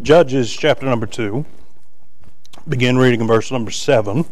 Judges 0.00 0.54
chapter 0.54 0.86
number 0.86 1.06
2. 1.06 1.44
Begin 2.68 2.98
reading 2.98 3.22
in 3.22 3.26
verse 3.26 3.50
number 3.50 3.72
7. 3.72 4.24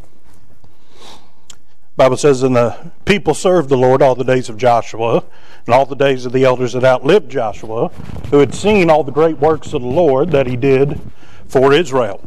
Bible 1.96 2.17
says, 2.17 2.45
And 2.45 2.54
the 2.54 2.92
people 3.04 3.35
served 3.35 3.68
the 3.68 3.76
Lord 3.76 4.00
all 4.00 4.14
the 4.14 4.22
days 4.22 4.48
of 4.48 4.58
Joshua, 4.58 5.24
and 5.66 5.74
all 5.74 5.84
the 5.84 5.96
days 5.96 6.24
of 6.24 6.32
the 6.32 6.44
elders 6.44 6.74
that 6.74 6.84
outlived 6.84 7.29
Joshua, 7.29 7.88
who 8.30 8.38
had 8.38 8.54
seen 8.54 8.90
all 8.90 9.02
the 9.02 9.10
great 9.10 9.38
works 9.38 9.72
of 9.72 9.82
the 9.82 9.88
Lord 9.88 10.30
that 10.30 10.47
he 10.47 10.54
did 10.54 11.01
for 11.49 11.72
Israel. 11.72 12.22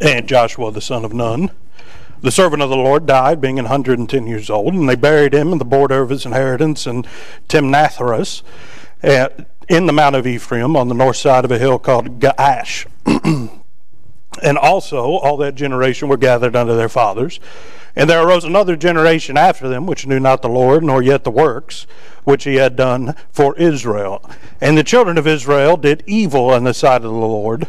And 0.00 0.26
Joshua 0.26 0.72
the 0.72 0.80
son 0.80 1.04
of 1.04 1.12
Nun, 1.12 1.52
the 2.22 2.32
servant 2.32 2.60
of 2.60 2.70
the 2.70 2.76
Lord, 2.76 3.06
died, 3.06 3.40
being 3.40 3.60
an 3.60 3.66
110 3.66 4.26
years 4.26 4.50
old, 4.50 4.74
and 4.74 4.88
they 4.88 4.96
buried 4.96 5.32
him 5.32 5.52
in 5.52 5.58
the 5.58 5.64
border 5.64 6.02
of 6.02 6.10
his 6.10 6.26
inheritance 6.26 6.88
in 6.88 7.04
Timnathheres 7.46 8.42
in 9.68 9.86
the 9.86 9.92
Mount 9.92 10.16
of 10.16 10.26
Ephraim 10.26 10.76
on 10.76 10.88
the 10.88 10.94
north 10.94 11.16
side 11.16 11.44
of 11.44 11.50
a 11.50 11.58
hill 11.58 11.78
called 11.78 12.20
Gaash. 12.20 12.86
and 14.42 14.58
also 14.58 15.16
all 15.16 15.36
that 15.38 15.54
generation 15.54 16.08
were 16.08 16.16
gathered 16.16 16.56
unto 16.56 16.76
their 16.76 16.88
fathers. 16.88 17.40
And 17.94 18.08
there 18.08 18.26
arose 18.26 18.44
another 18.44 18.74
generation 18.76 19.36
after 19.36 19.68
them, 19.68 19.86
which 19.86 20.06
knew 20.06 20.18
not 20.18 20.40
the 20.40 20.48
Lord, 20.48 20.82
nor 20.82 21.02
yet 21.02 21.24
the 21.24 21.30
works 21.30 21.86
which 22.24 22.44
he 22.44 22.54
had 22.54 22.76
done 22.76 23.14
for 23.30 23.54
Israel. 23.56 24.28
And 24.60 24.78
the 24.78 24.84
children 24.84 25.18
of 25.18 25.26
Israel 25.26 25.76
did 25.76 26.02
evil 26.06 26.54
in 26.54 26.64
the 26.64 26.72
sight 26.72 26.96
of 26.96 27.02
the 27.02 27.10
Lord, 27.10 27.68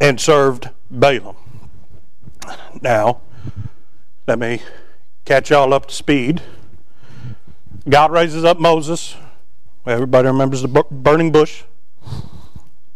and 0.00 0.20
served 0.20 0.70
Baalim. 0.92 1.34
Now, 2.80 3.22
let 4.28 4.38
me 4.38 4.62
catch 5.24 5.50
y'all 5.50 5.74
up 5.74 5.86
to 5.86 5.94
speed. 5.94 6.42
God 7.88 8.12
raises 8.12 8.44
up 8.44 8.60
Moses 8.60 9.16
Everybody 9.86 10.26
remembers 10.26 10.62
the 10.62 10.84
burning 10.90 11.30
bush? 11.30 11.62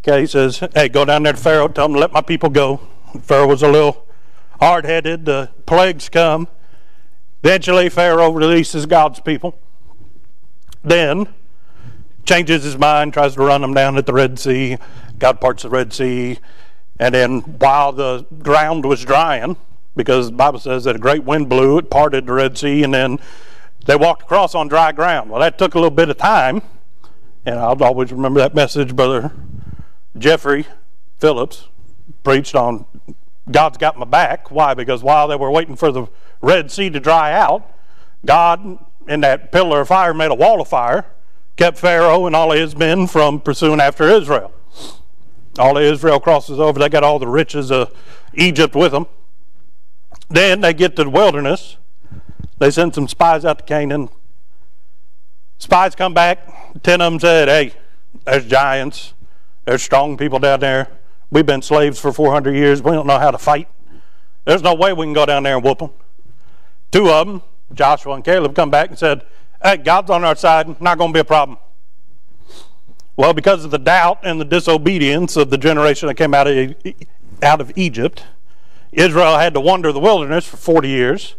Okay, 0.02 0.22
he 0.22 0.26
says, 0.26 0.58
hey, 0.74 0.88
go 0.88 1.04
down 1.04 1.22
there 1.22 1.34
to 1.34 1.38
Pharaoh, 1.38 1.68
tell 1.68 1.86
him 1.86 1.92
to 1.92 2.00
let 2.00 2.12
my 2.12 2.20
people 2.20 2.50
go. 2.50 2.80
Pharaoh 3.22 3.46
was 3.46 3.62
a 3.62 3.68
little 3.68 4.08
hard 4.58 4.84
headed. 4.84 5.24
The 5.24 5.50
plagues 5.66 6.08
come. 6.08 6.48
Eventually, 7.44 7.90
Pharaoh 7.90 8.32
releases 8.32 8.86
God's 8.86 9.20
people. 9.20 9.56
Then, 10.82 11.28
changes 12.24 12.64
his 12.64 12.76
mind, 12.76 13.12
tries 13.12 13.34
to 13.34 13.42
run 13.42 13.60
them 13.60 13.72
down 13.72 13.96
at 13.96 14.06
the 14.06 14.12
Red 14.12 14.40
Sea. 14.40 14.76
God 15.16 15.40
parts 15.40 15.62
the 15.62 15.70
Red 15.70 15.92
Sea. 15.92 16.38
And 16.98 17.14
then, 17.14 17.40
while 17.40 17.92
the 17.92 18.26
ground 18.42 18.84
was 18.84 19.04
drying, 19.04 19.56
because 19.94 20.26
the 20.26 20.36
Bible 20.36 20.58
says 20.58 20.84
that 20.84 20.96
a 20.96 20.98
great 20.98 21.22
wind 21.22 21.48
blew, 21.48 21.78
it 21.78 21.88
parted 21.88 22.26
the 22.26 22.32
Red 22.32 22.58
Sea, 22.58 22.82
and 22.82 22.92
then 22.92 23.20
they 23.86 23.94
walked 23.94 24.22
across 24.22 24.56
on 24.56 24.66
dry 24.66 24.90
ground. 24.90 25.30
Well, 25.30 25.40
that 25.40 25.56
took 25.56 25.76
a 25.76 25.78
little 25.78 25.90
bit 25.90 26.10
of 26.10 26.18
time 26.18 26.62
and 27.44 27.58
I'll 27.58 27.82
always 27.82 28.12
remember 28.12 28.40
that 28.40 28.54
message, 28.54 28.94
Brother 28.94 29.32
Jeffrey 30.16 30.66
Phillips 31.18 31.68
preached 32.22 32.54
on 32.54 32.84
God's 33.50 33.78
got 33.78 33.98
my 33.98 34.04
back. 34.04 34.50
Why? 34.50 34.74
Because 34.74 35.02
while 35.02 35.28
they 35.28 35.36
were 35.36 35.50
waiting 35.50 35.76
for 35.76 35.90
the 35.90 36.06
Red 36.40 36.70
Sea 36.70 36.90
to 36.90 37.00
dry 37.00 37.32
out, 37.32 37.68
God, 38.24 38.78
in 39.08 39.20
that 39.22 39.50
pillar 39.50 39.80
of 39.80 39.88
fire, 39.88 40.14
made 40.14 40.30
a 40.30 40.34
wall 40.34 40.60
of 40.60 40.68
fire, 40.68 41.06
kept 41.56 41.78
Pharaoh 41.78 42.26
and 42.26 42.36
all 42.36 42.52
his 42.52 42.76
men 42.76 43.06
from 43.06 43.40
pursuing 43.40 43.80
after 43.80 44.04
Israel. 44.04 44.52
All 45.58 45.76
of 45.76 45.82
Israel 45.82 46.20
crosses 46.20 46.60
over. 46.60 46.78
They 46.78 46.88
got 46.88 47.02
all 47.02 47.18
the 47.18 47.26
riches 47.26 47.72
of 47.72 47.92
Egypt 48.34 48.74
with 48.74 48.92
them. 48.92 49.06
Then 50.28 50.60
they 50.60 50.72
get 50.72 50.96
to 50.96 51.04
the 51.04 51.10
wilderness. 51.10 51.76
They 52.58 52.70
send 52.70 52.94
some 52.94 53.08
spies 53.08 53.44
out 53.44 53.58
to 53.58 53.64
Canaan. 53.64 54.10
Spies 55.60 55.94
come 55.94 56.14
back. 56.14 56.82
Ten 56.82 57.02
of 57.02 57.12
them 57.12 57.20
said, 57.20 57.48
Hey, 57.48 57.74
there's 58.24 58.46
giants. 58.46 59.12
There's 59.66 59.82
strong 59.82 60.16
people 60.16 60.38
down 60.38 60.60
there. 60.60 60.88
We've 61.30 61.46
been 61.46 61.62
slaves 61.62 62.00
for 62.00 62.12
400 62.12 62.56
years. 62.56 62.82
We 62.82 62.92
don't 62.92 63.06
know 63.06 63.18
how 63.18 63.30
to 63.30 63.38
fight. 63.38 63.68
There's 64.46 64.62
no 64.62 64.74
way 64.74 64.92
we 64.94 65.04
can 65.04 65.12
go 65.12 65.26
down 65.26 65.44
there 65.44 65.54
and 65.54 65.62
whoop 65.62 65.78
them. 65.78 65.90
Two 66.90 67.10
of 67.10 67.26
them, 67.26 67.42
Joshua 67.74 68.14
and 68.14 68.24
Caleb, 68.24 68.56
come 68.56 68.70
back 68.70 68.88
and 68.88 68.98
said, 68.98 69.22
Hey, 69.62 69.76
God's 69.76 70.10
on 70.10 70.24
our 70.24 70.34
side. 70.34 70.80
Not 70.80 70.96
going 70.96 71.10
to 71.12 71.14
be 71.14 71.20
a 71.20 71.24
problem. 71.24 71.58
Well, 73.16 73.34
because 73.34 73.62
of 73.62 73.70
the 73.70 73.78
doubt 73.78 74.20
and 74.22 74.40
the 74.40 74.46
disobedience 74.46 75.36
of 75.36 75.50
the 75.50 75.58
generation 75.58 76.08
that 76.08 76.14
came 76.14 76.32
out 76.32 76.46
of, 76.46 76.74
out 77.42 77.60
of 77.60 77.70
Egypt, 77.76 78.24
Israel 78.92 79.36
had 79.36 79.52
to 79.52 79.60
wander 79.60 79.92
the 79.92 80.00
wilderness 80.00 80.46
for 80.46 80.56
40 80.56 80.88
years 80.88 81.34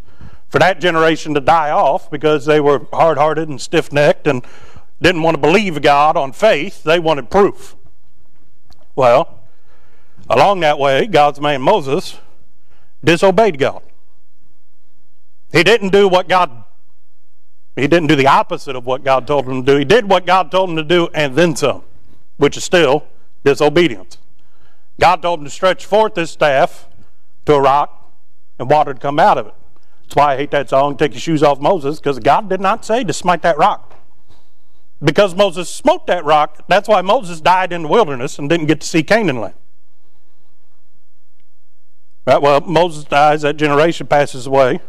for 0.51 0.59
that 0.59 0.81
generation 0.81 1.33
to 1.33 1.39
die 1.39 1.71
off 1.71 2.11
because 2.11 2.45
they 2.45 2.59
were 2.59 2.85
hard 2.91 3.17
hearted 3.17 3.47
and 3.47 3.59
stiff 3.59 3.91
necked 3.93 4.27
and 4.27 4.45
didn't 5.01 5.23
want 5.23 5.35
to 5.35 5.41
believe 5.41 5.81
God 5.81 6.17
on 6.17 6.33
faith. 6.33 6.83
They 6.83 6.99
wanted 6.99 7.31
proof. 7.31 7.75
Well, 8.93 9.39
along 10.29 10.59
that 10.59 10.77
way, 10.77 11.07
God's 11.07 11.39
man 11.39 11.61
Moses 11.61 12.19
disobeyed 13.01 13.57
God. 13.57 13.81
He 15.53 15.63
didn't 15.63 15.89
do 15.89 16.09
what 16.09 16.27
God 16.27 16.65
he 17.77 17.87
didn't 17.87 18.07
do 18.07 18.17
the 18.17 18.27
opposite 18.27 18.75
of 18.75 18.85
what 18.85 19.05
God 19.05 19.25
told 19.25 19.47
him 19.47 19.63
to 19.65 19.71
do. 19.71 19.77
He 19.77 19.85
did 19.85 20.09
what 20.09 20.25
God 20.25 20.51
told 20.51 20.69
him 20.69 20.75
to 20.75 20.83
do 20.83 21.07
and 21.13 21.37
then 21.37 21.55
some, 21.55 21.83
which 22.35 22.57
is 22.57 22.65
still 22.65 23.05
disobedience. 23.45 24.17
God 24.99 25.21
told 25.21 25.39
him 25.39 25.45
to 25.45 25.49
stretch 25.49 25.85
forth 25.85 26.17
his 26.17 26.29
staff 26.29 26.89
to 27.45 27.53
a 27.53 27.61
rock 27.61 28.11
and 28.59 28.69
water 28.69 28.91
would 28.91 28.99
come 28.99 29.17
out 29.17 29.37
of 29.37 29.47
it. 29.47 29.53
That's 30.11 30.17
why 30.17 30.33
I 30.33 30.35
hate 30.35 30.51
that 30.51 30.67
song, 30.67 30.97
Take 30.97 31.13
Your 31.13 31.21
Shoes 31.21 31.41
Off 31.41 31.61
Moses, 31.61 32.01
because 32.01 32.19
God 32.19 32.49
did 32.49 32.59
not 32.59 32.83
say 32.83 33.05
to 33.05 33.13
smite 33.13 33.43
that 33.43 33.57
rock. 33.57 33.97
Because 35.01 35.33
Moses 35.33 35.69
smote 35.69 36.05
that 36.07 36.25
rock, 36.25 36.65
that's 36.67 36.89
why 36.89 37.01
Moses 37.01 37.39
died 37.39 37.71
in 37.71 37.83
the 37.83 37.87
wilderness 37.87 38.37
and 38.37 38.49
didn't 38.49 38.65
get 38.65 38.81
to 38.81 38.87
see 38.87 39.03
Canaan 39.03 39.39
land. 39.39 39.53
Right, 42.27 42.41
well, 42.41 42.59
Moses 42.59 43.05
dies, 43.05 43.43
that 43.43 43.55
generation 43.55 44.05
passes 44.05 44.47
away. 44.47 44.81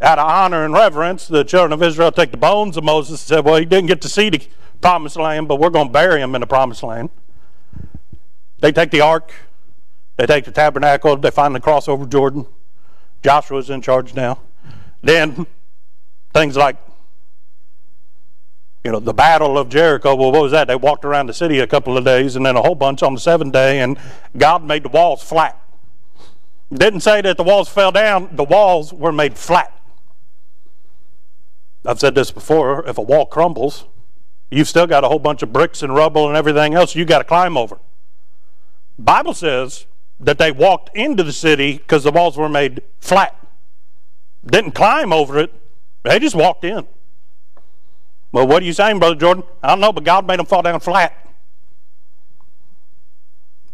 Out 0.00 0.18
of 0.18 0.26
honor 0.26 0.64
and 0.64 0.72
reverence, 0.72 1.28
the 1.28 1.44
children 1.44 1.74
of 1.74 1.82
Israel 1.82 2.10
take 2.10 2.30
the 2.30 2.38
bones 2.38 2.78
of 2.78 2.84
Moses 2.84 3.20
and 3.20 3.28
said, 3.28 3.44
Well, 3.44 3.56
he 3.56 3.66
didn't 3.66 3.88
get 3.88 4.00
to 4.00 4.08
see 4.08 4.30
the 4.30 4.48
promised 4.80 5.16
land, 5.16 5.46
but 5.46 5.56
we're 5.56 5.68
going 5.68 5.88
to 5.88 5.92
bury 5.92 6.22
him 6.22 6.34
in 6.34 6.40
the 6.40 6.46
promised 6.46 6.82
land. 6.82 7.10
They 8.60 8.72
take 8.72 8.92
the 8.92 9.02
ark, 9.02 9.30
they 10.16 10.24
take 10.24 10.46
the 10.46 10.52
tabernacle, 10.52 11.18
they 11.18 11.30
finally 11.30 11.60
cross 11.60 11.86
over 11.86 12.06
Jordan. 12.06 12.46
Joshua's 13.22 13.70
in 13.70 13.82
charge 13.82 14.14
now. 14.14 14.38
Then 15.02 15.46
things 16.32 16.56
like, 16.56 16.76
you 18.84 18.92
know, 18.92 19.00
the 19.00 19.14
Battle 19.14 19.58
of 19.58 19.68
Jericho. 19.68 20.14
Well, 20.14 20.32
what 20.32 20.42
was 20.42 20.52
that? 20.52 20.68
They 20.68 20.76
walked 20.76 21.04
around 21.04 21.26
the 21.26 21.34
city 21.34 21.58
a 21.58 21.66
couple 21.66 21.98
of 21.98 22.04
days 22.04 22.36
and 22.36 22.46
then 22.46 22.56
a 22.56 22.62
whole 22.62 22.74
bunch 22.74 23.02
on 23.02 23.14
the 23.14 23.20
seventh 23.20 23.52
day, 23.52 23.80
and 23.80 23.98
God 24.36 24.64
made 24.64 24.84
the 24.84 24.88
walls 24.88 25.22
flat. 25.22 25.60
Didn't 26.72 27.00
say 27.00 27.20
that 27.20 27.36
the 27.36 27.42
walls 27.42 27.68
fell 27.68 27.92
down, 27.92 28.28
the 28.32 28.44
walls 28.44 28.92
were 28.92 29.12
made 29.12 29.36
flat. 29.36 29.72
I've 31.84 32.00
said 32.00 32.14
this 32.14 32.30
before 32.30 32.86
if 32.88 32.98
a 32.98 33.02
wall 33.02 33.26
crumbles, 33.26 33.86
you've 34.50 34.68
still 34.68 34.86
got 34.86 35.04
a 35.04 35.08
whole 35.08 35.20
bunch 35.20 35.42
of 35.42 35.52
bricks 35.52 35.82
and 35.82 35.94
rubble 35.94 36.28
and 36.28 36.36
everything 36.36 36.74
else 36.74 36.94
you 36.94 37.04
got 37.04 37.18
to 37.18 37.24
climb 37.24 37.56
over. 37.56 37.78
Bible 38.98 39.34
says 39.34 39.86
that 40.20 40.38
they 40.38 40.50
walked 40.50 40.96
into 40.96 41.22
the 41.22 41.32
city 41.32 41.78
because 41.78 42.04
the 42.04 42.10
walls 42.10 42.36
were 42.36 42.48
made 42.48 42.82
flat. 43.00 43.36
Didn't 44.44 44.72
climb 44.72 45.12
over 45.12 45.38
it, 45.38 45.52
they 46.04 46.18
just 46.18 46.34
walked 46.34 46.64
in. 46.64 46.86
Well, 48.32 48.46
what 48.46 48.62
are 48.62 48.66
you 48.66 48.72
saying, 48.72 48.98
Brother 48.98 49.16
Jordan? 49.16 49.44
I 49.62 49.68
don't 49.68 49.80
know, 49.80 49.92
but 49.92 50.04
God 50.04 50.26
made 50.26 50.38
them 50.38 50.46
fall 50.46 50.62
down 50.62 50.80
flat. 50.80 51.26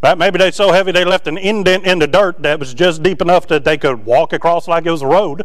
Right? 0.02 0.18
Maybe 0.18 0.38
they're 0.38 0.52
so 0.52 0.72
heavy 0.72 0.92
they 0.92 1.04
left 1.04 1.28
an 1.28 1.38
indent 1.38 1.84
in 1.84 2.00
the 2.00 2.08
dirt 2.08 2.42
that 2.42 2.58
was 2.58 2.74
just 2.74 3.02
deep 3.02 3.20
enough 3.20 3.46
that 3.48 3.64
they 3.64 3.78
could 3.78 4.04
walk 4.04 4.32
across 4.32 4.66
like 4.66 4.84
it 4.84 4.90
was 4.90 5.02
a 5.02 5.06
road. 5.06 5.44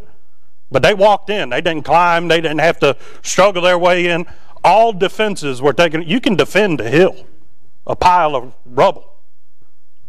But 0.71 0.81
they 0.81 0.93
walked 0.93 1.29
in. 1.29 1.49
They 1.49 1.61
didn't 1.61 1.83
climb. 1.83 2.27
They 2.27 2.41
didn't 2.41 2.59
have 2.59 2.79
to 2.79 2.97
struggle 3.21 3.61
their 3.61 3.77
way 3.77 4.07
in. 4.07 4.25
All 4.63 4.93
defenses 4.93 5.61
were 5.61 5.73
taken. 5.73 6.01
You 6.01 6.19
can 6.19 6.35
defend 6.35 6.81
a 6.81 6.89
hill, 6.89 7.25
a 7.85 7.95
pile 7.95 8.35
of 8.35 8.55
rubble 8.65 9.16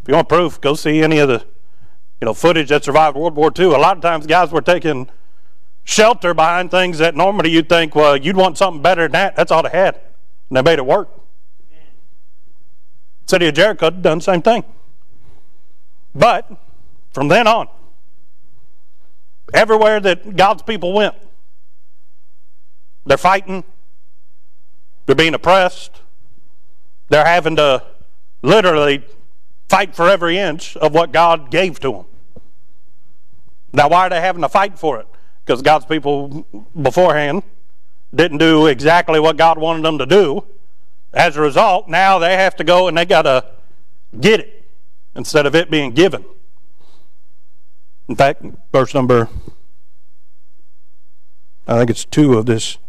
you 0.09 0.15
want 0.15 0.27
proof, 0.27 0.59
go 0.59 0.73
see 0.73 1.03
any 1.03 1.19
of 1.19 1.27
the 1.27 1.45
you 2.19 2.25
know 2.25 2.33
footage 2.33 2.69
that 2.69 2.83
survived 2.83 3.15
World 3.15 3.35
War 3.35 3.51
II. 3.57 3.65
A 3.65 3.77
lot 3.77 3.95
of 3.95 4.01
times, 4.01 4.25
guys 4.25 4.51
were 4.51 4.59
taking 4.59 5.07
shelter 5.83 6.33
behind 6.33 6.71
things 6.71 6.97
that 6.97 7.15
normally 7.15 7.51
you'd 7.51 7.69
think, 7.69 7.93
well, 7.93 8.17
you'd 8.17 8.35
want 8.35 8.57
something 8.57 8.81
better 8.81 9.03
than 9.03 9.11
that. 9.11 9.35
That's 9.35 9.51
all 9.51 9.61
they 9.61 9.69
had, 9.69 10.01
and 10.49 10.57
they 10.57 10.63
made 10.63 10.79
it 10.79 10.85
work. 10.87 11.09
City 13.27 13.49
of 13.49 13.53
Jericho 13.53 13.91
done 13.91 14.17
the 14.17 14.23
same 14.23 14.41
thing. 14.41 14.63
But 16.15 16.51
from 17.13 17.27
then 17.27 17.45
on, 17.45 17.67
everywhere 19.53 19.99
that 19.99 20.35
God's 20.35 20.63
people 20.63 20.91
went, 20.91 21.13
they're 23.05 23.15
fighting, 23.15 23.63
they're 25.05 25.15
being 25.15 25.35
oppressed, 25.35 26.01
they're 27.09 27.27
having 27.27 27.57
to 27.57 27.83
literally 28.41 29.03
fight 29.69 29.95
for 29.95 30.09
every 30.09 30.37
inch 30.37 30.75
of 30.77 30.93
what 30.93 31.11
God 31.11 31.51
gave 31.51 31.79
to 31.81 31.91
them. 31.91 32.05
Now, 33.71 33.87
why 33.87 34.07
are 34.07 34.09
they 34.09 34.19
having 34.19 34.41
to 34.41 34.49
fight 34.49 34.77
for 34.79 34.99
it? 34.99 35.07
Because 35.45 35.61
God's 35.61 35.85
people 35.85 36.45
beforehand 36.79 37.43
didn't 38.13 38.39
do 38.39 38.65
exactly 38.65 39.19
what 39.19 39.37
God 39.37 39.59
wanted 39.59 39.83
them 39.83 39.99
to 39.99 40.05
do. 40.05 40.43
As 41.13 41.37
a 41.37 41.41
result, 41.41 41.87
now 41.87 42.19
they 42.19 42.33
have 42.35 42.55
to 42.57 42.63
go 42.63 42.87
and 42.87 42.97
they 42.97 43.05
got 43.05 43.23
to 43.23 43.45
get 44.19 44.39
it 44.39 44.65
instead 45.15 45.45
of 45.45 45.55
it 45.55 45.69
being 45.69 45.91
given. 45.91 46.25
In 48.07 48.15
fact, 48.15 48.43
verse 48.71 48.93
number, 48.95 49.29
I 51.67 51.77
think 51.77 51.91
it's 51.91 52.05
two 52.05 52.33
of 52.33 52.47
this. 52.47 52.79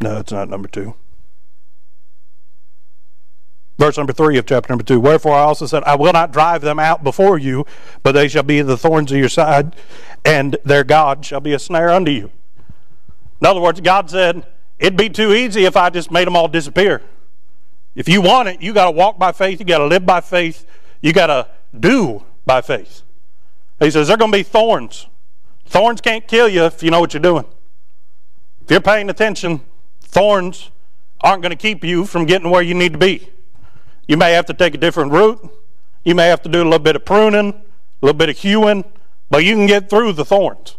No, 0.00 0.18
it's 0.18 0.32
not 0.32 0.48
number 0.48 0.68
two. 0.68 0.96
Verse 3.82 3.96
number 3.96 4.12
three 4.12 4.38
of 4.38 4.46
chapter 4.46 4.70
number 4.70 4.84
two. 4.84 5.00
Wherefore 5.00 5.34
I 5.34 5.40
also 5.40 5.66
said, 5.66 5.82
I 5.82 5.96
will 5.96 6.12
not 6.12 6.30
drive 6.30 6.60
them 6.60 6.78
out 6.78 7.02
before 7.02 7.36
you, 7.36 7.66
but 8.04 8.12
they 8.12 8.28
shall 8.28 8.44
be 8.44 8.62
the 8.62 8.76
thorns 8.76 9.10
of 9.10 9.18
your 9.18 9.28
side, 9.28 9.74
and 10.24 10.56
their 10.64 10.84
God 10.84 11.24
shall 11.24 11.40
be 11.40 11.52
a 11.52 11.58
snare 11.58 11.90
unto 11.90 12.12
you. 12.12 12.30
In 13.40 13.46
other 13.48 13.60
words, 13.60 13.80
God 13.80 14.08
said, 14.08 14.46
It'd 14.78 14.96
be 14.96 15.08
too 15.08 15.32
easy 15.32 15.64
if 15.64 15.76
I 15.76 15.90
just 15.90 16.12
made 16.12 16.28
them 16.28 16.36
all 16.36 16.46
disappear. 16.46 17.02
If 17.96 18.08
you 18.08 18.22
want 18.22 18.50
it, 18.50 18.62
you 18.62 18.72
got 18.72 18.84
to 18.84 18.92
walk 18.92 19.18
by 19.18 19.32
faith, 19.32 19.58
you 19.58 19.66
got 19.66 19.78
to 19.78 19.86
live 19.86 20.06
by 20.06 20.20
faith, 20.20 20.64
you 21.00 21.12
got 21.12 21.26
to 21.26 21.48
do 21.76 22.22
by 22.46 22.60
faith. 22.60 23.02
He 23.80 23.90
says, 23.90 24.06
They're 24.06 24.16
going 24.16 24.30
to 24.30 24.38
be 24.38 24.44
thorns. 24.44 25.08
Thorns 25.66 26.00
can't 26.00 26.28
kill 26.28 26.48
you 26.48 26.66
if 26.66 26.84
you 26.84 26.92
know 26.92 27.00
what 27.00 27.14
you're 27.14 27.20
doing. 27.20 27.46
If 28.62 28.70
you're 28.70 28.80
paying 28.80 29.10
attention, 29.10 29.60
thorns 30.00 30.70
aren't 31.20 31.42
going 31.42 31.50
to 31.50 31.56
keep 31.56 31.82
you 31.82 32.04
from 32.04 32.26
getting 32.26 32.48
where 32.48 32.62
you 32.62 32.74
need 32.74 32.92
to 32.92 32.98
be. 33.00 33.28
You 34.08 34.16
may 34.16 34.32
have 34.32 34.46
to 34.46 34.54
take 34.54 34.74
a 34.74 34.78
different 34.78 35.12
route. 35.12 35.40
You 36.04 36.14
may 36.14 36.28
have 36.28 36.42
to 36.42 36.48
do 36.48 36.62
a 36.62 36.64
little 36.64 36.78
bit 36.78 36.96
of 36.96 37.04
pruning, 37.04 37.50
a 37.50 38.06
little 38.06 38.18
bit 38.18 38.28
of 38.28 38.38
hewing, 38.38 38.84
but 39.30 39.44
you 39.44 39.54
can 39.54 39.66
get 39.66 39.88
through 39.88 40.14
the 40.14 40.24
thorns. 40.24 40.76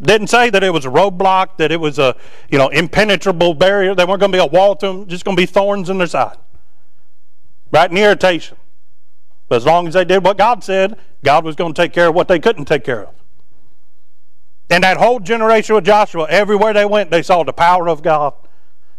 Didn't 0.00 0.28
say 0.28 0.48
that 0.50 0.62
it 0.62 0.72
was 0.72 0.84
a 0.84 0.90
roadblock, 0.90 1.56
that 1.56 1.72
it 1.72 1.80
was 1.80 1.98
a 1.98 2.14
you 2.50 2.58
know 2.58 2.68
impenetrable 2.68 3.54
barrier. 3.54 3.94
They 3.94 4.04
weren't 4.04 4.20
going 4.20 4.30
to 4.30 4.38
be 4.38 4.42
a 4.42 4.46
wall 4.46 4.76
to 4.76 4.86
them, 4.86 5.06
just 5.08 5.24
going 5.24 5.36
to 5.36 5.40
be 5.40 5.46
thorns 5.46 5.90
in 5.90 5.98
their 5.98 6.06
side. 6.06 6.36
Right? 7.72 7.90
And 7.90 7.98
irritation. 7.98 8.56
But 9.48 9.56
as 9.56 9.66
long 9.66 9.88
as 9.88 9.94
they 9.94 10.04
did 10.04 10.24
what 10.24 10.38
God 10.38 10.62
said, 10.62 10.98
God 11.24 11.44
was 11.44 11.56
going 11.56 11.72
to 11.74 11.82
take 11.82 11.92
care 11.92 12.08
of 12.08 12.14
what 12.14 12.28
they 12.28 12.38
couldn't 12.38 12.66
take 12.66 12.84
care 12.84 13.04
of. 13.04 13.14
And 14.70 14.84
that 14.84 14.98
whole 14.98 15.18
generation 15.18 15.74
with 15.74 15.86
Joshua, 15.86 16.26
everywhere 16.28 16.74
they 16.74 16.84
went, 16.84 17.10
they 17.10 17.22
saw 17.22 17.42
the 17.42 17.52
power 17.52 17.88
of 17.88 18.02
God. 18.02 18.34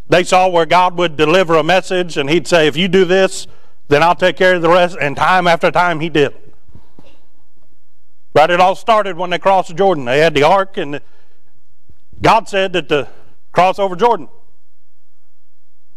They 0.09 0.23
saw 0.23 0.47
where 0.49 0.65
God 0.65 0.97
would 0.97 1.15
deliver 1.15 1.55
a 1.55 1.63
message 1.63 2.17
and 2.17 2.29
he'd 2.29 2.47
say, 2.47 2.67
if 2.67 2.75
you 2.75 2.87
do 2.87 3.05
this, 3.05 3.47
then 3.87 4.03
I'll 4.03 4.15
take 4.15 4.37
care 4.37 4.55
of 4.55 4.61
the 4.61 4.69
rest. 4.69 4.97
And 4.99 5.15
time 5.15 5.47
after 5.47 5.71
time 5.71 5.99
he 5.99 6.09
did. 6.09 6.35
Right? 8.33 8.49
It 8.49 8.59
all 8.59 8.75
started 8.75 9.17
when 9.17 9.29
they 9.29 9.39
crossed 9.39 9.75
Jordan. 9.75 10.05
They 10.05 10.19
had 10.19 10.33
the 10.33 10.43
ark 10.43 10.77
and 10.77 10.99
God 12.21 12.49
said 12.49 12.73
that 12.73 12.89
to 12.89 13.07
cross 13.51 13.77
over 13.79 13.95
Jordan. 13.95 14.29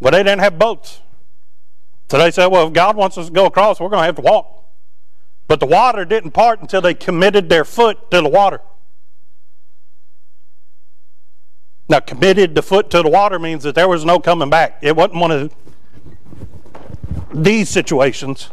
But 0.01 0.11
they 0.11 0.23
didn't 0.23 0.41
have 0.41 0.59
boats. 0.59 1.01
So 2.11 2.19
they 2.19 2.31
said, 2.31 2.49
well, 2.49 2.67
if 2.67 2.75
God 2.75 2.97
wants 2.97 3.17
us 3.17 3.27
to 3.27 3.33
go 3.33 3.47
across, 3.47 3.81
we're 3.81 3.89
going 3.89 4.03
to 4.03 4.07
have 4.07 4.17
to 4.17 4.23
walk. 4.23 4.67
But 5.49 5.61
the 5.61 5.67
water 5.67 6.05
didn't 6.05 6.33
part 6.33 6.61
until 6.61 6.83
they 6.83 6.93
committed 6.93 7.49
their 7.49 7.65
foot 7.65 8.11
to 8.11 8.21
the 8.21 8.29
water. 8.29 8.61
Now, 11.93 12.01
committed 12.01 12.55
the 12.55 12.63
foot 12.63 12.89
to 12.93 13.03
the 13.03 13.11
water 13.11 13.39
means 13.39 13.65
that 13.65 13.75
there 13.75 13.87
was 13.87 14.03
no 14.03 14.19
coming 14.19 14.49
back. 14.49 14.79
It 14.81 14.97
wasn't 14.97 15.21
one 15.21 15.31
of 15.31 15.55
these 17.35 17.69
situations. 17.69 18.49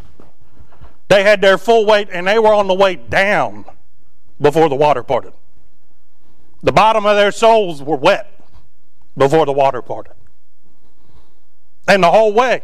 They 1.07 1.23
had 1.23 1.39
their 1.39 1.57
full 1.57 1.85
weight 1.85 2.09
and 2.11 2.27
they 2.27 2.37
were 2.37 2.53
on 2.53 2.67
the 2.67 2.73
way 2.73 2.97
down 2.97 3.63
before 4.41 4.67
the 4.67 4.75
water 4.75 5.03
parted. 5.03 5.31
The 6.63 6.73
bottom 6.73 7.05
of 7.05 7.15
their 7.15 7.31
soles 7.31 7.81
were 7.81 7.95
wet 7.95 8.29
before 9.15 9.45
the 9.45 9.53
water 9.53 9.81
parted. 9.81 10.15
And 11.87 12.03
the 12.03 12.11
whole 12.11 12.33
way, 12.33 12.61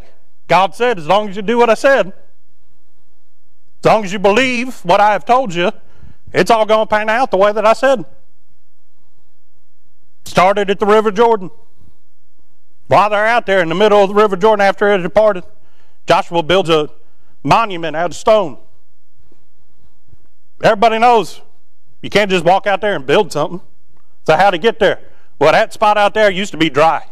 God 0.50 0.76
said, 0.76 1.00
as 1.00 1.08
long 1.08 1.30
as 1.30 1.38
you 1.38 1.42
do 1.42 1.58
what 1.58 1.70
I 1.70 1.76
said, 1.76 2.08
as 2.08 3.86
long 3.86 4.04
as 4.04 4.12
you 4.12 4.20
believe 4.20 4.84
what 4.84 5.00
I 5.00 5.14
have 5.14 5.24
told 5.24 5.54
you, 5.54 5.72
it's 6.34 6.52
all 6.52 6.66
going 6.66 6.86
to 6.86 6.94
pan 6.94 7.10
out 7.10 7.32
the 7.32 7.38
way 7.38 7.54
that 7.54 7.66
I 7.66 7.72
said. 7.72 8.04
Started 10.26 10.70
at 10.70 10.80
the 10.80 10.86
River 10.86 11.12
Jordan. 11.12 11.50
While 12.88 13.10
they're 13.10 13.26
out 13.26 13.46
there 13.46 13.62
in 13.62 13.70
the 13.70 13.76
middle 13.76 14.04
of 14.04 14.10
the 14.10 14.16
River 14.16 14.36
Jordan 14.36 14.66
after 14.66 14.92
it 14.94 15.00
departed, 15.00 15.44
Joshua 16.08 16.44
builds 16.44 16.70
a 16.70 16.90
monument 17.44 17.96
out 17.96 18.12
of 18.12 18.16
stone. 18.16 18.58
Everybody 20.64 21.00
knows 21.00 21.42
you 22.02 22.10
can't 22.10 22.30
just 22.30 22.46
walk 22.46 22.68
out 22.68 22.82
there 22.82 22.96
and 22.96 23.06
build 23.06 23.32
something. 23.32 23.62
So 24.26 24.36
how 24.36 24.52
to 24.52 24.58
get 24.58 24.80
there? 24.80 25.00
Well, 25.40 25.52
that 25.52 25.74
spot 25.74 25.98
out 25.98 26.14
there 26.14 26.30
used 26.30 26.52
to 26.52 26.58
be 26.58 26.70
dry. 26.70 27.08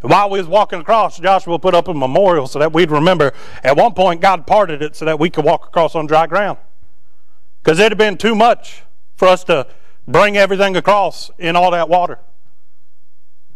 While 0.00 0.30
we 0.30 0.38
was 0.38 0.46
walking 0.46 0.80
across, 0.80 1.18
Joshua 1.18 1.58
put 1.58 1.74
up 1.74 1.88
a 1.88 1.94
memorial 1.94 2.46
so 2.46 2.58
that 2.58 2.72
we'd 2.72 2.90
remember. 2.90 3.32
At 3.62 3.76
one 3.76 3.94
point, 3.94 4.20
God 4.20 4.46
parted 4.46 4.82
it 4.82 4.94
so 4.94 5.06
that 5.06 5.18
we 5.18 5.30
could 5.30 5.44
walk 5.44 5.66
across 5.66 5.94
on 5.94 6.06
dry 6.06 6.26
ground. 6.26 6.58
Because 7.62 7.78
it 7.78 7.90
had 7.90 7.98
been 7.98 8.18
too 8.18 8.34
much 8.34 8.82
for 9.16 9.28
us 9.28 9.44
to 9.44 9.66
bring 10.06 10.36
everything 10.36 10.76
across 10.76 11.30
in 11.38 11.56
all 11.56 11.70
that 11.70 11.88
water. 11.88 12.18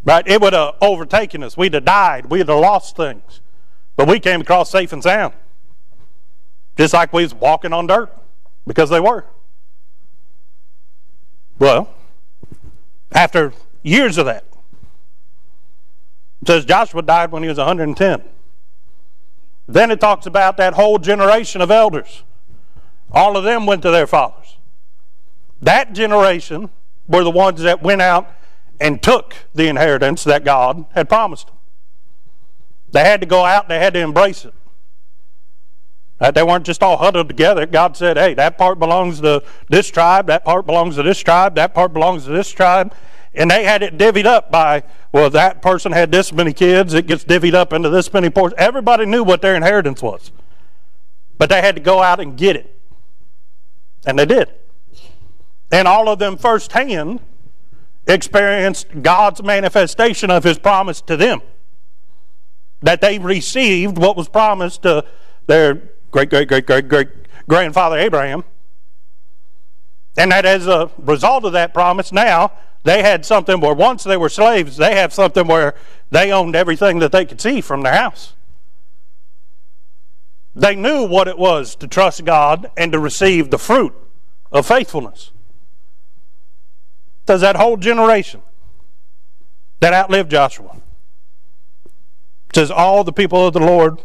Right? 0.05 0.27
It 0.27 0.41
would 0.41 0.53
have 0.53 0.75
overtaken 0.81 1.43
us. 1.43 1.57
We'd 1.57 1.75
have 1.75 1.85
died. 1.85 2.27
We'd 2.27 2.49
have 2.49 2.59
lost 2.59 2.97
things. 2.97 3.41
But 3.97 4.09
we 4.09 4.21
came 4.21 4.41
across 4.41 4.71
safe 4.71 4.93
and 4.93 5.03
sound. 5.03 5.35
Just 6.77 6.95
like 6.95 7.13
we 7.13 7.23
was 7.23 7.35
walking 7.35 7.73
on 7.73 7.87
dirt. 7.87 8.11
Because 8.67 8.91
they 8.91 9.01
were. 9.01 9.25
Well, 11.59 11.93
after 13.13 13.53
years 13.83 14.19
of 14.19 14.27
that, 14.27 14.45
says 16.47 16.65
Joshua 16.65 17.03
died 17.03 17.33
when 17.33 17.43
he 17.43 17.49
was 17.49 17.59
110. 17.59 18.23
Then 19.67 19.91
it 19.91 20.01
talks 20.01 20.27
about 20.27 20.57
that 20.59 20.75
whole 20.75 20.99
generation 20.99 21.61
of 21.61 21.71
elders. 21.71 22.23
All 23.11 23.37
of 23.37 23.45
them 23.45 23.67
went 23.67 23.83
to 23.83 23.91
their 23.91 24.07
fathers. 24.07 24.58
That 25.61 25.93
generation 25.93 26.71
were 27.07 27.25
the 27.25 27.31
ones 27.31 27.63
that 27.63 27.83
went 27.83 28.03
out 28.03 28.31
and 28.81 29.03
took 29.03 29.35
the 29.55 29.69
inheritance 29.69 30.25
that 30.25 30.45
God 30.45 30.87
had 30.93 31.09
promised 31.09 31.49
them. 31.49 31.57
They 32.93 33.05
had 33.05 33.21
to 33.21 33.27
go 33.27 33.45
out, 33.45 33.69
they 33.69 33.79
had 33.79 33.95
to 33.95 34.01
embrace 34.01 34.45
it. 34.45 34.55
They 36.35 36.43
weren't 36.43 36.67
just 36.67 36.83
all 36.83 36.97
huddled 36.97 37.29
together. 37.29 37.65
God 37.67 37.97
said, 37.97 38.17
hey, 38.17 38.35
that 38.35 38.59
part 38.59 38.79
belongs 38.79 39.21
to 39.21 39.43
this 39.69 39.89
tribe, 39.89 40.27
that 40.27 40.45
part 40.45 40.67
belongs 40.67 40.97
to 40.97 41.03
this 41.03 41.21
tribe, 41.21 41.55
that 41.55 41.75
part 41.75 41.93
belongs 41.93 42.25
to 42.25 42.31
this 42.31 42.51
tribe. 42.51 42.93
And 43.35 43.51
they 43.51 43.63
had 43.63 43.83
it 43.83 43.99
divvied 43.99 44.25
up 44.25 44.51
by, 44.51 44.83
well, 45.13 45.31
that 45.31 45.63
person 45.63 45.93
had 45.93 46.11
this 46.11 46.33
many 46.33 46.53
kids, 46.53 46.93
it 46.95 47.07
gets 47.07 47.25
divvied 47.25 47.55
up 47.55 47.73
into 47.73 47.89
this 47.89 48.13
many 48.13 48.31
portions. 48.31 48.59
Everybody 48.59 49.07
knew 49.07 49.23
what 49.23 49.43
their 49.43 49.55
inheritance 49.55 50.03
was. 50.03 50.33
But 51.37 51.51
they 51.51 51.61
had 51.61 51.77
to 51.77 51.81
go 51.81 52.03
out 52.03 52.19
and 52.19 52.37
get 52.37 52.57
it. 52.57 52.81
And 54.05 54.19
they 54.19 54.27
did. 54.27 54.51
And 55.71 55.87
all 55.87 56.09
of 56.09 56.19
them 56.19 56.37
firsthand 56.37 57.21
experienced 58.07 59.03
God's 59.03 59.43
manifestation 59.43 60.31
of 60.31 60.45
his 60.45 60.59
promise 60.59 61.01
to 61.03 61.17
them. 61.17 61.43
That 62.81 63.01
they 63.01 63.19
received 63.19 63.99
what 63.99 64.17
was 64.17 64.29
promised 64.29 64.83
to 64.83 65.05
their 65.47 65.75
great, 66.11 66.31
great, 66.31 66.49
great, 66.49 66.67
great, 66.67 66.89
great 66.89 67.09
grandfather 67.49 67.99
Abraham. 67.99 68.45
And 70.17 70.33
that 70.33 70.45
as 70.45 70.67
a 70.67 70.91
result 70.99 71.45
of 71.45 71.53
that 71.53 71.75
promise, 71.75 72.13
now 72.13 72.53
they 72.85 73.03
had 73.03 73.25
something 73.25 73.61
where 73.61 73.75
once 73.75 74.05
they 74.05 74.17
were 74.17 74.29
slaves, 74.29 74.77
they 74.77 74.95
have 74.95 75.13
something 75.13 75.47
where 75.47 75.75
they 76.11 76.33
owned 76.33 76.57
everything 76.57 76.99
that 77.01 77.13
they 77.13 77.25
could 77.25 77.41
see 77.41 77.61
from 77.61 77.83
their 77.83 77.95
house. 77.95 78.35
They 80.55 80.75
knew 80.75 81.07
what 81.07 81.29
it 81.29 81.39
was 81.39 81.77
to 81.77 81.87
trust 81.87 82.25
God 82.25 82.71
and 82.77 82.93
to 82.93 82.99
receive 82.99 83.51
the 83.51 83.59
fruit 83.59 83.95
of 84.51 84.67
faithfulness. 84.67 85.31
Does 87.29 87.43
that 87.43 87.57
whole 87.57 87.77
generation 87.77 88.41
that 89.81 89.93
outlived 89.93 90.31
Joshua 90.31 90.81
says 92.55 92.71
all 92.71 93.05
the 93.05 93.13
people 93.13 93.47
of 93.47 93.53
the 93.53 93.61
Lord, 93.61 93.99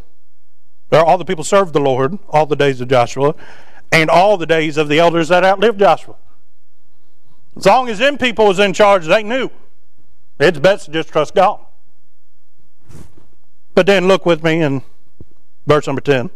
or 0.91 0.99
all 0.99 1.17
the 1.17 1.23
people 1.23 1.45
served 1.45 1.71
the 1.71 1.79
Lord 1.79 2.19
all 2.27 2.45
the 2.45 2.57
days 2.57 2.81
of 2.81 2.89
Joshua, 2.89 3.33
and 3.93 4.09
all 4.09 4.35
the 4.35 4.45
days 4.45 4.75
of 4.75 4.89
the 4.89 4.99
elders 4.99 5.29
that 5.29 5.45
outlived 5.45 5.79
Joshua. 5.79 6.15
As 7.55 7.65
long 7.65 7.87
as 7.87 7.99
them 7.99 8.17
people 8.17 8.45
was 8.45 8.59
in 8.59 8.73
charge, 8.73 9.05
they 9.05 9.23
knew 9.23 9.49
it's 10.37 10.59
best 10.59 10.87
to 10.87 10.91
just 10.91 11.07
trust 11.07 11.33
God. 11.33 11.61
But 13.73 13.85
then 13.85 14.05
look 14.05 14.25
with 14.25 14.43
me 14.43 14.61
in 14.61 14.81
verse 15.65 15.87
number 15.87 16.01
10. 16.01 16.29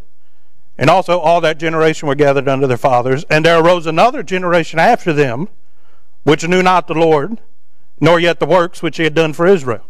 And 0.78 0.88
also 0.88 1.18
all 1.18 1.42
that 1.42 1.58
generation 1.58 2.08
were 2.08 2.14
gathered 2.14 2.48
unto 2.48 2.66
their 2.66 2.78
fathers, 2.78 3.26
and 3.28 3.44
there 3.44 3.62
arose 3.62 3.86
another 3.86 4.22
generation 4.22 4.78
after 4.78 5.12
them, 5.12 5.48
which 6.28 6.46
knew 6.46 6.62
not 6.62 6.86
the 6.86 6.92
Lord, 6.92 7.38
nor 8.00 8.20
yet 8.20 8.38
the 8.38 8.44
works 8.44 8.82
which 8.82 8.98
he 8.98 9.04
had 9.04 9.14
done 9.14 9.32
for 9.32 9.46
Israel. 9.46 9.86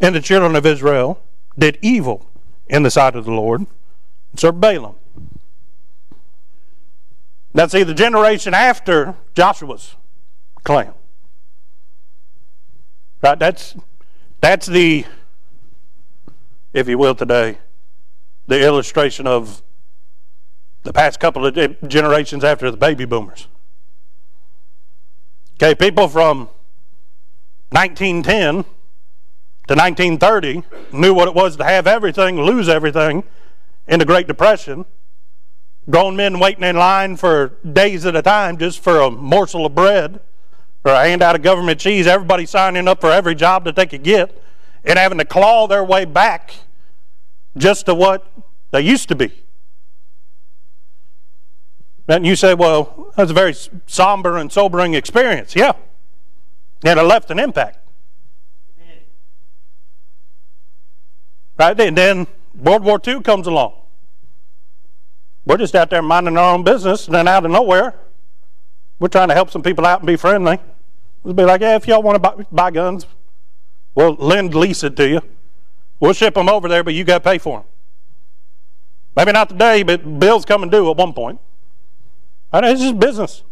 And 0.00 0.14
the 0.14 0.22
children 0.22 0.56
of 0.56 0.64
Israel 0.64 1.22
did 1.58 1.78
evil 1.82 2.30
in 2.66 2.82
the 2.82 2.90
sight 2.90 3.14
of 3.14 3.26
the 3.26 3.30
Lord, 3.30 3.60
and 3.60 4.40
served 4.40 4.62
Baalim. 4.62 4.94
Now, 7.52 7.66
see, 7.66 7.82
the 7.82 7.92
generation 7.92 8.54
after 8.54 9.14
Joshua's 9.34 9.96
clan. 10.64 10.94
Right? 13.20 13.38
That's, 13.38 13.76
that's 14.40 14.66
the, 14.66 15.04
if 16.72 16.88
you 16.88 16.96
will, 16.96 17.14
today, 17.14 17.58
the 18.46 18.64
illustration 18.64 19.26
of 19.26 19.62
the 20.84 20.92
past 20.94 21.20
couple 21.20 21.44
of 21.44 21.54
generations 21.86 22.44
after 22.44 22.70
the 22.70 22.78
baby 22.78 23.04
boomers. 23.04 23.46
Okay, 25.56 25.72
people 25.76 26.08
from 26.08 26.48
1910 27.70 28.64
to 29.68 29.74
1930 29.74 30.64
knew 30.92 31.14
what 31.14 31.28
it 31.28 31.34
was 31.34 31.56
to 31.56 31.64
have 31.64 31.86
everything, 31.86 32.40
lose 32.40 32.68
everything 32.68 33.22
in 33.86 34.00
the 34.00 34.04
Great 34.04 34.26
Depression. 34.26 34.84
Grown 35.88 36.16
men 36.16 36.40
waiting 36.40 36.64
in 36.64 36.74
line 36.74 37.16
for 37.16 37.52
days 37.72 38.04
at 38.04 38.16
a 38.16 38.22
time 38.22 38.58
just 38.58 38.80
for 38.80 39.00
a 39.00 39.10
morsel 39.12 39.64
of 39.64 39.76
bread 39.76 40.18
or 40.82 40.90
a 40.90 41.04
handout 41.04 41.36
of 41.36 41.42
government 41.42 41.78
cheese. 41.78 42.08
Everybody 42.08 42.46
signing 42.46 42.88
up 42.88 43.00
for 43.00 43.12
every 43.12 43.36
job 43.36 43.64
that 43.64 43.76
they 43.76 43.86
could 43.86 44.02
get 44.02 44.42
and 44.84 44.98
having 44.98 45.18
to 45.18 45.24
claw 45.24 45.68
their 45.68 45.84
way 45.84 46.04
back 46.04 46.54
just 47.56 47.86
to 47.86 47.94
what 47.94 48.26
they 48.72 48.80
used 48.80 49.08
to 49.08 49.14
be. 49.14 49.43
And 52.06 52.26
you 52.26 52.36
say, 52.36 52.54
well, 52.54 53.12
that's 53.16 53.30
a 53.30 53.34
very 53.34 53.54
somber 53.86 54.36
and 54.36 54.52
sobering 54.52 54.94
experience. 54.94 55.56
Yeah. 55.56 55.72
And 56.84 56.98
it 56.98 57.02
left 57.02 57.30
an 57.30 57.38
impact. 57.38 57.78
Right? 61.58 61.78
And 61.80 61.96
then 61.96 62.26
World 62.54 62.84
War 62.84 63.00
II 63.06 63.22
comes 63.22 63.46
along. 63.46 63.74
We're 65.46 65.56
just 65.56 65.74
out 65.74 65.90
there 65.90 66.02
minding 66.02 66.36
our 66.36 66.54
own 66.54 66.64
business, 66.64 67.06
and 67.06 67.14
then 67.14 67.28
out 67.28 67.44
of 67.44 67.50
nowhere, 67.50 67.94
we're 68.98 69.08
trying 69.08 69.28
to 69.28 69.34
help 69.34 69.50
some 69.50 69.62
people 69.62 69.84
out 69.84 70.00
and 70.00 70.06
be 70.06 70.16
friendly. 70.16 70.58
We'll 71.22 71.34
be 71.34 71.44
like, 71.44 71.60
yeah, 71.60 71.76
if 71.76 71.86
y'all 71.86 72.02
want 72.02 72.16
to 72.16 72.18
buy, 72.18 72.46
buy 72.50 72.70
guns, 72.70 73.06
we'll 73.94 74.14
lend 74.14 74.54
lease 74.54 74.82
it 74.82 74.96
to 74.96 75.08
you. 75.08 75.20
We'll 76.00 76.12
ship 76.12 76.34
them 76.34 76.48
over 76.48 76.68
there, 76.68 76.82
but 76.82 76.94
you 76.94 77.04
got 77.04 77.22
to 77.22 77.30
pay 77.30 77.38
for 77.38 77.60
them. 77.60 77.68
Maybe 79.16 79.32
not 79.32 79.48
today, 79.48 79.82
but 79.82 80.18
bills 80.18 80.44
come 80.44 80.62
and 80.62 80.72
due 80.72 80.90
at 80.90 80.96
one 80.96 81.12
point. 81.12 81.38
And 82.54 82.64
it's 82.64 82.80
just 82.80 83.00
business. 83.00 83.42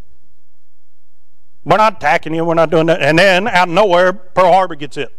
We're 1.65 1.75
not 1.75 1.97
attacking 1.97 2.33
you. 2.33 2.45
We're 2.45 2.53
not 2.53 2.69
doing 2.69 2.85
that. 2.85 3.01
And 3.01 3.19
then 3.19 3.49
out 3.49 3.67
of 3.67 3.73
nowhere, 3.73 4.13
Pearl 4.13 4.53
Harbor 4.53 4.75
gets 4.75 4.95
hit. 4.95 5.13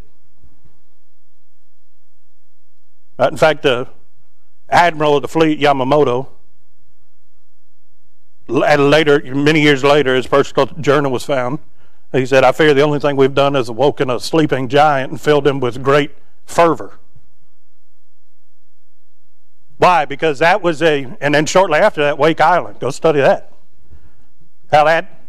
In 3.19 3.37
fact, 3.37 3.63
the 3.63 3.89
admiral 4.71 5.17
of 5.17 5.23
the 5.23 5.29
fleet, 5.29 5.61
Yamamoto, 5.61 6.29
later, 8.49 9.21
many 9.35 9.61
years 9.61 9.85
later, 9.85 10.17
his 10.17 10.27
personal 10.27 10.67
journal 10.81 11.13
was 11.13 11.25
found. 11.25 11.59
He 12.11 12.25
said, 12.25 12.43
I 12.43 12.53
fear 12.53 12.73
the 12.73 12.83
only 12.83 13.01
thing 13.01 13.17
we've 13.17 13.35
done 13.35 13.55
is 13.55 13.69
awoken 13.69 14.09
a 14.09 14.19
sleeping 14.19 14.69
giant 14.69 15.11
and 15.11 15.21
filled 15.21 15.47
him 15.47 15.61
with 15.61 15.83
great 15.83 16.13
fervor. 16.47 16.99
Why? 19.77 20.07
Because 20.07 20.39
that 20.39 20.63
was 20.63 20.81
a, 20.81 21.15
and 21.21 21.35
then 21.35 21.45
shortly 21.45 21.81
after 21.81 22.01
that, 22.03 22.17
Wake 22.17 22.41
Island. 22.41 22.81
Go 22.81 22.89
study 22.89 23.21
that. 23.21 23.54
How 24.71 24.85
that 24.85 25.21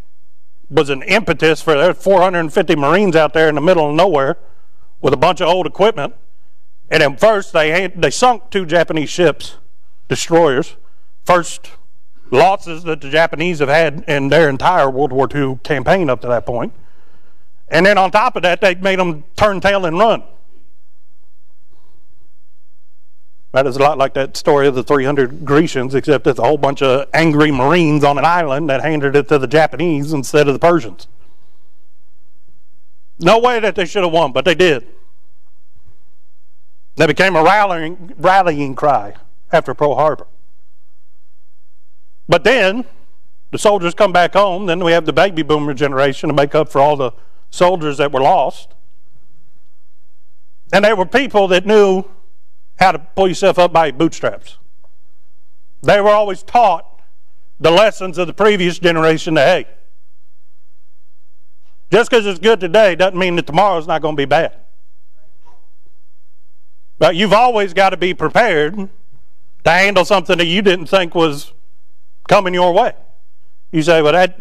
was 0.70 0.90
an 0.90 1.04
impetus 1.04 1.62
for 1.62 1.76
there 1.76 1.94
450 1.94 2.76
Marines 2.76 3.16
out 3.16 3.34
there 3.34 3.50
in 3.50 3.56
the 3.56 3.62
middle 3.62 3.90
of 3.90 3.96
nowhere 3.96 4.38
with 5.00 5.14
a 5.14 5.18
bunch 5.18 5.42
of 5.42 5.48
old 5.48 5.68
equipment 5.68 6.16
and 6.90 7.02
then 7.02 7.18
first, 7.18 7.54
they, 7.54 7.88
they 7.88 8.12
sunk 8.12 8.50
two 8.52 8.66
Japanese 8.66 9.10
ships, 9.10 9.58
destroyers. 10.08 10.76
First 11.24 11.72
losses 12.32 12.84
that 12.84 13.02
the 13.02 13.10
Japanese 13.10 13.60
have 13.60 13.70
had 13.70 14.04
in 14.08 14.30
their 14.30 14.50
entire 14.50 14.90
World 14.90 15.12
War 15.12 15.28
II 15.34 15.60
campaign 15.64 16.10
up 16.10 16.22
to 16.22 16.28
that 16.28 16.46
point. 16.46 16.74
And 17.68 17.86
then 17.86 17.98
on 17.98 18.12
top 18.12 18.36
of 18.36 18.44
that, 18.44 18.62
they 18.62 18.76
made 18.76 19.00
them 19.00 19.24
turn 19.36 19.60
tail 19.60 19.86
and 19.86 19.98
run. 19.98 20.24
That 23.56 23.68
is 23.68 23.78
a 23.78 23.80
lot 23.80 23.98
like 23.98 24.14
that 24.16 24.36
story 24.36 24.68
of 24.68 24.76
the 24.76 24.84
300 24.84 25.46
Grecians, 25.46 25.96
except 25.96 26.28
it's 26.28 26.40
a 26.40 26.44
whole 26.44 26.58
bunch 26.58 26.82
of 26.82 27.08
angry 27.14 27.52
Marines 27.52 28.04
on 28.04 28.18
an 28.18 28.26
island 28.26 28.70
that 28.70 28.82
handed 28.82 29.16
it 29.16 29.30
to 29.30 29.40
the 29.40 29.48
Japanese 29.48 30.12
instead 30.12 30.50
of 30.50 30.54
the 30.54 30.60
Persians. 30.60 31.08
No 33.18 33.40
way 33.40 33.62
that 33.62 33.76
they 33.76 33.86
should 33.86 34.04
have 34.04 34.12
won, 34.12 34.34
but 34.34 34.44
they 34.44 34.56
did. 34.56 34.86
That 36.98 37.08
became 37.08 37.38
a 37.38 37.44
rallying, 37.44 38.14
rallying 38.18 38.76
cry 38.76 39.14
after 39.54 39.74
Pearl 39.74 39.96
Harbor. 39.96 40.28
But 42.28 42.44
then 42.44 42.84
the 43.52 43.58
soldiers 43.58 43.94
come 43.94 44.12
back 44.12 44.34
home. 44.34 44.66
Then 44.66 44.84
we 44.84 44.92
have 44.92 45.06
the 45.06 45.14
baby 45.14 45.44
boomer 45.44 45.74
generation 45.74 46.28
to 46.28 46.36
make 46.36 46.56
up 46.56 46.68
for 46.68 46.82
all 46.82 46.98
the 46.98 47.14
soldiers 47.52 48.00
that 48.00 48.12
were 48.12 48.20
lost. 48.20 48.74
And 50.74 50.84
they 50.84 50.94
were 50.94 51.06
people 51.06 51.48
that 51.48 51.66
knew 51.66 52.04
how 52.78 52.92
to 52.92 53.00
pull 53.00 53.28
yourself 53.28 53.58
up 53.58 53.72
by 53.72 53.88
your 53.88 53.96
bootstraps. 53.96 54.58
They 55.82 56.02
were 56.02 56.10
always 56.10 56.44
taught 56.44 57.02
the 57.60 57.72
lessons 57.72 58.18
of 58.18 58.28
the 58.28 58.34
previous 58.34 58.80
generation 58.80 59.36
that, 59.36 59.48
hey, 59.48 59.72
just 61.92 62.10
because 62.10 62.26
it's 62.26 62.40
good 62.40 62.60
today 62.60 62.96
doesn't 62.96 63.18
mean 63.18 63.36
that 63.36 63.48
tomorrow's 63.48 63.88
not 63.88 64.02
going 64.02 64.16
to 64.16 64.18
be 64.18 64.26
bad. 64.26 64.58
But 66.98 67.16
you've 67.16 67.34
always 67.34 67.74
got 67.74 67.92
to 67.92 67.98
be 67.98 68.14
prepared 68.14 68.76
to 69.64 69.70
handle 69.70 70.06
something 70.06 70.38
that 70.38 70.46
you 70.46 70.62
didn't 70.62 70.88
think 70.88 71.14
was 71.14 71.54
coming 72.28 72.54
your 72.54 72.74
way. 72.74 72.94
You 73.72 73.82
say, 73.82 74.02
well, 74.02 74.14
that, 74.14 74.40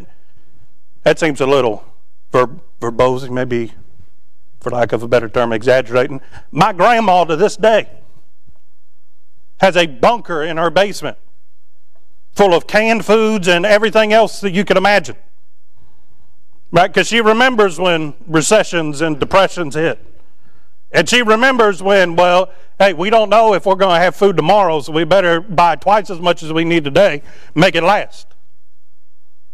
that 1.03 1.19
seems 1.19 1.41
a 1.41 1.47
little 1.47 1.85
ver- 2.33 2.51
verbose, 2.81 3.29
maybe, 3.31 3.73
for 4.61 4.71
lack 4.71 4.93
of 4.93 5.03
a 5.03 5.09
better 5.09 5.29
term, 5.29 5.53
exaggerating. 5.53 6.21
My 6.51 6.73
grandma 6.73 7.25
to 7.25 7.37
this 7.37 7.57
day 7.57 7.89
has 9.65 9.79
a 9.79 9.87
bunker 9.87 10.43
in 10.43 10.59
her 10.59 10.69
basement 10.69 11.17
full 12.33 12.53
of 12.53 12.67
canned 12.67 13.03
foods 13.03 13.49
and 13.49 13.65
everything 13.65 14.13
else 14.13 14.41
that 14.43 14.51
you 14.51 14.63
can 14.63 14.77
imagine. 14.77 15.17
Right? 16.71 16.93
Because 16.93 17.09
she 17.09 17.23
remembers 17.23 17.81
when 17.81 18.13
recessions 18.27 19.01
and 19.01 19.19
depressions 19.19 19.75
hit. 19.75 19.99
And 20.93 21.09
she 21.09 21.23
remembers 21.23 21.83
when, 21.83 22.15
well, 22.15 22.51
hey, 22.79 22.93
we 22.93 23.09
don't 23.09 23.31
know 23.31 23.55
if 23.55 23.65
we're 23.65 23.75
going 23.77 23.95
to 23.95 24.01
have 24.01 24.15
food 24.15 24.37
tomorrow, 24.37 24.81
so 24.81 24.93
we 24.93 25.05
better 25.05 25.41
buy 25.41 25.77
twice 25.77 26.11
as 26.11 26.21
much 26.21 26.43
as 26.43 26.53
we 26.53 26.65
need 26.65 26.85
today, 26.85 27.23
make 27.55 27.75
it 27.75 27.83
last. 27.83 28.27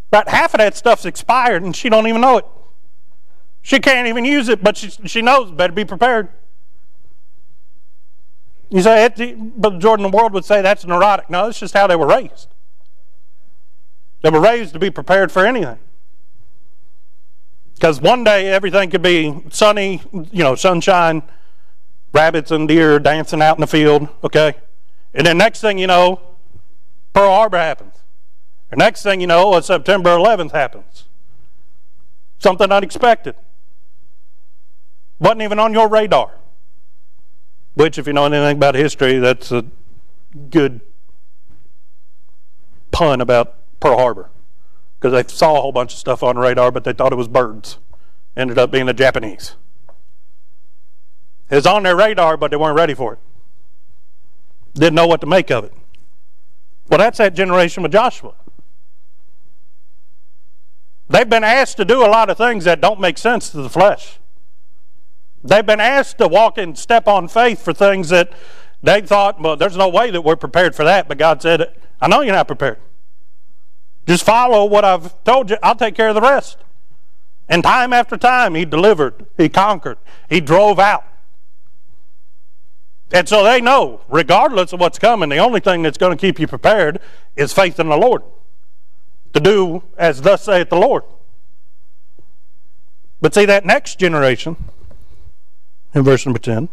About 0.09 0.29
half 0.29 0.55
of 0.55 0.59
that 0.59 0.77
stuff's 0.77 1.05
expired 1.05 1.63
and 1.63 1.77
she 1.77 1.89
don't 1.89 2.09
even 2.09 2.21
know 2.21 2.39
it. 2.39 2.47
She 3.63 3.79
can't 3.79 4.09
even 4.09 4.25
use 4.25 4.49
it, 4.49 4.61
but 4.61 4.77
she, 4.77 4.91
she 5.07 5.23
knows 5.23 5.53
better 5.53 5.73
be 5.73 5.85
prepared. 5.85 6.31
You 8.71 8.83
say, 8.83 9.35
but 9.57 9.81
Jordan, 9.81 10.11
the 10.11 10.17
world 10.17 10.33
would 10.33 10.45
say 10.45 10.63
that's 10.63 10.87
neurotic. 10.87 11.29
No, 11.29 11.49
it's 11.49 11.59
just 11.59 11.75
how 11.75 11.87
they 11.89 11.97
were 11.97 12.07
raised. 12.07 12.49
They 14.23 14.31
were 14.31 14.41
raised 14.41 14.73
to 14.75 14.79
be 14.79 14.91
prepared 14.91 15.33
for 15.33 15.45
anything. 15.45 15.79
Because 17.75 18.01
one 18.01 18.23
day 18.25 18.49
everything 18.49 18.91
could 18.91 19.03
be 19.03 19.43
sunny, 19.51 20.03
you 20.13 20.45
know, 20.45 20.55
sunshine, 20.55 21.23
rabbits 22.13 22.51
and 22.51 22.69
deer 22.69 22.99
dancing 22.99 23.43
out 23.43 23.57
in 23.57 23.61
the 23.61 23.67
field, 23.67 24.09
okay? 24.23 24.55
And 25.15 25.27
then 25.27 25.39
next 25.39 25.61
thing 25.61 25.79
you 25.79 25.87
know, 25.87 26.21
Pearl 27.13 27.31
Harbor 27.31 27.57
happens. 27.59 27.95
The 28.69 28.77
next 28.77 29.03
thing 29.03 29.21
you 29.21 29.27
know, 29.27 29.59
September 29.61 30.11
11th 30.11 30.53
happens. 30.53 31.07
Something 32.39 32.71
unexpected. 32.71 33.35
Wasn't 35.19 35.43
even 35.43 35.59
on 35.59 35.73
your 35.73 35.89
radar. 35.89 36.33
Which, 37.75 37.99
if 37.99 38.07
you 38.07 38.13
know 38.13 38.27
anything 38.27 38.57
about 38.57 38.75
history, 38.75 39.19
that's 39.19 39.53
a 39.53 39.65
good 40.51 40.81
pun 42.91 43.21
about 43.21 43.55
Pearl 43.81 43.97
Harbor 43.97 44.31
because 44.99 45.13
they 45.13 45.35
saw 45.35 45.57
a 45.57 45.61
whole 45.61 45.73
bunch 45.73 45.93
of 45.93 45.99
stuff 45.99 46.23
on 46.23 46.37
radar, 46.37 46.71
but 46.71 46.85
they 46.85 46.93
thought 46.93 47.13
it 47.13 47.17
was 47.17 47.29
birds. 47.29 47.79
Ended 48.37 48.59
up 48.59 48.71
being 48.71 48.87
the 48.87 48.95
Japanese. 48.95 49.57
It 51.49 51.57
was 51.57 51.67
on 51.67 51.83
their 51.83 51.97
radar, 51.97 52.37
but 52.37 52.51
they 52.51 52.57
weren't 52.57 52.77
ready 52.77 52.95
for 52.95 53.15
it. 53.15 53.19
Didn't 54.75 54.95
know 54.95 55.07
what 55.07 55.21
to 55.23 55.27
make 55.27 55.51
of 55.51 55.65
it. 55.65 55.73
Well, 56.89 56.99
that's 56.99 57.19
that 57.19 57.35
generation 57.35 57.83
with 57.83 57.93
Joshua. 57.93 58.35
They've 61.09 61.29
been 61.29 61.43
asked 61.43 61.77
to 61.79 61.85
do 61.85 62.05
a 62.05 62.07
lot 62.07 62.31
of 62.31 62.37
things 62.37 62.65
that 62.65 62.81
don't 62.81 63.01
make 63.01 63.19
sense 63.19 63.51
to 63.51 63.63
the 63.63 63.69
flesh. 63.69 64.20
They've 65.43 65.65
been 65.65 65.81
asked 65.81 66.19
to 66.19 66.29
walk 66.29 66.59
and 66.59 66.79
step 66.79 67.09
on 67.09 67.29
faith 67.29 67.63
for 67.63 67.73
things 67.73 68.11
that 68.11 68.33
they 68.83 69.01
thought, 69.01 69.41
well, 69.41 69.57
there's 69.57 69.77
no 69.77 69.89
way 69.89 70.11
that 70.11 70.23
we're 70.23 70.37
prepared 70.37 70.75
for 70.75 70.85
that. 70.85 71.09
But 71.09 71.19
God 71.19 71.41
said, 71.43 71.61
it, 71.63 71.83
I 72.01 72.09
know 72.09 72.21
you're 72.21 72.35
not 72.35 72.47
prepared. 72.47 72.79
Just 74.07 74.25
follow 74.25 74.65
what 74.65 74.85
I've 74.85 75.23
told 75.25 75.51
you. 75.51 75.57
I'll 75.63 75.77
take 75.77 75.95
care 75.95 76.09
of 76.09 76.15
the 76.15 76.21
rest. 76.21 76.59
And 77.49 77.63
time 77.63 77.93
after 77.93 78.17
time, 78.17 78.55
he 78.55 78.65
delivered, 78.65 79.27
he 79.37 79.49
conquered, 79.49 79.99
he 80.29 80.41
drove 80.41 80.79
out. 80.79 81.05
And 83.13 83.29
so 83.29 83.43
they 83.43 83.61
know, 83.61 84.03
regardless 84.09 84.73
of 84.73 84.81
what's 84.81 84.99
coming, 84.99 85.29
the 85.29 85.39
only 85.39 85.59
thing 85.59 85.83
that's 85.83 85.99
going 85.99 86.17
to 86.17 86.21
keep 86.21 86.39
you 86.39 86.47
prepared 86.47 87.01
is 87.35 87.53
faith 87.53 87.81
in 87.81 87.89
the 87.89 87.97
Lord. 87.97 88.23
To 89.33 89.41
do 89.41 89.83
as 89.97 90.23
thus 90.23 90.45
saith 90.45 90.71
the 90.71 90.77
Lord. 90.77 91.03
But 93.21 93.35
see, 93.35 93.45
that 93.47 93.65
next 93.65 93.99
generation, 93.99 94.57
in 95.95 96.03
verse 96.03 96.25
number 96.25 96.39
10, 96.39 96.65
It 96.65 96.71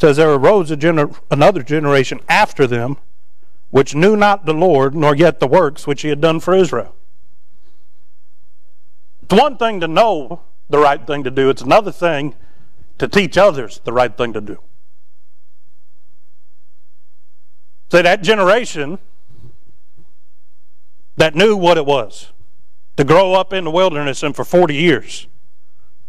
says, 0.00 0.16
There 0.16 0.32
arose 0.32 0.70
gener- 0.70 1.18
another 1.30 1.62
generation 1.62 2.20
after 2.28 2.66
them, 2.66 2.96
which 3.70 3.94
knew 3.94 4.16
not 4.16 4.44
the 4.44 4.52
Lord, 4.54 4.94
nor 4.94 5.14
yet 5.14 5.40
the 5.40 5.46
works 5.46 5.86
which 5.86 6.02
he 6.02 6.08
had 6.08 6.20
done 6.20 6.40
for 6.40 6.54
Israel. 6.54 6.94
It's 9.22 9.34
one 9.34 9.56
thing 9.56 9.80
to 9.80 9.88
know 9.88 10.42
the 10.68 10.78
right 10.78 11.06
thing 11.06 11.24
to 11.24 11.30
do, 11.30 11.50
it's 11.50 11.62
another 11.62 11.92
thing 11.92 12.34
to 12.98 13.08
teach 13.08 13.36
others 13.36 13.80
the 13.84 13.92
right 13.92 14.16
thing 14.16 14.32
to 14.32 14.40
do. 14.40 14.58
So 17.90 18.00
that 18.00 18.22
generation 18.22 18.98
that 21.16 21.34
knew 21.34 21.56
what 21.56 21.76
it 21.76 21.84
was 21.84 22.32
to 22.96 23.04
grow 23.04 23.34
up 23.34 23.52
in 23.52 23.64
the 23.64 23.70
wilderness 23.70 24.22
and 24.22 24.34
for 24.34 24.44
40 24.44 24.74
years, 24.74 25.26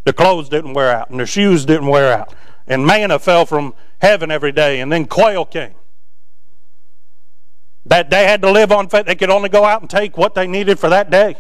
their 0.03 0.13
clothes 0.13 0.49
didn't 0.49 0.73
wear 0.73 0.91
out 0.91 1.09
and 1.09 1.19
their 1.19 1.27
shoes 1.27 1.65
didn't 1.65 1.87
wear 1.87 2.13
out, 2.13 2.33
and 2.67 2.85
manna 2.85 3.19
fell 3.19 3.45
from 3.45 3.73
heaven 3.99 4.31
every 4.31 4.51
day, 4.51 4.79
and 4.79 4.91
then 4.91 5.05
quail 5.05 5.45
came. 5.45 5.75
That 7.85 8.09
they 8.09 8.25
had 8.25 8.41
to 8.41 8.51
live 8.51 8.71
on 8.71 8.87
faith. 8.87 9.05
They 9.05 9.15
could 9.15 9.29
only 9.29 9.49
go 9.49 9.65
out 9.65 9.81
and 9.81 9.89
take 9.89 10.17
what 10.17 10.35
they 10.35 10.47
needed 10.47 10.79
for 10.79 10.89
that 10.89 11.09
day. 11.09 11.35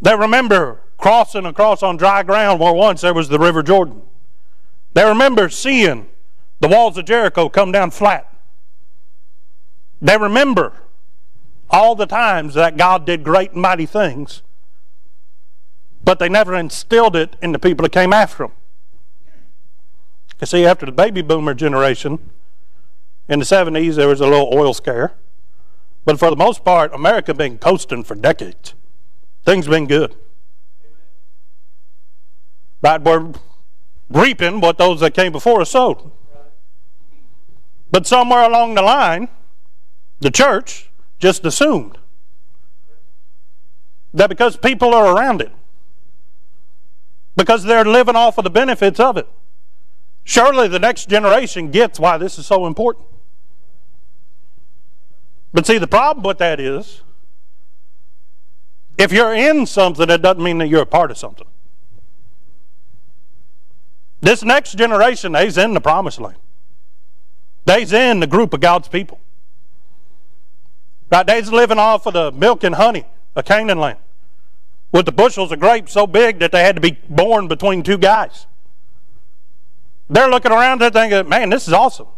They 0.00 0.14
remember 0.16 0.80
crossing 0.98 1.46
across 1.46 1.82
on 1.82 1.96
dry 1.96 2.22
ground 2.22 2.60
where 2.60 2.72
once 2.72 3.00
there 3.00 3.14
was 3.14 3.28
the 3.28 3.38
River 3.38 3.62
Jordan. 3.62 4.02
They 4.94 5.04
remember 5.04 5.48
seeing 5.48 6.08
the 6.60 6.68
walls 6.68 6.96
of 6.98 7.06
Jericho 7.06 7.48
come 7.48 7.72
down 7.72 7.90
flat. 7.90 8.28
They 10.00 10.16
remember 10.16 10.74
all 11.70 11.94
the 11.94 12.06
times 12.06 12.54
that 12.54 12.76
God 12.76 13.06
did 13.06 13.24
great 13.24 13.52
and 13.52 13.62
mighty 13.62 13.86
things, 13.86 14.42
but 16.04 16.18
they 16.18 16.28
never 16.28 16.54
instilled 16.54 17.16
it 17.16 17.36
in 17.42 17.52
the 17.52 17.58
people 17.58 17.84
that 17.84 17.92
came 17.92 18.12
after 18.12 18.44
them. 18.44 18.52
You 20.40 20.46
see, 20.46 20.66
after 20.66 20.86
the 20.86 20.92
baby 20.92 21.22
boomer 21.22 21.54
generation, 21.54 22.18
in 23.28 23.38
the 23.38 23.44
70s, 23.44 23.94
there 23.94 24.08
was 24.08 24.20
a 24.20 24.26
little 24.26 24.50
oil 24.52 24.74
scare. 24.74 25.14
But 26.04 26.18
for 26.18 26.30
the 26.30 26.36
most 26.36 26.64
part, 26.64 26.92
America 26.92 27.32
been 27.32 27.58
coasting 27.58 28.02
for 28.02 28.16
decades. 28.16 28.74
Things 29.44 29.68
been 29.68 29.86
good. 29.86 30.16
Right, 32.82 33.00
we're 33.00 33.32
reaping 34.10 34.60
what 34.60 34.78
those 34.78 35.00
that 35.00 35.14
came 35.14 35.30
before 35.30 35.60
us 35.60 35.70
sowed. 35.70 36.10
But 37.92 38.06
somewhere 38.06 38.42
along 38.42 38.74
the 38.74 38.82
line, 38.82 39.28
the 40.18 40.30
church 40.30 40.90
just 41.20 41.44
assumed 41.44 41.98
that 44.12 44.28
because 44.28 44.56
people 44.56 44.94
are 44.94 45.14
around 45.14 45.40
it, 45.40 45.52
because 47.36 47.64
they're 47.64 47.84
living 47.84 48.16
off 48.16 48.38
of 48.38 48.44
the 48.44 48.50
benefits 48.50 49.00
of 49.00 49.16
it, 49.16 49.28
surely 50.24 50.68
the 50.68 50.78
next 50.78 51.08
generation 51.08 51.70
gets 51.70 51.98
why 51.98 52.18
this 52.18 52.38
is 52.38 52.46
so 52.46 52.66
important. 52.66 53.06
But 55.52 55.66
see, 55.66 55.78
the 55.78 55.86
problem 55.86 56.24
with 56.24 56.38
that 56.38 56.60
is 56.60 57.02
if 58.98 59.12
you're 59.12 59.34
in 59.34 59.66
something, 59.66 60.08
it 60.08 60.22
doesn't 60.22 60.42
mean 60.42 60.58
that 60.58 60.68
you're 60.68 60.82
a 60.82 60.86
part 60.86 61.10
of 61.10 61.18
something. 61.18 61.46
This 64.20 64.44
next 64.44 64.78
generation, 64.78 65.32
they's 65.32 65.58
in 65.58 65.74
the 65.74 65.80
promised 65.80 66.20
land. 66.20 66.36
They's 67.64 67.92
in 67.92 68.20
the 68.20 68.26
group 68.26 68.54
of 68.54 68.60
God's 68.60 68.88
people. 68.88 69.20
Right? 71.10 71.26
They's 71.26 71.52
living 71.52 71.78
off 71.78 72.06
of 72.06 72.14
the 72.14 72.32
milk 72.32 72.64
and 72.64 72.76
honey 72.76 73.04
of 73.34 73.44
Canaan 73.44 73.78
land. 73.78 73.98
With 74.92 75.06
the 75.06 75.12
bushels 75.12 75.50
of 75.50 75.58
grapes 75.58 75.92
so 75.92 76.06
big 76.06 76.38
that 76.38 76.52
they 76.52 76.62
had 76.62 76.76
to 76.76 76.82
be 76.82 76.98
born 77.08 77.48
between 77.48 77.82
two 77.82 77.98
guys. 77.98 78.46
They're 80.08 80.28
looking 80.28 80.52
around 80.52 80.82
and 80.82 80.92
thinking, 80.92 81.28
man, 81.28 81.48
this 81.48 81.66
is 81.66 81.72
awesome. 81.72 82.08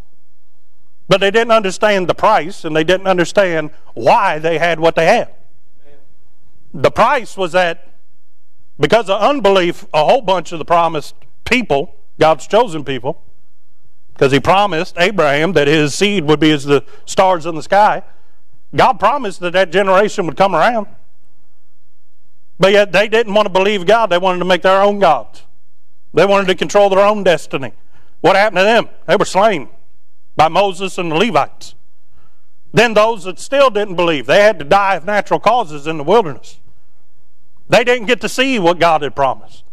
But 1.08 1.20
they 1.20 1.30
didn't 1.30 1.52
understand 1.52 2.08
the 2.08 2.14
price 2.14 2.64
and 2.64 2.74
they 2.74 2.82
didn't 2.82 3.06
understand 3.06 3.70
why 3.94 4.38
they 4.38 4.58
had 4.58 4.80
what 4.80 4.96
they 4.96 5.06
had. 5.06 5.32
The 6.72 6.90
price 6.90 7.36
was 7.36 7.52
that 7.52 7.94
because 8.80 9.08
of 9.08 9.20
unbelief, 9.20 9.86
a 9.94 10.04
whole 10.04 10.22
bunch 10.22 10.50
of 10.50 10.58
the 10.58 10.64
promised 10.64 11.14
people, 11.44 11.94
God's 12.18 12.46
chosen 12.48 12.84
people, 12.84 13.22
because 14.12 14.32
he 14.32 14.40
promised 14.40 14.96
Abraham 14.98 15.52
that 15.52 15.68
his 15.68 15.94
seed 15.94 16.24
would 16.24 16.40
be 16.40 16.50
as 16.50 16.64
the 16.64 16.84
stars 17.04 17.46
in 17.46 17.54
the 17.54 17.62
sky. 17.62 18.02
God 18.74 18.94
promised 18.94 19.40
that 19.40 19.52
that 19.52 19.70
generation 19.70 20.26
would 20.26 20.36
come 20.36 20.54
around. 20.54 20.88
But 22.58 22.72
yet 22.72 22.92
they 22.92 23.08
didn't 23.08 23.34
want 23.34 23.46
to 23.46 23.52
believe 23.52 23.86
God. 23.86 24.10
They 24.10 24.18
wanted 24.18 24.38
to 24.38 24.44
make 24.44 24.62
their 24.62 24.80
own 24.80 24.98
gods. 24.98 25.42
They 26.12 26.24
wanted 26.24 26.46
to 26.48 26.54
control 26.54 26.88
their 26.88 27.04
own 27.04 27.24
destiny. 27.24 27.72
What 28.20 28.36
happened 28.36 28.58
to 28.58 28.64
them? 28.64 28.88
They 29.06 29.16
were 29.16 29.24
slain 29.24 29.68
by 30.36 30.48
Moses 30.48 30.96
and 30.98 31.10
the 31.10 31.16
Levites. 31.16 31.74
Then 32.72 32.94
those 32.94 33.24
that 33.24 33.38
still 33.38 33.70
didn't 33.70 33.96
believe, 33.96 34.26
they 34.26 34.42
had 34.42 34.58
to 34.58 34.64
die 34.64 34.96
of 34.96 35.04
natural 35.04 35.40
causes 35.40 35.86
in 35.86 35.96
the 35.96 36.04
wilderness. 36.04 36.58
They 37.68 37.84
didn't 37.84 38.06
get 38.06 38.20
to 38.20 38.28
see 38.28 38.58
what 38.58 38.78
God 38.78 39.02
had 39.02 39.14
promised 39.14 39.64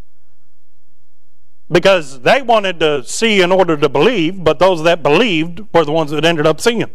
because 1.71 2.21
they 2.21 2.41
wanted 2.41 2.79
to 2.81 3.03
see 3.03 3.41
in 3.41 3.51
order 3.51 3.77
to 3.77 3.87
believe, 3.87 4.43
but 4.43 4.59
those 4.59 4.83
that 4.83 5.01
believed 5.01 5.61
were 5.73 5.85
the 5.85 5.91
ones 5.91 6.11
that 6.11 6.25
ended 6.25 6.45
up 6.45 6.59
seeing. 6.59 6.91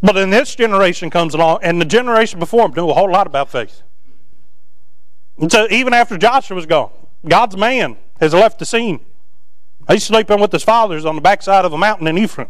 But 0.00 0.12
then 0.12 0.30
this 0.30 0.54
generation 0.54 1.10
comes 1.10 1.34
along, 1.34 1.60
and 1.62 1.80
the 1.80 1.84
generation 1.84 2.38
before 2.38 2.62
them 2.68 2.74
knew 2.74 2.90
a 2.90 2.94
whole 2.94 3.10
lot 3.10 3.26
about 3.26 3.50
faith. 3.50 3.82
And 5.38 5.50
so 5.50 5.66
even 5.70 5.92
after 5.92 6.16
Joshua 6.16 6.54
was 6.54 6.66
gone, 6.66 6.90
God's 7.26 7.56
man 7.56 7.96
has 8.20 8.32
left 8.32 8.58
the 8.58 8.66
scene. 8.66 9.00
He's 9.88 10.04
sleeping 10.04 10.40
with 10.40 10.52
his 10.52 10.62
fathers 10.62 11.04
on 11.04 11.14
the 11.14 11.20
backside 11.20 11.64
of 11.64 11.72
a 11.72 11.78
mountain 11.78 12.06
in 12.06 12.18
Ephraim. 12.18 12.48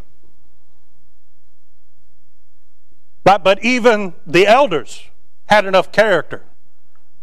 Right, 3.25 3.43
but 3.43 3.63
even 3.63 4.15
the 4.27 4.47
elders 4.47 5.05
had 5.47 5.67
enough 5.67 5.93
character 5.93 6.45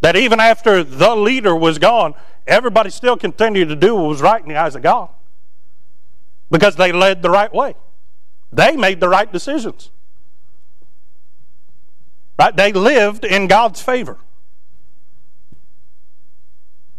that 0.02 0.16
even 0.16 0.40
after 0.40 0.84
the 0.84 1.16
leader 1.16 1.56
was 1.56 1.80
gone, 1.80 2.14
everybody 2.46 2.90
still 2.90 3.18
continued 3.18 3.70
to 3.70 3.76
do 3.76 3.96
what 3.96 4.08
was 4.08 4.22
right 4.22 4.42
in 4.42 4.50
the 4.50 4.56
eyes 4.56 4.76
of 4.76 4.84
God 4.84 5.10
because 6.52 6.76
they 6.76 6.92
led 6.92 7.22
the 7.22 7.30
right 7.30 7.52
way. 7.52 7.76
They 8.52 8.76
made 8.76 9.00
the 9.00 9.10
right 9.10 9.32
decisions. 9.32 9.90
Right? 12.38 12.56
They 12.56 12.74
lived 12.74 13.24
in 13.24 13.48
God's 13.48 13.82
favor. 13.82 14.18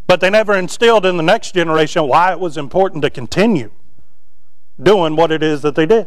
But 0.06 0.20
they 0.20 0.30
never 0.30 0.54
instilled 0.54 1.04
in 1.04 1.16
the 1.16 1.22
next 1.22 1.52
generation 1.54 2.06
why 2.06 2.32
it 2.32 2.40
was 2.40 2.56
important 2.56 3.02
to 3.02 3.10
continue 3.10 3.70
doing 4.80 5.16
what 5.16 5.32
it 5.32 5.42
is 5.42 5.62
that 5.62 5.74
they 5.74 5.86
did. 5.86 6.06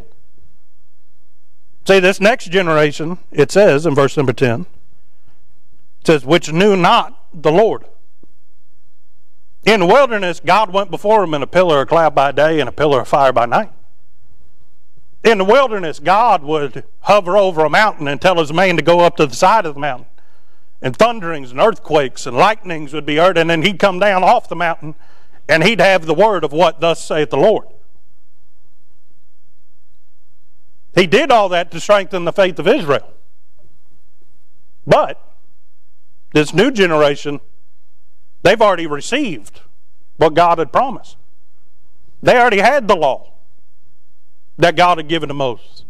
See, 1.86 2.00
this 2.00 2.22
next 2.22 2.52
generation, 2.52 3.18
it 3.32 3.52
says 3.52 3.86
in 3.86 3.96
verse 3.96 4.16
number 4.16 4.34
10, 4.34 4.62
it 4.62 4.68
says, 6.08 6.26
which 6.26 6.52
knew 6.52 6.76
not 6.76 7.26
the 7.34 7.52
Lord. 7.52 7.86
In 9.66 9.82
the 9.82 9.86
wilderness, 9.86 10.40
God 10.40 10.72
went 10.72 10.90
before 10.90 11.22
them 11.22 11.34
in 11.34 11.44
a 11.44 11.48
pillar 11.48 11.82
of 11.82 11.90
cloud 11.90 12.16
by 12.16 12.32
day 12.32 12.60
and 12.60 12.70
a 12.70 12.72
pillar 12.72 13.02
of 13.02 13.08
fire 13.08 13.34
by 13.34 13.46
night. 13.46 13.72
In 15.24 15.38
the 15.38 15.44
wilderness, 15.44 16.00
God 16.00 16.44
would 16.44 16.86
hover 17.02 17.36
over 17.38 17.66
a 17.66 17.70
mountain 17.70 18.08
and 18.08 18.22
tell 18.22 18.40
his 18.40 18.54
man 18.54 18.78
to 18.78 18.82
go 18.82 19.02
up 19.02 19.18
to 19.18 19.26
the 19.26 19.36
side 19.36 19.66
of 19.66 19.74
the 19.74 19.80
mountain. 19.80 20.08
And 20.82 20.96
thunderings 20.96 21.52
and 21.52 21.60
earthquakes 21.60 22.26
and 22.26 22.38
lightnings 22.38 22.94
would 22.94 23.06
be 23.06 23.18
heard, 23.18 23.38
and 23.38 23.50
then 23.50 23.64
he'd 23.64 23.80
come 23.80 24.00
down 24.00 24.24
off 24.24 24.48
the 24.48 24.56
mountain 24.56 24.96
and 25.50 25.64
he'd 25.64 25.82
have 25.82 26.06
the 26.06 26.14
word 26.14 26.44
of 26.44 26.54
what 26.54 26.80
thus 26.80 27.04
saith 27.04 27.32
the 27.32 27.38
Lord. 27.38 27.68
He 30.94 31.08
did 31.08 31.32
all 31.32 31.50
that 31.50 31.72
to 31.72 31.80
strengthen 31.80 32.24
the 32.24 32.32
faith 32.32 32.60
of 32.60 32.68
Israel. 32.68 33.12
But 34.86 35.20
this 36.34 36.54
new 36.54 36.70
generation, 36.70 37.40
they've 38.44 38.62
already 38.62 38.86
received 38.86 39.62
what 40.18 40.36
God 40.36 40.60
had 40.60 40.72
promised. 40.72 41.18
They 42.22 42.38
already 42.38 42.60
had 42.60 42.88
the 42.88 42.96
law 42.96 43.34
that 44.60 44.76
God 44.76 44.98
had 44.98 45.08
given 45.08 45.30
to 45.30 45.34
Moses. 45.34 45.86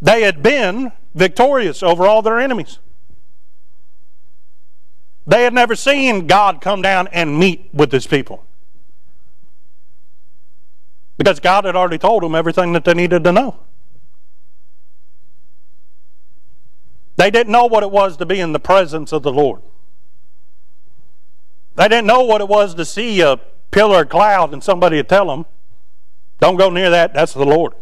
They 0.00 0.22
had 0.22 0.42
been 0.42 0.92
victorious 1.14 1.82
over 1.82 2.06
all 2.06 2.22
their 2.22 2.38
enemies. 2.38 2.78
They 5.26 5.44
had 5.44 5.54
never 5.54 5.74
seen 5.74 6.26
God 6.26 6.60
come 6.60 6.82
down 6.82 7.08
and 7.08 7.38
meet 7.38 7.70
with 7.72 7.92
his 7.92 8.06
people. 8.06 8.44
Because 11.16 11.40
God 11.40 11.64
had 11.64 11.76
already 11.76 11.98
told 11.98 12.22
them 12.22 12.34
everything 12.34 12.72
that 12.74 12.84
they 12.84 12.94
needed 12.94 13.24
to 13.24 13.32
know. 13.32 13.60
They 17.16 17.30
didn't 17.30 17.52
know 17.52 17.66
what 17.66 17.82
it 17.82 17.90
was 17.90 18.16
to 18.18 18.26
be 18.26 18.40
in 18.40 18.52
the 18.52 18.60
presence 18.60 19.12
of 19.12 19.22
the 19.22 19.32
Lord. 19.32 19.62
They 21.76 21.88
didn't 21.88 22.06
know 22.06 22.22
what 22.24 22.40
it 22.40 22.48
was 22.48 22.74
to 22.74 22.84
see 22.84 23.20
a 23.20 23.38
pillar 23.70 24.02
of 24.02 24.08
cloud 24.08 24.52
and 24.52 24.62
somebody 24.62 24.96
would 24.96 25.08
tell 25.08 25.28
them, 25.28 25.46
don't 26.42 26.56
go 26.56 26.70
near 26.70 26.90
that, 26.90 27.14
that's 27.14 27.34
the 27.34 27.46
Lord. 27.46 27.72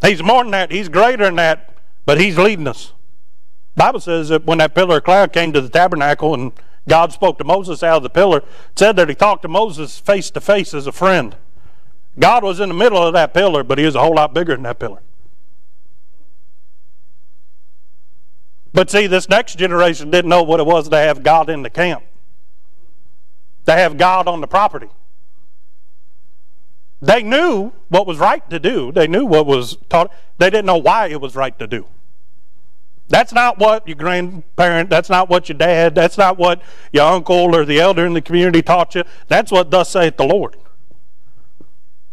He's 0.00 0.22
more 0.22 0.44
than 0.44 0.52
that, 0.52 0.70
He's 0.70 0.88
greater 0.88 1.24
than 1.24 1.34
that, 1.34 1.74
but 2.06 2.20
He's 2.20 2.38
leading 2.38 2.68
us. 2.68 2.92
The 3.74 3.80
Bible 3.80 3.98
says 3.98 4.28
that 4.28 4.44
when 4.44 4.58
that 4.58 4.76
pillar 4.76 4.98
of 4.98 5.04
cloud 5.04 5.32
came 5.32 5.52
to 5.54 5.60
the 5.60 5.68
tabernacle 5.68 6.34
and 6.34 6.52
God 6.88 7.12
spoke 7.12 7.36
to 7.38 7.44
Moses 7.44 7.82
out 7.82 7.96
of 7.96 8.02
the 8.04 8.10
pillar. 8.10 8.38
It 8.38 8.44
said 8.76 8.94
that 8.94 9.08
he 9.08 9.16
talked 9.16 9.42
to 9.42 9.48
Moses 9.48 9.98
face 9.98 10.30
to 10.30 10.40
face 10.40 10.72
as 10.72 10.86
a 10.86 10.92
friend. 10.92 11.34
God 12.16 12.44
was 12.44 12.60
in 12.60 12.68
the 12.68 12.74
middle 12.76 13.02
of 13.04 13.12
that 13.12 13.34
pillar, 13.34 13.64
but 13.64 13.76
he 13.78 13.84
was 13.84 13.96
a 13.96 14.00
whole 14.00 14.14
lot 14.14 14.32
bigger 14.32 14.54
than 14.54 14.62
that 14.62 14.78
pillar. 14.78 15.02
But 18.72 18.88
see, 18.88 19.08
this 19.08 19.28
next 19.28 19.56
generation 19.58 20.12
didn't 20.12 20.28
know 20.28 20.44
what 20.44 20.60
it 20.60 20.66
was 20.66 20.88
to 20.88 20.96
have 20.96 21.24
God 21.24 21.50
in 21.50 21.62
the 21.62 21.70
camp, 21.70 22.04
to 23.66 23.72
have 23.72 23.98
God 23.98 24.28
on 24.28 24.40
the 24.40 24.46
property. 24.46 24.88
They 27.00 27.22
knew 27.22 27.72
what 27.88 28.06
was 28.06 28.18
right 28.18 28.48
to 28.50 28.58
do. 28.58 28.90
They 28.90 29.06
knew 29.06 29.24
what 29.24 29.46
was 29.46 29.76
taught. 29.88 30.12
They 30.38 30.50
didn't 30.50 30.66
know 30.66 30.78
why 30.78 31.08
it 31.08 31.20
was 31.20 31.36
right 31.36 31.56
to 31.58 31.66
do. 31.66 31.86
That's 33.08 33.32
not 33.32 33.58
what 33.58 33.86
your 33.88 33.96
grandparent, 33.96 34.90
that's 34.90 35.08
not 35.08 35.30
what 35.30 35.48
your 35.48 35.56
dad, 35.56 35.94
that's 35.94 36.18
not 36.18 36.36
what 36.36 36.60
your 36.92 37.04
uncle 37.10 37.54
or 37.54 37.64
the 37.64 37.80
elder 37.80 38.04
in 38.04 38.12
the 38.12 38.20
community 38.20 38.60
taught 38.60 38.94
you. 38.94 39.04
That's 39.28 39.50
what 39.50 39.70
thus 39.70 39.90
saith 39.90 40.18
the 40.18 40.26
Lord. 40.26 40.56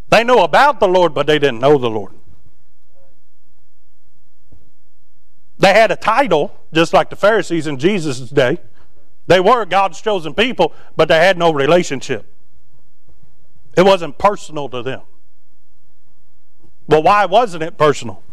They 0.10 0.24
know 0.24 0.43
about 0.43 0.80
the 0.80 0.88
Lord, 0.88 1.13
but 1.13 1.28
they 1.28 1.38
didn't 1.38 1.60
know 1.60 1.78
the 1.78 1.89
Lord. 1.89 2.13
They 5.58 5.74
had 5.74 5.91
a 5.91 5.95
title, 5.95 6.58
just 6.71 6.93
like 6.93 7.10
the 7.10 7.15
Pharisees 7.15 7.67
in 7.67 7.78
Jesus' 7.78 8.30
day. 8.30 8.60
They 9.28 9.39
were 9.39 9.65
God's 9.65 10.00
chosen 10.00 10.34
people, 10.34 10.74
but 10.95 11.08
they 11.08 11.17
had 11.17 11.38
no 11.38 11.52
relationship. 11.52 12.35
It 13.75 13.83
wasn't 13.83 14.17
personal 14.17 14.69
to 14.69 14.81
them. 14.81 15.01
Well, 16.88 17.03
why 17.03 17.25
wasn't 17.25 17.63
it 17.63 17.77
personal? 17.77 18.23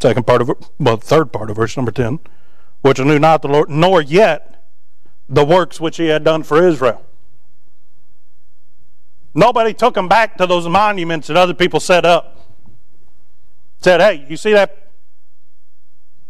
Second 0.00 0.26
part 0.26 0.42
of 0.42 0.50
well, 0.78 0.96
third 0.96 1.32
part 1.32 1.50
of 1.50 1.56
verse 1.56 1.76
number 1.76 1.92
10, 1.92 2.18
which 2.80 2.98
knew 2.98 3.18
not 3.18 3.42
the 3.42 3.48
Lord, 3.48 3.70
nor 3.70 4.02
yet 4.02 4.64
the 5.28 5.44
works 5.44 5.80
which 5.80 5.96
he 5.96 6.08
had 6.08 6.24
done 6.24 6.42
for 6.42 6.66
Israel. 6.66 7.04
Nobody 9.34 9.72
took 9.72 9.94
them 9.94 10.08
back 10.08 10.36
to 10.38 10.46
those 10.46 10.68
monuments 10.68 11.28
that 11.28 11.36
other 11.36 11.54
people 11.54 11.80
set 11.80 12.04
up. 12.04 12.38
Said, 13.80 14.00
hey, 14.00 14.26
you 14.28 14.36
see 14.36 14.52
that 14.52 14.90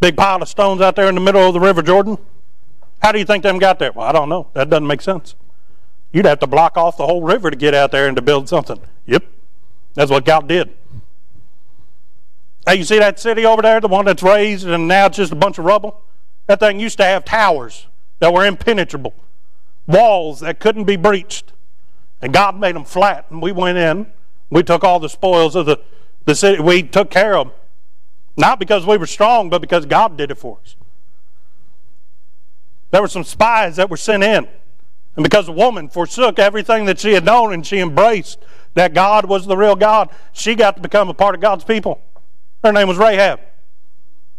big 0.01 0.17
pile 0.17 0.41
of 0.41 0.49
stones 0.49 0.81
out 0.81 0.95
there 0.95 1.09
in 1.09 1.15
the 1.15 1.21
middle 1.21 1.43
of 1.43 1.53
the 1.53 1.61
River 1.61 1.83
Jordan? 1.83 2.19
How 3.03 3.11
do 3.11 3.19
you 3.19 3.25
think 3.25 3.43
them 3.43 3.59
got 3.59 3.79
there? 3.79 3.93
Well, 3.93 4.07
I 4.07 4.13
don't 4.13 4.29
know. 4.29 4.51
That 4.55 4.71
doesn't 4.71 4.87
make 4.87 5.01
sense. 5.01 5.35
You'd 6.13 6.27
have 6.27 6.41
to 6.41 6.47
block 6.47 6.77
off 6.77 6.97
the 6.97 7.07
whole 7.07 7.23
river 7.23 7.51
to 7.51 7.57
get 7.57 7.75
out 7.75 7.91
there 7.91 8.07
and 8.07 8.17
to 8.17 8.23
build 8.23 8.49
something. 8.49 8.81
Yep. 9.07 9.25
That's 9.95 10.11
what 10.11 10.25
God 10.25 10.49
did. 10.49 10.75
Hey, 12.67 12.77
you 12.77 12.85
see 12.85 12.99
that 12.99 13.19
city 13.19 13.45
over 13.45 13.63
there, 13.63 13.81
the 13.81 13.89
one 13.89 14.05
that's 14.05 14.23
razed 14.23 14.69
and 14.69 14.87
now 14.87 15.07
it's 15.07 15.17
just 15.17 15.33
a 15.33 15.37
bunch 15.37 15.59
of 15.59 15.65
rubble? 15.65 16.03
That 16.47 16.61
thing 16.61 16.79
used 16.79 16.99
to 16.99 17.05
have 17.05 17.25
towers 17.25 17.87
that 18.21 18.33
were 18.33 18.47
impenetrable, 18.47 19.15
walls 19.87 20.41
that 20.41 20.61
couldn't 20.61 20.85
be 20.85 20.97
breached. 20.97 21.53
And 22.21 22.33
God 22.33 22.59
made 22.59 22.77
them 22.77 22.85
flat. 22.85 23.27
And 23.31 23.43
we 23.43 23.51
went 23.51 23.79
in, 23.79 24.07
we 24.49 24.63
took 24.63 24.85
all 24.85 25.01
the 25.01 25.09
spoils 25.09 25.57
of 25.57 25.67
the, 25.67 25.81
the 26.25 26.37
city, 26.37 26.63
we 26.63 26.83
took 26.85 27.11
care 27.11 27.37
of 27.37 27.49
them. 27.49 27.57
Not 28.37 28.61
because 28.61 28.87
we 28.87 28.97
were 28.97 29.07
strong, 29.07 29.51
but 29.51 29.61
because 29.61 29.87
God 29.87 30.17
did 30.17 30.31
it 30.31 30.37
for 30.37 30.59
us. 30.63 30.77
There 32.93 33.03
were 33.03 33.09
some 33.09 33.25
spies 33.25 33.77
that 33.77 33.91
were 33.91 33.97
sent 33.97 34.23
in. 34.23 34.47
And 35.17 35.23
because 35.23 35.47
the 35.47 35.53
woman 35.53 35.89
forsook 35.89 36.39
everything 36.39 36.87
that 36.87 36.99
she 36.99 37.13
had 37.13 37.25
known 37.25 37.53
and 37.53 37.67
she 37.67 37.79
embraced 37.79 38.39
that 38.75 38.95
God 38.95 39.27
was 39.27 39.47
the 39.47 39.57
real 39.57 39.77
God, 39.77 40.09
she 40.33 40.55
got 40.55 40.77
to 40.77 40.83
become 40.83 41.09
a 41.09 41.15
part 41.15 41.35
of 41.35 41.41
God's 41.41 41.65
people. 41.65 42.01
Her 42.65 42.73
name 42.73 42.89
was 42.89 42.97
Rahab. 42.97 43.41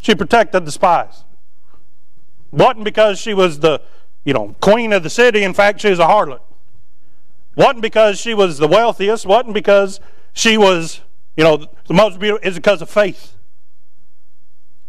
She 0.02 0.16
protected 0.16 0.66
the 0.66 0.72
spies. 0.72 1.24
Wasn't 2.52 2.84
because 2.84 3.20
she 3.20 3.34
was 3.34 3.60
the, 3.60 3.82
you 4.24 4.34
know, 4.34 4.56
queen 4.62 4.94
of 4.94 5.04
the 5.04 5.10
city. 5.10 5.44
In 5.44 5.54
fact, 5.54 5.82
she 5.82 5.90
was 5.90 6.00
a 6.00 6.06
harlot. 6.06 6.42
Wasn't 7.56 7.82
because 7.82 8.20
she 8.20 8.34
was 8.34 8.58
the 8.58 8.68
wealthiest. 8.68 9.26
Wasn't 9.26 9.54
because 9.54 10.00
she 10.34 10.58
was, 10.58 11.02
you 11.38 11.44
know, 11.44 11.68
the 11.88 11.94
most 11.94 12.20
beautiful. 12.20 12.48
It's 12.48 12.58
because 12.58 12.82
of 12.82 12.90
faith. 12.90 13.36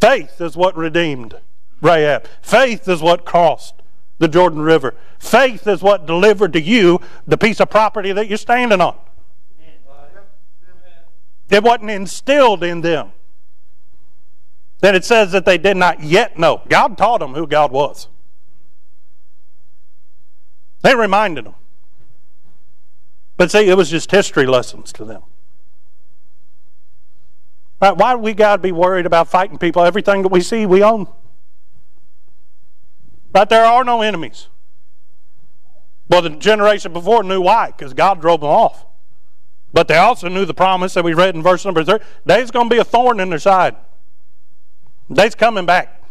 Faith 0.00 0.40
is 0.40 0.56
what 0.56 0.76
redeemed 0.76 1.34
Rahab. 1.80 2.26
Faith 2.40 2.88
is 2.88 3.02
what 3.02 3.24
crossed 3.24 3.74
the 4.18 4.29
Jordan 4.29 4.61
River. 4.61 4.94
Faith 5.18 5.66
is 5.66 5.83
what 5.83 6.07
delivered 6.07 6.53
to 6.53 6.61
you 6.61 7.00
the 7.27 7.37
piece 7.37 7.61
of 7.61 7.70
property 7.70 8.12
that 8.12 8.29
you're 8.29 8.38
standing 8.38 8.81
on. 8.81 8.96
It 11.50 11.62
wasn't 11.62 11.90
instilled 11.90 12.64
in 12.64 12.81
them. 12.81 13.12
Then 14.81 14.94
it 14.94 15.05
says 15.05 15.33
that 15.33 15.44
they 15.44 15.59
did 15.59 15.77
not 15.77 16.03
yet 16.03 16.38
know. 16.38 16.62
God 16.68 16.98
taught 16.98 17.20
them 17.20 17.35
who 17.35 17.46
God 17.46 17.70
was. 17.70 18.09
They 20.83 20.94
reminded 20.94 21.46
them. 21.46 21.55
But 23.37 23.50
see, 23.50 23.68
it 23.68 23.77
was 23.77 23.90
just 23.90 24.11
history 24.11 24.46
lessons 24.46 24.92
to 24.94 25.05
them. 25.05 25.22
Right? 27.81 27.96
Why 27.96 28.14
do 28.14 28.18
we 28.18 28.35
got 28.35 28.57
to 28.57 28.62
be 28.62 28.72
worried 28.72 29.07
about 29.07 29.29
fighting 29.29 29.59
people? 29.59 29.83
Everything 29.83 30.22
that 30.22 30.29
we 30.29 30.40
see, 30.40 30.66
we 30.66 30.83
own. 30.83 31.07
Right? 33.34 33.48
There 33.48 33.64
are 33.64 33.84
no 33.84 34.00
enemies. 34.00 34.48
Well, 36.08 36.22
the 36.22 36.30
generation 36.30 36.92
before 36.92 37.24
knew 37.24 37.40
why, 37.40 37.72
because 37.76 37.92
God 37.92 38.20
drove 38.20 38.40
them 38.40 38.50
off. 38.50 38.86
But 39.72 39.88
they 39.88 39.96
also 39.96 40.28
knew 40.28 40.44
the 40.44 40.54
promise 40.54 40.94
that 40.94 41.04
we 41.04 41.14
read 41.14 41.34
in 41.34 41.42
verse 41.42 41.64
number 41.64 41.82
3. 41.82 41.98
There's 42.24 42.52
going 42.52 42.68
to 42.68 42.74
be 42.74 42.78
a 42.78 42.84
thorn 42.84 43.18
in 43.18 43.30
their 43.30 43.40
side. 43.40 43.74
They's 45.10 45.34
coming 45.34 45.66
back. 45.66 46.02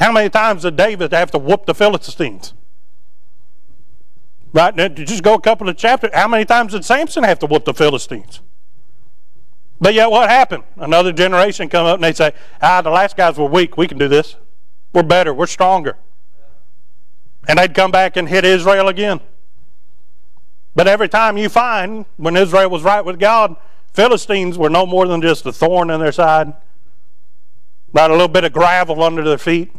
How 0.00 0.10
many 0.10 0.30
times 0.30 0.62
did 0.62 0.76
David 0.76 1.12
have 1.12 1.30
to 1.32 1.38
whoop 1.38 1.66
the 1.66 1.74
Philistines? 1.74 2.54
Right? 4.54 4.74
Now, 4.74 4.88
just 4.88 5.22
go 5.22 5.34
a 5.34 5.40
couple 5.40 5.68
of 5.68 5.76
chapters. 5.76 6.10
How 6.14 6.26
many 6.26 6.44
times 6.46 6.72
did 6.72 6.84
Samson 6.84 7.24
have 7.24 7.38
to 7.40 7.46
whoop 7.46 7.66
the 7.66 7.74
Philistines? 7.74 8.40
But 9.80 9.94
yet, 9.94 10.10
what 10.10 10.30
happened? 10.30 10.64
Another 10.76 11.12
generation 11.12 11.68
come 11.68 11.86
up 11.86 11.96
and 11.96 12.04
they 12.04 12.12
say, 12.12 12.32
"Ah, 12.62 12.80
the 12.82 12.90
last 12.90 13.16
guys 13.16 13.36
were 13.36 13.46
weak. 13.46 13.76
We 13.76 13.88
can 13.88 13.98
do 13.98 14.08
this." 14.08 14.36
We're 14.92 15.02
better. 15.02 15.32
We're 15.32 15.46
stronger. 15.46 15.96
And 17.48 17.58
they'd 17.58 17.74
come 17.74 17.90
back 17.90 18.16
and 18.16 18.28
hit 18.28 18.44
Israel 18.44 18.88
again. 18.88 19.20
But 20.74 20.88
every 20.88 21.08
time 21.08 21.36
you 21.36 21.48
find 21.48 22.06
when 22.16 22.36
Israel 22.36 22.70
was 22.70 22.82
right 22.82 23.04
with 23.04 23.18
God, 23.18 23.56
Philistines 23.92 24.56
were 24.56 24.70
no 24.70 24.86
more 24.86 25.06
than 25.06 25.20
just 25.20 25.44
a 25.44 25.52
thorn 25.52 25.90
in 25.90 26.00
their 26.00 26.12
side, 26.12 26.52
about 27.90 28.10
a 28.10 28.14
little 28.14 28.28
bit 28.28 28.44
of 28.44 28.52
gravel 28.52 29.02
under 29.02 29.22
their 29.22 29.38
feet 29.38 29.70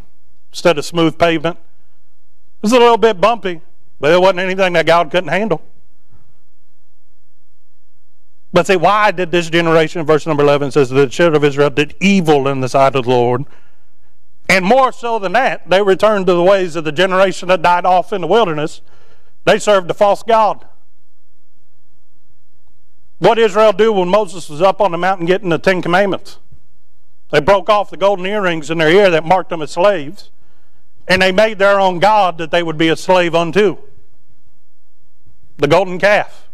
instead 0.51 0.77
of 0.77 0.85
smooth 0.85 1.17
pavement. 1.17 1.57
It 1.57 2.63
was 2.63 2.73
a 2.73 2.79
little 2.79 2.97
bit 2.97 3.19
bumpy, 3.19 3.61
but 3.99 4.11
it 4.11 4.21
wasn't 4.21 4.39
anything 4.39 4.73
that 4.73 4.85
God 4.85 5.09
couldn't 5.09 5.29
handle. 5.29 5.63
But 8.51 8.67
see, 8.67 8.75
why 8.75 9.09
did 9.09 9.31
this 9.31 9.49
generation, 9.49 10.05
verse 10.05 10.27
number 10.27 10.43
11 10.43 10.71
says, 10.71 10.91
the 10.91 11.07
children 11.07 11.35
of 11.35 11.43
Israel 11.43 11.71
did 11.71 11.95
evil 11.99 12.47
in 12.47 12.61
the 12.61 12.69
sight 12.69 12.95
of 12.95 13.05
the 13.05 13.09
Lord 13.09 13.45
and 14.53 14.63
more 14.63 14.91
so 14.91 15.17
than 15.17 15.31
that, 15.31 15.67
they 15.67 15.81
returned 15.81 16.27
to 16.27 16.33
the 16.35 16.43
ways 16.43 16.75
of 16.75 16.83
the 16.83 16.91
generation 16.91 17.47
that 17.47 17.63
died 17.63 17.87
off 17.87 18.13
in 18.13 18.21
the 18.21 18.27
wilderness. 18.27 18.81
They 19.45 19.57
served 19.57 19.89
a 19.89 19.95
false 19.95 20.21
God. 20.21 20.63
What 23.17 23.33
did 23.33 23.45
Israel 23.45 23.73
do 23.73 23.91
when 23.91 24.09
Moses 24.09 24.49
was 24.49 24.61
up 24.61 24.79
on 24.79 24.91
the 24.91 24.97
mountain 24.99 25.25
getting 25.25 25.49
the 25.49 25.57
Ten 25.57 25.81
Commandments? 25.81 26.37
They 27.31 27.39
broke 27.39 27.67
off 27.67 27.89
the 27.89 27.97
golden 27.97 28.27
earrings 28.27 28.69
in 28.69 28.77
their 28.77 28.91
ear 28.91 29.09
that 29.09 29.25
marked 29.25 29.49
them 29.49 29.63
as 29.63 29.71
slaves, 29.71 30.29
and 31.07 31.23
they 31.23 31.31
made 31.31 31.57
their 31.57 31.79
own 31.79 31.97
God 31.97 32.37
that 32.37 32.51
they 32.51 32.61
would 32.61 32.77
be 32.77 32.89
a 32.89 32.95
slave 32.95 33.33
unto 33.33 33.79
the 35.57 35.67
golden 35.67 35.97
calf. 35.97 36.47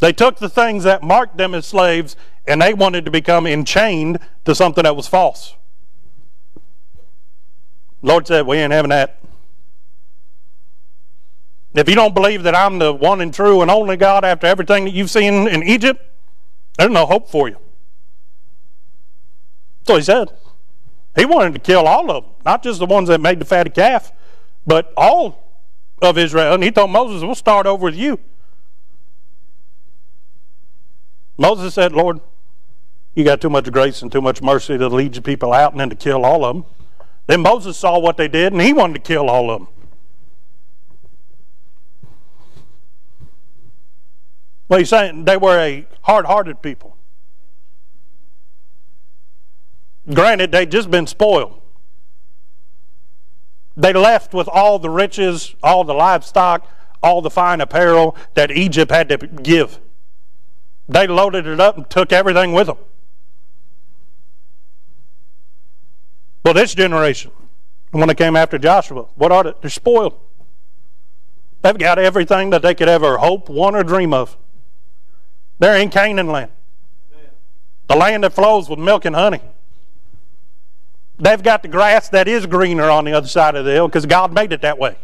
They 0.00 0.12
took 0.12 0.40
the 0.40 0.50
things 0.50 0.84
that 0.84 1.02
marked 1.02 1.38
them 1.38 1.54
as 1.54 1.64
slaves 1.64 2.16
and 2.46 2.60
they 2.60 2.74
wanted 2.74 3.06
to 3.06 3.10
become 3.10 3.46
enchained 3.46 4.18
to 4.44 4.54
something 4.54 4.84
that 4.84 4.94
was 4.94 5.06
false. 5.06 5.54
Lord 8.04 8.26
said, 8.26 8.46
We 8.46 8.58
ain't 8.58 8.72
having 8.72 8.90
that. 8.90 9.18
If 11.72 11.88
you 11.88 11.94
don't 11.94 12.14
believe 12.14 12.42
that 12.44 12.54
I'm 12.54 12.78
the 12.78 12.92
one 12.92 13.20
and 13.22 13.32
true 13.32 13.62
and 13.62 13.70
only 13.70 13.96
God 13.96 14.24
after 14.24 14.46
everything 14.46 14.84
that 14.84 14.92
you've 14.92 15.10
seen 15.10 15.48
in 15.48 15.62
Egypt, 15.62 16.00
there's 16.78 16.92
no 16.92 17.06
hope 17.06 17.28
for 17.28 17.48
you. 17.48 17.56
So 19.86 19.96
he 19.96 20.02
said. 20.02 20.28
He 21.16 21.24
wanted 21.24 21.54
to 21.54 21.60
kill 21.60 21.86
all 21.86 22.10
of 22.10 22.24
them, 22.24 22.32
not 22.44 22.62
just 22.62 22.78
the 22.78 22.86
ones 22.86 23.08
that 23.08 23.20
made 23.20 23.38
the 23.38 23.44
fatty 23.44 23.70
calf, 23.70 24.12
but 24.66 24.92
all 24.96 25.62
of 26.02 26.18
Israel. 26.18 26.54
And 26.54 26.62
he 26.62 26.70
told 26.70 26.90
Moses, 26.90 27.22
We'll 27.22 27.34
start 27.34 27.66
over 27.66 27.84
with 27.84 27.96
you. 27.96 28.20
Moses 31.38 31.72
said, 31.72 31.92
Lord, 31.92 32.20
you 33.14 33.24
got 33.24 33.40
too 33.40 33.50
much 33.50 33.70
grace 33.72 34.02
and 34.02 34.12
too 34.12 34.20
much 34.20 34.42
mercy 34.42 34.76
to 34.76 34.88
lead 34.88 35.14
your 35.14 35.22
people 35.22 35.52
out 35.52 35.72
and 35.72 35.80
then 35.80 35.90
to 35.90 35.96
kill 35.96 36.24
all 36.24 36.44
of 36.44 36.56
them. 36.56 36.64
Then 37.26 37.40
Moses 37.40 37.76
saw 37.76 37.98
what 37.98 38.16
they 38.16 38.28
did 38.28 38.52
and 38.52 38.60
he 38.60 38.72
wanted 38.72 38.94
to 38.94 39.00
kill 39.00 39.28
all 39.30 39.50
of 39.50 39.60
them. 39.60 39.68
Well, 44.68 44.78
he's 44.78 44.88
saying 44.88 45.24
they 45.24 45.36
were 45.36 45.58
a 45.58 45.86
hard 46.02 46.26
hearted 46.26 46.62
people. 46.62 46.96
Granted, 50.12 50.52
they'd 50.52 50.70
just 50.70 50.90
been 50.90 51.06
spoiled. 51.06 51.60
They 53.76 53.92
left 53.92 54.34
with 54.34 54.48
all 54.48 54.78
the 54.78 54.90
riches, 54.90 55.54
all 55.62 55.84
the 55.84 55.94
livestock, 55.94 56.68
all 57.02 57.22
the 57.22 57.30
fine 57.30 57.60
apparel 57.60 58.16
that 58.34 58.50
Egypt 58.50 58.90
had 58.90 59.08
to 59.08 59.16
give. 59.18 59.80
They 60.88 61.06
loaded 61.06 61.46
it 61.46 61.60
up 61.60 61.76
and 61.76 61.88
took 61.88 62.12
everything 62.12 62.52
with 62.52 62.66
them. 62.66 62.78
Well, 66.44 66.54
this 66.54 66.74
generation, 66.74 67.30
when 67.90 68.10
it 68.10 68.16
came 68.16 68.36
after 68.36 68.58
Joshua, 68.58 69.06
what 69.14 69.32
are 69.32 69.44
they? 69.44 69.54
They're 69.62 69.70
spoiled. 69.70 70.14
They've 71.62 71.78
got 71.78 71.98
everything 71.98 72.50
that 72.50 72.60
they 72.60 72.74
could 72.74 72.88
ever 72.88 73.16
hope, 73.16 73.48
want, 73.48 73.76
or 73.76 73.82
dream 73.82 74.12
of. 74.12 74.36
They're 75.58 75.78
in 75.78 75.88
Canaan 75.88 76.26
land, 76.26 76.50
the 77.88 77.96
land 77.96 78.24
that 78.24 78.34
flows 78.34 78.68
with 78.68 78.78
milk 78.78 79.06
and 79.06 79.16
honey. 79.16 79.40
They've 81.18 81.42
got 81.42 81.62
the 81.62 81.68
grass 81.68 82.08
that 82.10 82.28
is 82.28 82.44
greener 82.44 82.90
on 82.90 83.04
the 83.04 83.12
other 83.12 83.28
side 83.28 83.54
of 83.54 83.64
the 83.64 83.72
hill 83.72 83.88
because 83.88 84.04
God 84.04 84.34
made 84.34 84.52
it 84.52 84.60
that 84.62 84.78
way. 84.78 84.96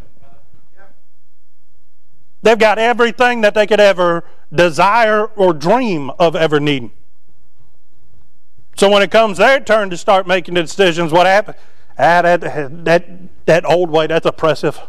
They've 2.43 2.59
got 2.59 2.79
everything 2.79 3.43
that 3.43 3.55
they 3.55 3.67
could 3.67 3.81
ever 3.81 4.25
desire 4.53 5.27
or 5.27 5.55
dream 5.55 6.11
of 6.19 6.35
ever 6.35 6.59
needing. 6.59 6.91
So 8.81 8.89
when 8.89 9.03
it 9.03 9.11
comes 9.11 9.37
their 9.37 9.61
turn 9.61 9.91
to 9.91 9.97
start 9.99 10.27
making 10.27 10.55
the 10.55 10.63
decisions, 10.63 11.13
what 11.13 11.27
happens? 11.27 11.59
Ah, 11.99 12.23
that, 12.23 12.41
that, 12.87 13.45
that 13.45 13.67
old 13.67 13.91
way, 13.91 14.07
that's 14.07 14.25
oppressive. 14.25 14.81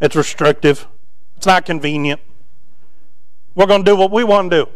It's 0.00 0.16
restrictive. 0.16 0.88
It's 1.36 1.46
not 1.46 1.64
convenient. 1.64 2.20
We're 3.54 3.66
going 3.66 3.84
to 3.84 3.88
do 3.88 3.94
what 3.94 4.10
we 4.10 4.24
want 4.24 4.50
to 4.50 4.64
do. 4.64 4.70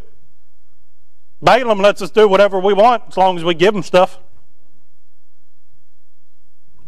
Balaam 1.43 1.81
lets 1.81 2.01
us 2.01 2.13
do 2.13 2.29
whatever 2.29 2.61
we 2.61 2.75
want 2.75 3.03
as 3.09 3.17
long 3.17 3.37
as 3.37 3.43
we 3.43 3.55
give 3.55 3.75
him 3.75 3.83
stuff. 3.83 4.21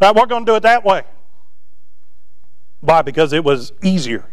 Right, 0.00 0.14
we're 0.14 0.26
going 0.26 0.46
to 0.46 0.52
do 0.52 0.54
it 0.54 0.62
that 0.62 0.84
way. 0.84 1.02
Why? 2.78 3.02
Because 3.02 3.32
it 3.32 3.42
was 3.42 3.72
easier. 3.82 4.24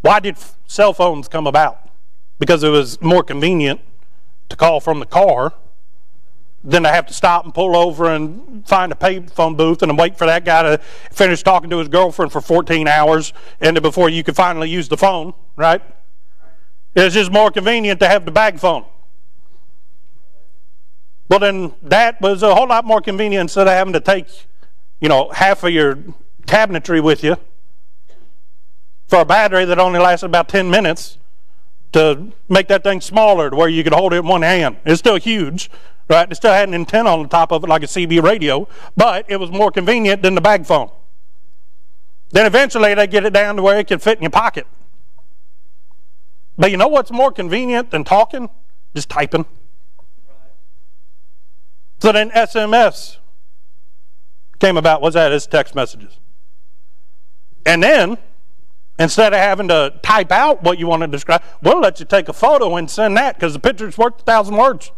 Why 0.00 0.20
did 0.20 0.38
cell 0.66 0.94
phones 0.94 1.28
come 1.28 1.46
about? 1.46 1.83
Because 2.38 2.62
it 2.62 2.70
was 2.70 3.00
more 3.00 3.22
convenient 3.22 3.80
to 4.48 4.56
call 4.56 4.80
from 4.80 5.00
the 5.00 5.06
car 5.06 5.52
than 6.64 6.82
to 6.82 6.88
have 6.88 7.06
to 7.06 7.12
stop 7.12 7.44
and 7.44 7.54
pull 7.54 7.76
over 7.76 8.06
and 8.10 8.66
find 8.66 8.90
a 8.90 8.94
payphone 8.94 9.56
booth 9.56 9.82
and 9.82 9.98
wait 9.98 10.16
for 10.16 10.26
that 10.26 10.44
guy 10.44 10.62
to 10.62 10.78
finish 11.12 11.42
talking 11.42 11.68
to 11.68 11.78
his 11.78 11.88
girlfriend 11.88 12.32
for 12.32 12.40
14 12.40 12.88
hours 12.88 13.34
and 13.60 13.80
before 13.82 14.08
you 14.08 14.24
could 14.24 14.34
finally 14.34 14.70
use 14.70 14.88
the 14.88 14.96
phone, 14.96 15.34
right? 15.56 15.82
It's 16.96 17.14
just 17.14 17.30
more 17.30 17.50
convenient 17.50 18.00
to 18.00 18.08
have 18.08 18.24
the 18.24 18.30
bag 18.30 18.58
phone. 18.58 18.86
Well, 21.28 21.38
then 21.38 21.74
that 21.82 22.20
was 22.20 22.42
a 22.42 22.54
whole 22.54 22.68
lot 22.68 22.84
more 22.84 23.00
convenient 23.00 23.42
instead 23.42 23.66
of 23.66 23.72
having 23.74 23.92
to 23.92 24.00
take, 24.00 24.26
you 25.00 25.08
know, 25.08 25.30
half 25.30 25.64
of 25.64 25.70
your 25.70 25.96
cabinetry 26.46 27.02
with 27.02 27.22
you 27.22 27.36
for 29.06 29.20
a 29.20 29.24
battery 29.24 29.64
that 29.66 29.78
only 29.78 29.98
lasted 29.98 30.26
about 30.26 30.48
10 30.48 30.70
minutes 30.70 31.18
to 31.94 32.32
make 32.48 32.66
that 32.66 32.82
thing 32.82 33.00
smaller 33.00 33.50
to 33.50 33.54
where 33.56 33.68
you 33.68 33.84
could 33.84 33.92
hold 33.92 34.12
it 34.12 34.16
in 34.16 34.26
one 34.26 34.42
hand. 34.42 34.78
It's 34.84 34.98
still 34.98 35.14
huge, 35.14 35.70
right? 36.10 36.28
It 36.28 36.34
still 36.34 36.52
had 36.52 36.68
an 36.68 36.74
antenna 36.74 37.10
on 37.10 37.22
the 37.22 37.28
top 37.28 37.52
of 37.52 37.62
it 37.62 37.68
like 37.68 37.84
a 37.84 37.86
CB 37.86 38.20
radio, 38.20 38.66
but 38.96 39.24
it 39.28 39.36
was 39.36 39.52
more 39.52 39.70
convenient 39.70 40.20
than 40.20 40.34
the 40.34 40.40
bag 40.40 40.66
phone. 40.66 40.90
Then 42.30 42.46
eventually 42.46 42.94
they 42.94 43.06
get 43.06 43.24
it 43.24 43.32
down 43.32 43.54
to 43.54 43.62
where 43.62 43.78
it 43.78 43.86
can 43.86 44.00
fit 44.00 44.18
in 44.18 44.24
your 44.24 44.32
pocket. 44.32 44.66
But 46.58 46.72
you 46.72 46.76
know 46.76 46.88
what's 46.88 47.12
more 47.12 47.30
convenient 47.30 47.92
than 47.92 48.02
talking? 48.02 48.50
Just 48.92 49.08
typing. 49.08 49.46
So 52.00 52.10
then 52.10 52.30
SMS 52.30 53.18
came 54.58 54.76
about. 54.76 55.00
What's 55.00 55.14
that? 55.14 55.30
It's 55.30 55.46
text 55.46 55.76
messages. 55.76 56.18
And 57.64 57.84
then, 57.84 58.18
instead 58.98 59.32
of 59.32 59.38
having 59.38 59.68
to 59.68 59.98
type 60.02 60.30
out 60.30 60.62
what 60.62 60.78
you 60.78 60.86
want 60.86 61.02
to 61.02 61.08
describe, 61.08 61.42
we'll 61.62 61.80
let 61.80 62.00
you 62.00 62.06
take 62.06 62.28
a 62.28 62.32
photo 62.32 62.76
and 62.76 62.90
send 62.90 63.16
that 63.16 63.34
because 63.36 63.52
the 63.52 63.58
picture's 63.58 63.98
worth 63.98 64.20
a 64.20 64.24
thousand 64.24 64.56
words. 64.56 64.92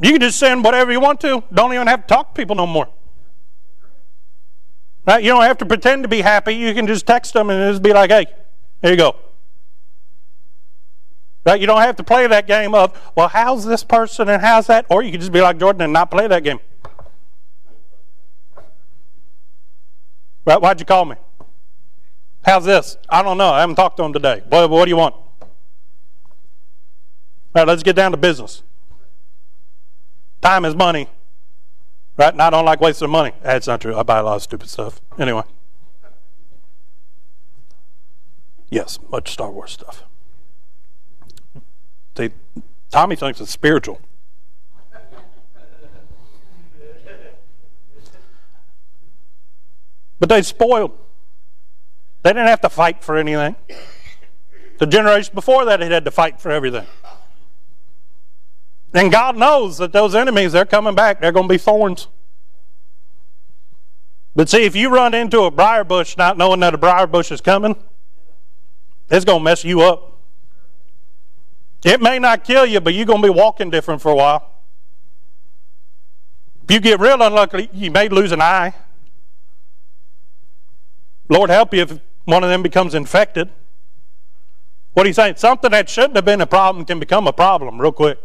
You 0.00 0.12
can 0.12 0.20
just 0.20 0.38
send 0.38 0.64
whatever 0.64 0.92
you 0.92 1.00
want 1.00 1.20
to. 1.20 1.44
Don't 1.52 1.72
even 1.72 1.86
have 1.86 2.02
to 2.02 2.06
talk 2.06 2.34
to 2.34 2.40
people 2.40 2.56
no 2.56 2.66
more. 2.66 2.88
Right? 5.06 5.22
You 5.22 5.30
don't 5.30 5.42
have 5.42 5.58
to 5.58 5.66
pretend 5.66 6.02
to 6.02 6.08
be 6.08 6.22
happy. 6.22 6.54
You 6.54 6.74
can 6.74 6.86
just 6.86 7.06
text 7.06 7.34
them 7.34 7.50
and 7.50 7.72
just 7.72 7.82
be 7.82 7.92
like, 7.92 8.10
hey, 8.10 8.26
here 8.82 8.90
you 8.90 8.96
go. 8.96 9.16
Right? 11.44 11.60
You 11.60 11.66
don't 11.66 11.82
have 11.82 11.96
to 11.96 12.04
play 12.04 12.26
that 12.26 12.46
game 12.46 12.74
of, 12.74 12.98
well, 13.14 13.28
how's 13.28 13.66
this 13.66 13.84
person 13.84 14.28
and 14.28 14.40
how's 14.40 14.66
that? 14.68 14.86
Or 14.88 15.02
you 15.02 15.10
can 15.10 15.20
just 15.20 15.32
be 15.32 15.42
like 15.42 15.58
Jordan 15.58 15.82
and 15.82 15.92
not 15.92 16.10
play 16.10 16.26
that 16.26 16.42
game. 16.42 16.58
Right? 20.46 20.60
Why'd 20.60 20.80
you 20.80 20.86
call 20.86 21.04
me? 21.04 21.16
How's 22.44 22.64
this? 22.64 22.98
I 23.08 23.22
don't 23.22 23.38
know. 23.38 23.50
I 23.50 23.60
haven't 23.60 23.76
talked 23.76 23.96
to 23.96 24.02
him 24.02 24.12
today. 24.12 24.42
What, 24.48 24.68
what 24.68 24.84
do 24.84 24.90
you 24.90 24.96
want? 24.96 25.14
All 25.14 25.48
right, 27.54 27.66
let's 27.66 27.82
get 27.82 27.96
down 27.96 28.10
to 28.10 28.16
business. 28.16 28.62
Time 30.42 30.64
is 30.64 30.74
money. 30.74 31.08
Right? 32.16 32.32
And 32.32 32.42
I 32.42 32.50
don't 32.50 32.64
like 32.64 32.80
wasting 32.80 33.10
money. 33.10 33.32
That's 33.42 33.66
not 33.66 33.80
true. 33.80 33.96
I 33.96 34.02
buy 34.02 34.18
a 34.18 34.22
lot 34.22 34.36
of 34.36 34.42
stupid 34.42 34.68
stuff. 34.68 35.00
Anyway. 35.18 35.42
Yes, 38.68 38.98
much 39.08 39.32
Star 39.32 39.50
Wars 39.50 39.72
stuff. 39.72 40.04
They, 42.14 42.30
Tommy 42.90 43.16
thinks 43.16 43.40
it's 43.40 43.50
spiritual. 43.50 44.00
But 50.20 50.28
they 50.28 50.42
spoiled. 50.42 50.96
They 52.24 52.30
didn't 52.30 52.48
have 52.48 52.62
to 52.62 52.70
fight 52.70 53.04
for 53.04 53.18
anything. 53.18 53.54
The 54.78 54.86
generation 54.86 55.34
before 55.34 55.66
that, 55.66 55.80
they 55.80 55.88
had 55.88 56.06
to 56.06 56.10
fight 56.10 56.40
for 56.40 56.50
everything. 56.50 56.86
And 58.94 59.12
God 59.12 59.36
knows 59.36 59.76
that 59.76 59.92
those 59.92 60.14
enemies, 60.14 60.52
they're 60.52 60.64
coming 60.64 60.94
back. 60.94 61.20
They're 61.20 61.32
going 61.32 61.48
to 61.48 61.52
be 61.52 61.58
thorns. 61.58 62.08
But 64.34 64.48
see, 64.48 64.64
if 64.64 64.74
you 64.74 64.88
run 64.88 65.12
into 65.12 65.42
a 65.42 65.50
briar 65.50 65.84
bush 65.84 66.16
not 66.16 66.38
knowing 66.38 66.60
that 66.60 66.72
a 66.74 66.78
briar 66.78 67.06
bush 67.06 67.30
is 67.30 67.42
coming, 67.42 67.76
it's 69.10 69.26
going 69.26 69.40
to 69.40 69.44
mess 69.44 69.62
you 69.62 69.82
up. 69.82 70.18
It 71.84 72.00
may 72.00 72.18
not 72.18 72.42
kill 72.42 72.64
you, 72.64 72.80
but 72.80 72.94
you're 72.94 73.04
going 73.04 73.20
to 73.20 73.28
be 73.28 73.34
walking 73.38 73.68
different 73.68 74.00
for 74.00 74.10
a 74.10 74.16
while. 74.16 74.50
If 76.62 76.70
you 76.70 76.80
get 76.80 76.98
real 76.98 77.20
unlucky, 77.20 77.68
you 77.74 77.90
may 77.90 78.08
lose 78.08 78.32
an 78.32 78.40
eye. 78.40 78.72
Lord 81.28 81.50
help 81.50 81.74
you 81.74 81.82
if 81.82 82.00
one 82.24 82.42
of 82.42 82.50
them 82.50 82.62
becomes 82.62 82.94
infected. 82.94 83.50
What 84.92 85.06
he's 85.06 85.16
saying, 85.16 85.36
something 85.36 85.70
that 85.72 85.88
shouldn't 85.88 86.16
have 86.16 86.24
been 86.24 86.40
a 86.40 86.46
problem 86.46 86.84
can 86.84 87.00
become 87.00 87.26
a 87.26 87.32
problem 87.32 87.80
real 87.80 87.92
quick. 87.92 88.18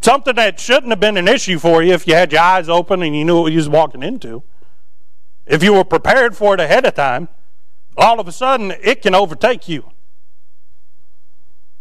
Something 0.00 0.34
that 0.36 0.58
shouldn't 0.58 0.90
have 0.90 1.00
been 1.00 1.16
an 1.16 1.28
issue 1.28 1.58
for 1.58 1.82
you 1.82 1.92
if 1.92 2.06
you 2.06 2.14
had 2.14 2.32
your 2.32 2.40
eyes 2.40 2.68
open 2.68 3.02
and 3.02 3.14
you 3.14 3.24
knew 3.24 3.42
what 3.42 3.52
you 3.52 3.58
was 3.58 3.68
walking 3.68 4.02
into. 4.02 4.42
If 5.46 5.62
you 5.62 5.74
were 5.74 5.84
prepared 5.84 6.36
for 6.36 6.54
it 6.54 6.60
ahead 6.60 6.86
of 6.86 6.94
time, 6.94 7.28
all 7.96 8.18
of 8.18 8.26
a 8.26 8.32
sudden 8.32 8.72
it 8.82 9.02
can 9.02 9.14
overtake 9.14 9.68
you. 9.68 9.90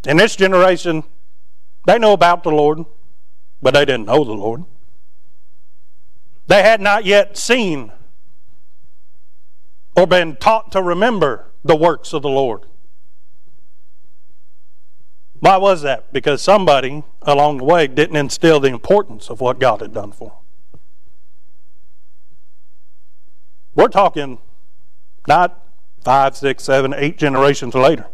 In 0.05 0.17
this 0.17 0.35
generation, 0.35 1.03
they 1.85 1.97
know 1.97 2.13
about 2.13 2.43
the 2.43 2.49
Lord, 2.49 2.85
but 3.61 3.73
they 3.73 3.85
didn't 3.85 4.05
know 4.05 4.23
the 4.23 4.33
Lord. 4.33 4.65
They 6.47 6.63
had 6.63 6.81
not 6.81 7.05
yet 7.05 7.37
seen 7.37 7.91
or 9.95 10.07
been 10.07 10.35
taught 10.35 10.71
to 10.71 10.81
remember 10.81 11.51
the 11.63 11.75
works 11.75 12.13
of 12.13 12.21
the 12.21 12.29
Lord. 12.29 12.65
Why 15.39 15.57
was 15.57 15.81
that? 15.81 16.13
Because 16.13 16.41
somebody 16.41 17.03
along 17.23 17.57
the 17.57 17.63
way 17.63 17.87
didn't 17.87 18.15
instill 18.15 18.59
the 18.59 18.69
importance 18.69 19.29
of 19.29 19.41
what 19.41 19.59
God 19.59 19.81
had 19.81 19.93
done 19.93 20.11
for 20.11 20.29
them. 20.29 20.79
We're 23.73 23.87
talking 23.87 24.39
not 25.27 25.65
five, 26.03 26.35
six, 26.35 26.63
seven, 26.63 26.93
eight 26.95 27.17
generations 27.17 27.73
later. 27.73 28.07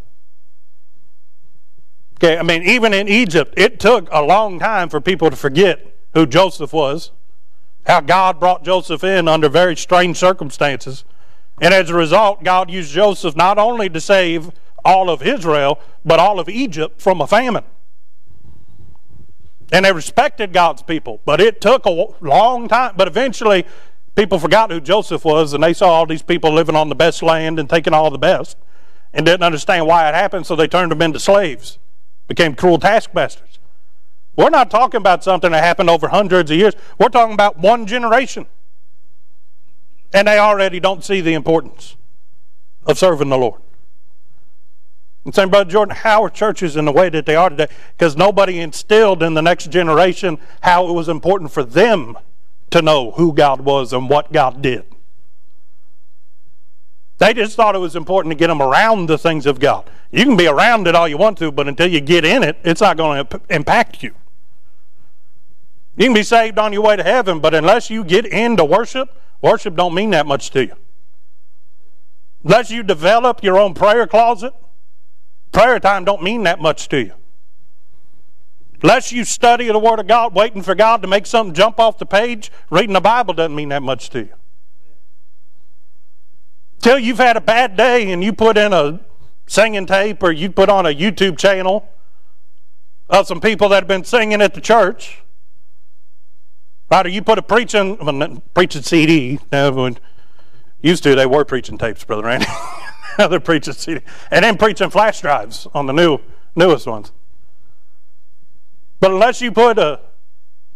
Okay, 2.16 2.38
I 2.38 2.44
mean, 2.44 2.64
even 2.64 2.94
in 2.94 3.08
Egypt, 3.08 3.54
it 3.58 3.80
took 3.80 4.08
a 4.12 4.24
long 4.24 4.60
time 4.60 4.90
for 4.90 5.00
people 5.00 5.30
to 5.30 5.36
forget 5.36 5.96
who 6.14 6.26
Joseph 6.26 6.74
was, 6.74 7.12
how 7.86 8.02
God 8.02 8.40
brought 8.40 8.64
Joseph 8.64 9.04
in 9.04 9.28
under 9.28 9.50
very 9.50 9.76
strange 9.76 10.18
circumstances. 10.18 11.06
And 11.60 11.74
as 11.74 11.90
a 11.90 11.96
result, 11.96 12.44
God 12.44 12.70
used 12.70 12.92
Joseph 12.92 13.36
not 13.36 13.58
only 13.58 13.90
to 13.90 14.00
save 14.00 14.52
all 14.86 15.10
of 15.10 15.22
Israel, 15.22 15.80
but 16.06 16.20
all 16.20 16.40
of 16.40 16.48
Egypt 16.48 17.02
from 17.02 17.20
a 17.20 17.28
famine. 17.28 17.64
And 19.72 19.84
they 19.84 19.92
respected 19.92 20.54
God's 20.54 20.82
people, 20.82 21.20
but 21.26 21.42
it 21.42 21.60
took 21.60 21.86
a 21.86 22.06
long 22.22 22.68
time. 22.68 22.94
But 22.96 23.08
eventually, 23.08 23.66
people 24.16 24.40
forgot 24.40 24.72
who 24.72 24.80
Joseph 24.80 25.26
was, 25.26 25.54
and 25.54 25.64
they 25.64 25.74
saw 25.74 25.90
all 25.90 26.06
these 26.06 26.22
people 26.22 26.54
living 26.54 26.76
on 26.76 26.90
the 26.90 26.96
best 26.96 27.22
land 27.22 27.60
and 27.60 27.70
taking 27.70 27.94
all 27.94 28.10
the 28.10 28.18
best, 28.18 28.56
and 29.14 29.26
didn't 29.26 29.44
understand 29.44 29.88
why 29.88 30.08
it 30.08 30.16
happened, 30.16 30.46
so 30.46 30.56
they 30.56 30.68
turned 30.68 30.92
them 30.92 31.02
into 31.02 31.20
slaves 31.20 31.80
became 32.28 32.56
cruel 32.56 32.78
taskmasters. 32.78 33.60
We're 34.36 34.50
not 34.50 34.70
talking 34.70 35.00
about 35.00 35.24
something 35.24 35.52
that 35.52 35.64
happened 35.64 35.90
over 35.90 36.10
hundreds 36.10 36.52
of 36.52 36.58
years. 36.58 36.76
We're 37.00 37.10
talking 37.10 37.34
about 37.34 37.58
one 37.58 37.88
generation. 37.88 38.46
And 40.14 40.28
they 40.28 40.40
already 40.40 40.80
don't 40.80 41.04
see 41.04 41.22
the 41.22 41.34
importance 41.34 41.96
of 42.86 42.98
serving 42.98 43.30
the 43.30 43.38
Lord. 43.38 43.62
And 45.26 45.36
saying, 45.36 45.50
Brother 45.50 45.70
Jordan, 45.70 45.96
how 45.96 46.24
are 46.24 46.30
churches 46.30 46.78
in 46.78 46.86
the 46.86 46.92
way 46.92 47.10
that 47.10 47.26
they 47.26 47.36
are 47.36 47.50
today? 47.50 47.68
Because 47.98 48.16
nobody 48.16 48.60
instilled 48.60 49.22
in 49.22 49.34
the 49.34 49.42
next 49.42 49.70
generation 49.70 50.38
how 50.62 50.88
it 50.88 50.94
was 50.94 51.10
important 51.10 51.52
for 51.52 51.64
them 51.64 52.18
to 52.70 52.82
know 52.82 53.12
who 53.12 53.34
God 53.34 53.62
was 53.62 53.92
and 53.92 54.10
what 54.10 54.32
God 54.32 54.62
did. 54.62 54.86
They 57.18 57.34
just 57.34 57.56
thought 57.56 57.76
it 57.76 57.80
was 57.80 57.96
important 57.96 58.32
to 58.32 58.38
get 58.38 58.48
them 58.48 58.62
around 58.62 59.08
the 59.08 59.18
things 59.18 59.46
of 59.46 59.60
God. 59.60 59.90
You 60.12 60.24
can 60.24 60.38
be 60.38 60.48
around 60.48 60.88
it 60.88 60.96
all 60.96 61.08
you 61.08 61.18
want 61.18 61.38
to, 61.40 61.52
but 61.52 61.68
until 61.68 61.88
you 61.88 62.00
get 62.00 62.24
in 62.24 62.44
it, 62.44 62.58
it's 62.64 62.80
not 62.82 62.96
going 62.96 63.26
to 63.26 63.42
impact 63.50 64.04
you. 64.04 64.14
You 65.98 66.06
can 66.06 66.14
be 66.14 66.24
saved 66.24 66.60
on 66.60 66.74
your 66.74 66.84
way 66.84 66.96
to 66.96 67.04
heaven, 67.04 67.40
but 67.40 67.56
unless 67.56 67.90
you 67.90 68.04
get 68.04 68.26
into 68.26 68.64
worship, 68.64 69.10
worship 69.42 69.76
don't 69.76 69.94
mean 69.94 70.12
that 70.12 70.26
much 70.26 70.52
to 70.52 70.66
you. 70.66 70.76
Unless 72.44 72.72
you 72.72 72.84
develop 72.84 73.44
your 73.44 73.60
own 73.60 73.74
prayer 73.74 74.08
closet, 74.08 74.54
prayer 75.52 75.80
time 75.80 76.06
don't 76.06 76.24
mean 76.24 76.44
that 76.44 76.60
much 76.60 76.88
to 76.90 77.00
you. 77.00 77.14
Unless 78.82 79.12
you 79.12 79.26
study 79.26 79.68
the 79.68 79.80
Word 79.80 80.00
of 80.00 80.08
God, 80.08 80.36
waiting 80.36 80.62
for 80.62 80.76
God 80.76 81.02
to 81.02 81.08
make 81.08 81.26
something 81.26 81.54
jump 81.54 81.80
off 81.80 81.98
the 81.98 82.06
page, 82.06 82.52
reading 82.70 82.94
the 82.94 83.02
Bible 83.02 83.34
doesn't 83.34 83.56
mean 83.56 83.70
that 83.70 83.82
much 83.82 84.10
to 84.12 84.20
you. 84.20 84.34
Till 86.80 87.00
you've 87.00 87.18
had 87.18 87.38
a 87.38 87.42
bad 87.42 87.76
day 87.76 88.12
and 88.12 88.24
you 88.24 88.34
put 88.34 88.56
in 88.56 88.72
a 88.72 89.00
singing 89.48 89.88
tape 89.88 90.22
or 90.22 90.32
you 90.32 90.52
put 90.52 90.70
on 90.70 90.86
a 90.86 90.94
YouTube 90.94 91.38
channel 91.38 91.90
of 93.10 93.26
some 93.26 93.42
people 93.42 93.70
that 93.70 93.84
have 93.84 93.88
been 93.88 94.04
singing 94.04 94.42
at 94.42 94.54
the 94.54 94.62
church 94.62 95.24
Or 96.90 97.08
you 97.08 97.22
put 97.22 97.38
a 97.38 97.42
preaching 97.42 97.98
well, 97.98 98.42
preaching 98.54 98.82
CD. 98.82 99.40
No, 99.52 99.96
used 100.82 101.04
to 101.04 101.16
they 101.16 101.26
were 101.26 101.44
preaching 101.44 101.78
tapes, 101.78 102.04
brother 102.04 102.24
Randy. 102.24 102.46
they're 103.18 103.40
preaching 103.40 103.74
CD, 103.74 104.02
and 104.32 104.44
then 104.44 104.58
preaching 104.58 104.90
flash 104.90 105.22
drives 105.22 105.68
on 105.74 105.86
the 105.86 105.94
new 105.94 106.20
newest 106.56 106.88
ones. 106.88 107.12
But 109.00 109.12
unless 109.12 109.42
you 109.42 109.52
put 109.52 109.78
a 109.78 110.00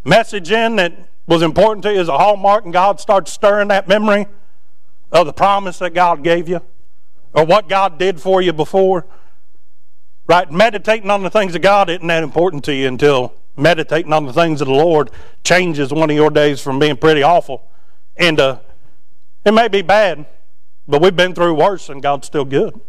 message 0.03 0.51
in 0.51 0.75
that 0.77 0.93
was 1.27 1.41
important 1.41 1.83
to 1.83 1.93
you 1.93 1.99
as 1.99 2.07
a 2.07 2.17
hallmark, 2.17 2.65
and 2.65 2.73
God 2.73 2.99
starts 2.99 3.31
stirring 3.31 3.69
that 3.69 3.87
memory 3.87 4.27
of 5.11 5.25
the 5.25 5.33
promise 5.33 5.79
that 5.79 5.93
God 5.93 6.23
gave 6.23 6.49
you, 6.49 6.61
or 7.33 7.45
what 7.45 7.69
God 7.69 7.97
did 7.97 8.19
for 8.19 8.41
you 8.41 8.53
before, 8.53 9.05
right? 10.27 10.51
Meditating 10.51 11.09
on 11.09 11.23
the 11.23 11.29
things 11.29 11.55
of 11.55 11.61
God 11.61 11.89
isn't 11.89 12.05
that 12.07 12.23
important 12.23 12.65
to 12.65 12.73
you 12.73 12.87
until 12.87 13.33
meditating 13.55 14.13
on 14.13 14.25
the 14.25 14.33
things 14.33 14.61
of 14.61 14.67
the 14.67 14.73
Lord 14.73 15.11
changes 15.43 15.91
one 15.91 16.09
of 16.09 16.15
your 16.15 16.29
days 16.29 16.61
from 16.61 16.79
being 16.79 16.97
pretty 16.97 17.23
awful. 17.23 17.67
And 18.17 18.39
uh, 18.39 18.59
it 19.45 19.53
may 19.53 19.67
be 19.67 19.81
bad, 19.81 20.25
but 20.87 21.01
we've 21.01 21.15
been 21.15 21.33
through 21.33 21.55
worse 21.55 21.89
and 21.89 22.01
God's 22.01 22.27
still 22.27 22.45
good. 22.45 22.79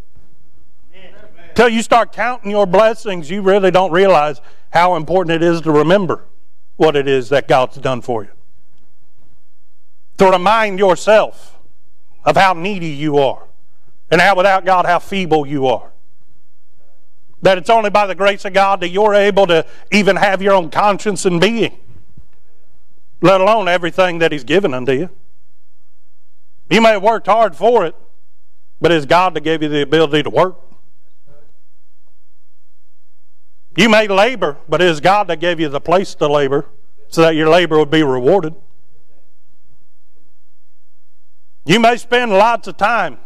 Until 1.51 1.69
you 1.69 1.83
start 1.83 2.13
counting 2.13 2.51
your 2.51 2.67
blessings, 2.67 3.29
you 3.29 3.43
really 3.43 3.71
don't 3.71 3.93
realize 3.93 4.41
how 4.71 4.97
important 4.97 5.35
it 5.35 5.43
is 5.43 5.61
to 5.63 5.71
remember 5.71 6.25
what 6.77 6.97
it 6.97 7.07
is 7.07 7.29
that 7.29 7.47
God's 7.47 7.77
done 7.77 8.01
for 8.01 8.25
you. 8.25 8.31
To 10.17 10.31
remind 10.31 10.79
yourself 10.79 11.59
of 12.25 12.37
how 12.37 12.55
needy 12.55 12.89
you 12.89 13.19
are 13.19 13.43
and 14.11 14.21
how 14.21 14.35
without 14.35 14.65
God, 14.65 14.87
how 14.87 14.99
feeble 14.99 15.47
you 15.47 15.67
are. 15.67 15.92
That 17.43 17.59
it's 17.59 17.69
only 17.69 17.91
by 17.91 18.07
the 18.07 18.15
grace 18.15 18.45
of 18.45 18.53
God 18.53 18.81
that 18.81 18.89
you're 18.89 19.15
able 19.15 19.47
to 19.49 19.67
even 19.91 20.17
have 20.17 20.41
your 20.41 20.55
own 20.55 20.71
conscience 20.71 21.25
and 21.25 21.41
being, 21.41 21.77
let 23.21 23.41
alone 23.41 23.69
everything 23.69 24.19
that 24.21 24.33
He's 24.33 24.45
given 24.45 24.73
unto 24.73 24.93
you. 24.93 25.11
You 26.71 26.81
may 26.81 26.91
have 26.91 27.03
worked 27.03 27.27
hard 27.27 27.57
for 27.57 27.85
it, 27.85 27.95
but 28.81 28.93
it's 28.93 29.07
God 29.07 29.35
that 29.35 29.41
gave 29.41 29.63
you 29.63 29.69
the 29.69 29.83
ability 29.83 30.23
to 30.23 30.31
work. 30.31 30.57
You 33.77 33.89
may 33.89 34.07
labor, 34.07 34.59
but 34.69 34.81
it 34.81 34.89
is 34.89 35.01
God 35.01 35.29
that 35.29 35.41
gave 35.41 35.59
you 35.59 35.69
the 35.69 35.81
place 35.81 36.15
to 36.17 36.29
labor 36.29 36.67
so 37.09 37.23
that 37.23 37.35
your 37.35 37.49
labor 37.49 37.79
would 37.79 37.91
be 37.91 38.03
rewarded. 38.03 38.55
You 41.65 41.81
may 41.81 41.97
spend 41.97 42.33
lots 42.33 42.69
of 42.69 42.77
time 42.77 43.19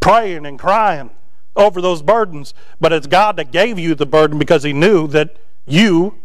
praying 0.00 0.46
and 0.46 0.58
crying 0.58 1.10
over 1.56 1.80
those 1.80 2.02
burdens, 2.02 2.54
but 2.80 2.92
it's 2.92 3.06
God 3.06 3.36
that 3.36 3.52
gave 3.52 3.78
you 3.78 3.94
the 3.94 4.06
burden 4.06 4.38
because 4.38 4.62
He 4.62 4.72
knew 4.72 5.06
that 5.08 5.36
you 5.66 6.16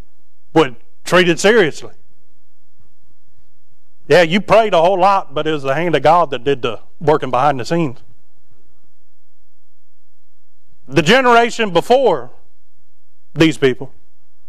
would 0.54 0.76
treat 1.04 1.30
it 1.30 1.39
seriously. 1.39 1.92
Yeah, 4.08 4.24
you 4.24 4.42
prayed 4.42 4.74
a 4.74 4.82
whole 4.82 5.00
lot, 5.00 5.36
but 5.36 5.46
it 5.46 5.52
was 5.52 5.63
the 5.63 5.76
hand 5.76 5.96
of 5.96 6.02
God 6.02 6.32
that 6.32 6.44
did 6.44 6.63
the 6.63 6.80
working 7.00 7.30
behind 7.30 7.60
the 7.60 7.65
scenes. 7.65 8.00
The 10.88 11.04
generation 11.04 11.72
before 11.72 12.32
these 13.36 13.60
people 13.60 13.94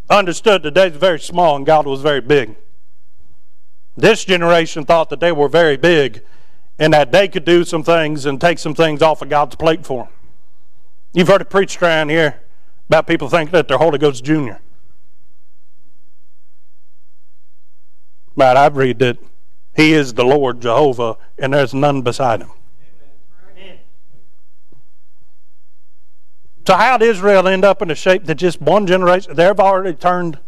understood 0.09 0.63
that 0.63 0.75
they 0.75 0.89
was 0.89 0.97
very 0.97 1.21
small 1.21 1.57
and 1.57 1.67
God 1.67 1.87
was 1.87 2.01
very 2.01 2.23
big. 2.23 2.57
This 3.97 4.25
generation 4.25 4.87
thought 4.87 5.11
that 5.11 5.21
they 5.21 5.33
were 5.33 5.49
very 5.49 5.77
big 5.77 6.23
and 6.79 6.95
that 6.95 7.13
they 7.13 7.29
could 7.29 7.45
do 7.45 7.65
some 7.65 7.83
things 7.83 8.25
and 8.25 8.41
take 8.41 8.59
some 8.59 8.75
things 8.75 9.03
off 9.03 9.21
of 9.21 9.29
God's 9.29 9.57
plate 9.57 9.85
for 9.85 10.05
them. 10.05 10.13
You've 11.13 11.29
heard 11.29 11.41
it 11.41 11.51
preached 11.51 11.83
around 11.83 12.09
here 12.11 12.41
about 12.89 13.07
people 13.07 13.29
thinking 13.29 13.53
that 13.53 13.69
they're 13.69 13.79
Holy 13.79 13.99
Ghost 13.99 14.25
Junior. 14.25 14.61
But 18.37 18.57
I've 18.57 18.77
read 18.77 19.01
that 19.01 19.19
He 19.75 19.93
is 19.93 20.15
the 20.15 20.25
Lord 20.25 20.61
Jehovah, 20.61 21.17
and 21.39 21.53
there's 21.53 21.75
none 21.75 22.03
beside 22.03 22.41
Him. 22.41 22.51
So 26.67 26.77
how 26.77 26.99
did 26.99 27.09
Israel 27.09 27.49
end 27.49 27.65
up 27.65 27.83
in 27.83 27.91
a 27.91 27.97
shape 27.97 28.27
that 28.27 28.37
just 28.37 28.61
one 28.61 28.87
generation 28.87 29.35
they've 29.35 29.59
already 29.59 29.97
turned 29.97 30.39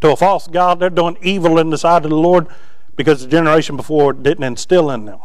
to 0.00 0.12
a 0.12 0.16
false 0.16 0.46
god? 0.46 0.78
They're 0.78 0.90
doing 0.90 1.16
evil 1.22 1.58
in 1.58 1.70
the 1.70 1.78
sight 1.78 2.04
of 2.04 2.10
the 2.10 2.16
Lord 2.16 2.46
because 2.94 3.22
the 3.22 3.26
generation 3.26 3.76
before 3.76 4.12
didn't 4.12 4.44
instill 4.44 4.90
in 4.92 5.06
them. 5.06 5.18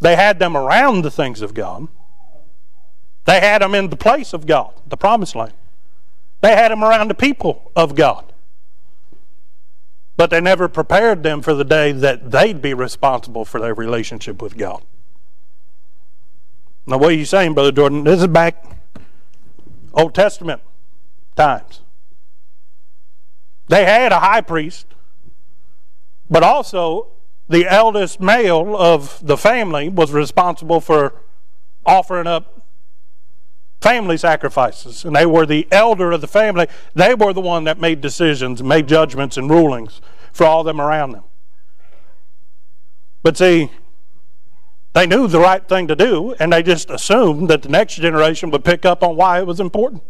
They 0.00 0.16
had 0.16 0.38
them 0.38 0.56
around 0.56 1.02
the 1.02 1.10
things 1.10 1.40
of 1.40 1.54
God. 1.54 1.88
They 3.24 3.40
had 3.40 3.62
them 3.62 3.74
in 3.74 3.90
the 3.90 3.96
place 3.96 4.32
of 4.32 4.46
God, 4.46 4.72
the 4.86 4.96
promised 4.96 5.34
land. 5.34 5.54
They 6.42 6.54
had 6.54 6.70
them 6.70 6.84
around 6.84 7.08
the 7.08 7.14
people 7.14 7.72
of 7.74 7.94
God. 7.94 8.32
But 10.16 10.30
they 10.30 10.40
never 10.40 10.68
prepared 10.68 11.22
them 11.22 11.42
for 11.42 11.54
the 11.54 11.64
day 11.64 11.92
that 11.92 12.30
they'd 12.30 12.62
be 12.62 12.72
responsible 12.72 13.44
for 13.44 13.60
their 13.60 13.74
relationship 13.74 14.40
with 14.40 14.56
God. 14.56 14.82
Now, 16.86 16.98
what 16.98 17.10
are 17.10 17.16
you 17.16 17.24
saying, 17.24 17.54
Brother 17.54 17.72
Jordan? 17.72 18.04
This 18.04 18.20
is 18.20 18.28
back 18.28 18.64
Old 19.92 20.14
Testament 20.14 20.60
times. 21.34 21.80
They 23.68 23.84
had 23.84 24.12
a 24.12 24.20
high 24.20 24.40
priest, 24.40 24.86
but 26.30 26.42
also 26.42 27.08
the 27.48 27.66
eldest 27.66 28.20
male 28.20 28.76
of 28.76 29.24
the 29.24 29.36
family 29.36 29.88
was 29.88 30.12
responsible 30.12 30.80
for 30.80 31.22
offering 31.84 32.26
up 32.26 32.66
family 33.80 34.16
sacrifices. 34.16 35.04
And 35.04 35.14
they 35.14 35.26
were 35.26 35.46
the 35.46 35.68
elder 35.70 36.12
of 36.12 36.20
the 36.20 36.26
family. 36.26 36.66
They 36.94 37.14
were 37.14 37.32
the 37.32 37.40
one 37.40 37.64
that 37.64 37.80
made 37.80 38.00
decisions, 38.00 38.62
made 38.62 38.88
judgments 38.88 39.36
and 39.36 39.48
rulings 39.48 40.00
for 40.32 40.44
all 40.44 40.64
them 40.64 40.80
around 40.80 41.12
them. 41.12 41.24
But 43.22 43.36
see, 43.36 43.70
they 44.92 45.06
knew 45.06 45.28
the 45.28 45.38
right 45.40 45.66
thing 45.68 45.88
to 45.88 45.96
do, 45.96 46.34
and 46.40 46.52
they 46.52 46.62
just 46.62 46.90
assumed 46.90 47.48
that 47.50 47.62
the 47.62 47.68
next 47.68 47.96
generation 47.96 48.50
would 48.50 48.64
pick 48.64 48.84
up 48.84 49.02
on 49.02 49.14
why 49.16 49.38
it 49.38 49.46
was 49.46 49.60
important. 49.60 50.02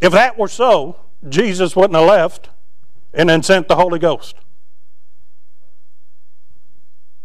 If 0.00 0.12
that 0.12 0.38
were 0.38 0.48
so, 0.48 0.96
Jesus 1.28 1.76
wouldn't 1.76 1.96
have 1.98 2.08
left 2.08 2.50
and 3.12 3.28
then 3.28 3.42
sent 3.42 3.68
the 3.68 3.76
Holy 3.76 3.98
Ghost. 3.98 4.36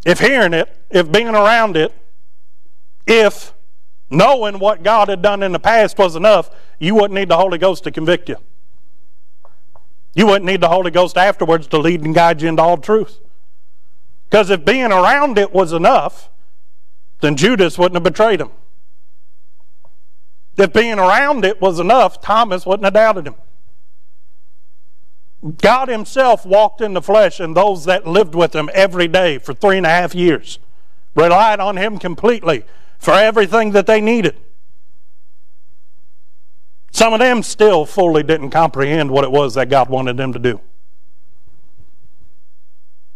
If 0.06 0.20
hearing 0.20 0.54
it, 0.54 0.76
if 0.90 1.12
being 1.12 1.30
around 1.30 1.78
it, 1.78 1.94
if 3.08 3.54
knowing 4.10 4.60
what 4.60 4.84
God 4.84 5.08
had 5.10 5.22
done 5.22 5.44
in 5.44 5.52
the 5.52 5.60
past 5.60 5.98
was 5.98 6.16
enough, 6.16 6.50
you 6.80 6.96
wouldn't 6.96 7.14
need 7.14 7.30
the 7.30 7.38
Holy 7.38 7.58
Ghost 7.58 7.84
to 7.86 7.92
convict 7.92 8.30
you. 8.30 8.38
You 10.14 10.28
wouldn't 10.28 10.46
need 10.46 10.62
the 10.62 10.70
Holy 10.70 10.92
Ghost 10.92 11.18
afterwards 11.18 11.68
to 11.68 11.78
lead 11.78 12.04
and 12.04 12.14
guide 12.14 12.42
you 12.42 12.50
into 12.50 12.62
all 12.62 12.78
truth. 12.78 13.20
Because 14.30 14.50
if 14.50 14.66
being 14.66 14.92
around 14.92 15.38
it 15.38 15.54
was 15.54 15.74
enough, 15.74 16.30
then 17.22 17.36
Judas 17.36 17.78
wouldn't 17.78 17.96
have 17.96 18.04
betrayed 18.04 18.42
him. 18.42 18.52
If 20.58 20.74
being 20.74 21.00
around 21.00 21.46
it 21.46 21.62
was 21.62 21.80
enough, 21.80 22.22
Thomas 22.22 22.66
wouldn't 22.66 22.84
have 22.84 22.94
doubted 22.94 23.28
him. 23.28 23.36
God 25.44 25.90
Himself 25.90 26.46
walked 26.46 26.80
in 26.82 26.94
the 26.94 27.02
flesh, 27.02 27.40
and 27.40 27.56
those 27.56 27.86
that 27.86 28.08
lived 28.08 28.34
with 28.34 28.56
Him 28.56 28.70
every 28.74 29.08
day 29.08 29.38
for 29.38 29.54
three 29.54 29.78
and 29.78 29.86
a 29.86 29.90
half 29.90 30.16
years 30.16 30.60
relied 31.16 31.60
on 31.60 31.78
Him 31.78 32.00
completely 32.00 32.64
for 32.98 33.14
everything 33.14 33.72
that 33.72 33.86
they 33.86 34.00
needed. 34.00 34.38
Some 36.92 37.12
of 37.12 37.20
them 37.20 37.44
still 37.44 37.86
fully 37.86 38.24
didn't 38.24 38.52
comprehend 38.52 39.12
what 39.12 39.24
it 39.24 39.32
was 39.32 39.56
that 39.56 39.70
God 39.70 39.90
wanted 39.90 40.16
them 40.16 40.32
to 40.32 40.40
do. 40.40 40.62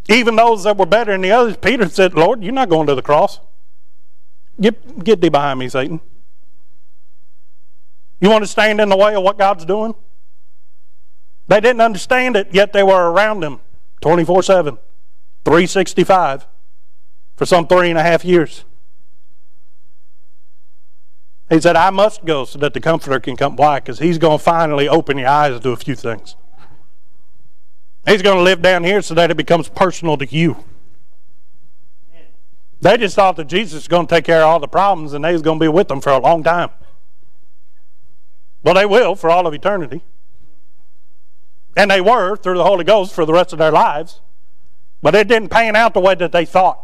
Even 0.09 0.35
those 0.35 0.63
that 0.63 0.77
were 0.77 0.85
better 0.85 1.11
than 1.11 1.21
the 1.21 1.31
others, 1.31 1.57
Peter 1.57 1.87
said, 1.87 2.13
Lord, 2.13 2.43
you're 2.43 2.53
not 2.53 2.69
going 2.69 2.87
to 2.87 2.95
the 2.95 3.01
cross. 3.01 3.39
Get, 4.59 5.03
get 5.03 5.21
thee 5.21 5.29
behind 5.29 5.59
me, 5.59 5.69
Satan. 5.69 5.99
You 8.19 8.29
want 8.29 8.43
to 8.43 8.47
stand 8.47 8.81
in 8.81 8.89
the 8.89 8.97
way 8.97 9.15
of 9.15 9.23
what 9.23 9.37
God's 9.37 9.63
doing? 9.63 9.93
They 11.47 11.61
didn't 11.61 11.81
understand 11.81 12.35
it, 12.35 12.53
yet 12.53 12.73
they 12.73 12.83
were 12.83 13.11
around 13.11 13.43
him 13.43 13.59
24 14.01 14.43
7, 14.43 14.77
365 15.45 16.47
for 17.35 17.45
some 17.45 17.67
three 17.67 17.89
and 17.89 17.97
a 17.97 18.03
half 18.03 18.25
years. 18.25 18.65
He 21.49 21.61
said, 21.61 21.77
I 21.77 21.91
must 21.91 22.25
go 22.25 22.43
so 22.43 22.59
that 22.59 22.73
the 22.73 22.81
Comforter 22.81 23.21
can 23.21 23.37
come. 23.37 23.55
Why? 23.55 23.79
Because 23.79 23.99
he's 23.99 24.17
going 24.17 24.37
to 24.37 24.43
finally 24.43 24.89
open 24.89 25.17
your 25.17 25.29
eyes 25.29 25.57
to 25.59 25.69
a 25.69 25.77
few 25.77 25.95
things. 25.95 26.35
He's 28.05 28.21
going 28.21 28.37
to 28.37 28.43
live 28.43 28.61
down 28.61 28.83
here 28.83 29.01
so 29.01 29.13
that 29.13 29.31
it 29.31 29.37
becomes 29.37 29.69
personal 29.69 30.17
to 30.17 30.25
you. 30.25 30.57
They 32.81 32.97
just 32.97 33.15
thought 33.15 33.37
that 33.37 33.47
Jesus 33.47 33.83
was 33.83 33.87
going 33.87 34.07
to 34.07 34.15
take 34.15 34.25
care 34.25 34.41
of 34.41 34.47
all 34.47 34.59
the 34.59 34.67
problems 34.67 35.13
and 35.13 35.23
they 35.23 35.33
was 35.33 35.41
going 35.41 35.57
to 35.57 35.63
be 35.63 35.69
with 35.69 35.87
them 35.87 36.01
for 36.01 36.11
a 36.11 36.19
long 36.19 36.43
time. 36.43 36.69
Well, 38.63 38.75
they 38.75 38.85
will 38.85 39.15
for 39.15 39.29
all 39.29 39.47
of 39.47 39.53
eternity. 39.53 40.03
And 41.77 41.91
they 41.91 42.01
were 42.01 42.35
through 42.35 42.57
the 42.57 42.63
Holy 42.63 42.83
Ghost 42.83 43.13
for 43.13 43.23
the 43.23 43.33
rest 43.33 43.53
of 43.53 43.59
their 43.59 43.71
lives. 43.71 44.19
But 45.03 45.13
it 45.13 45.27
didn't 45.27 45.49
pan 45.49 45.75
out 45.75 45.93
the 45.93 45.99
way 45.99 46.15
that 46.15 46.31
they 46.31 46.43
thought. 46.43 46.79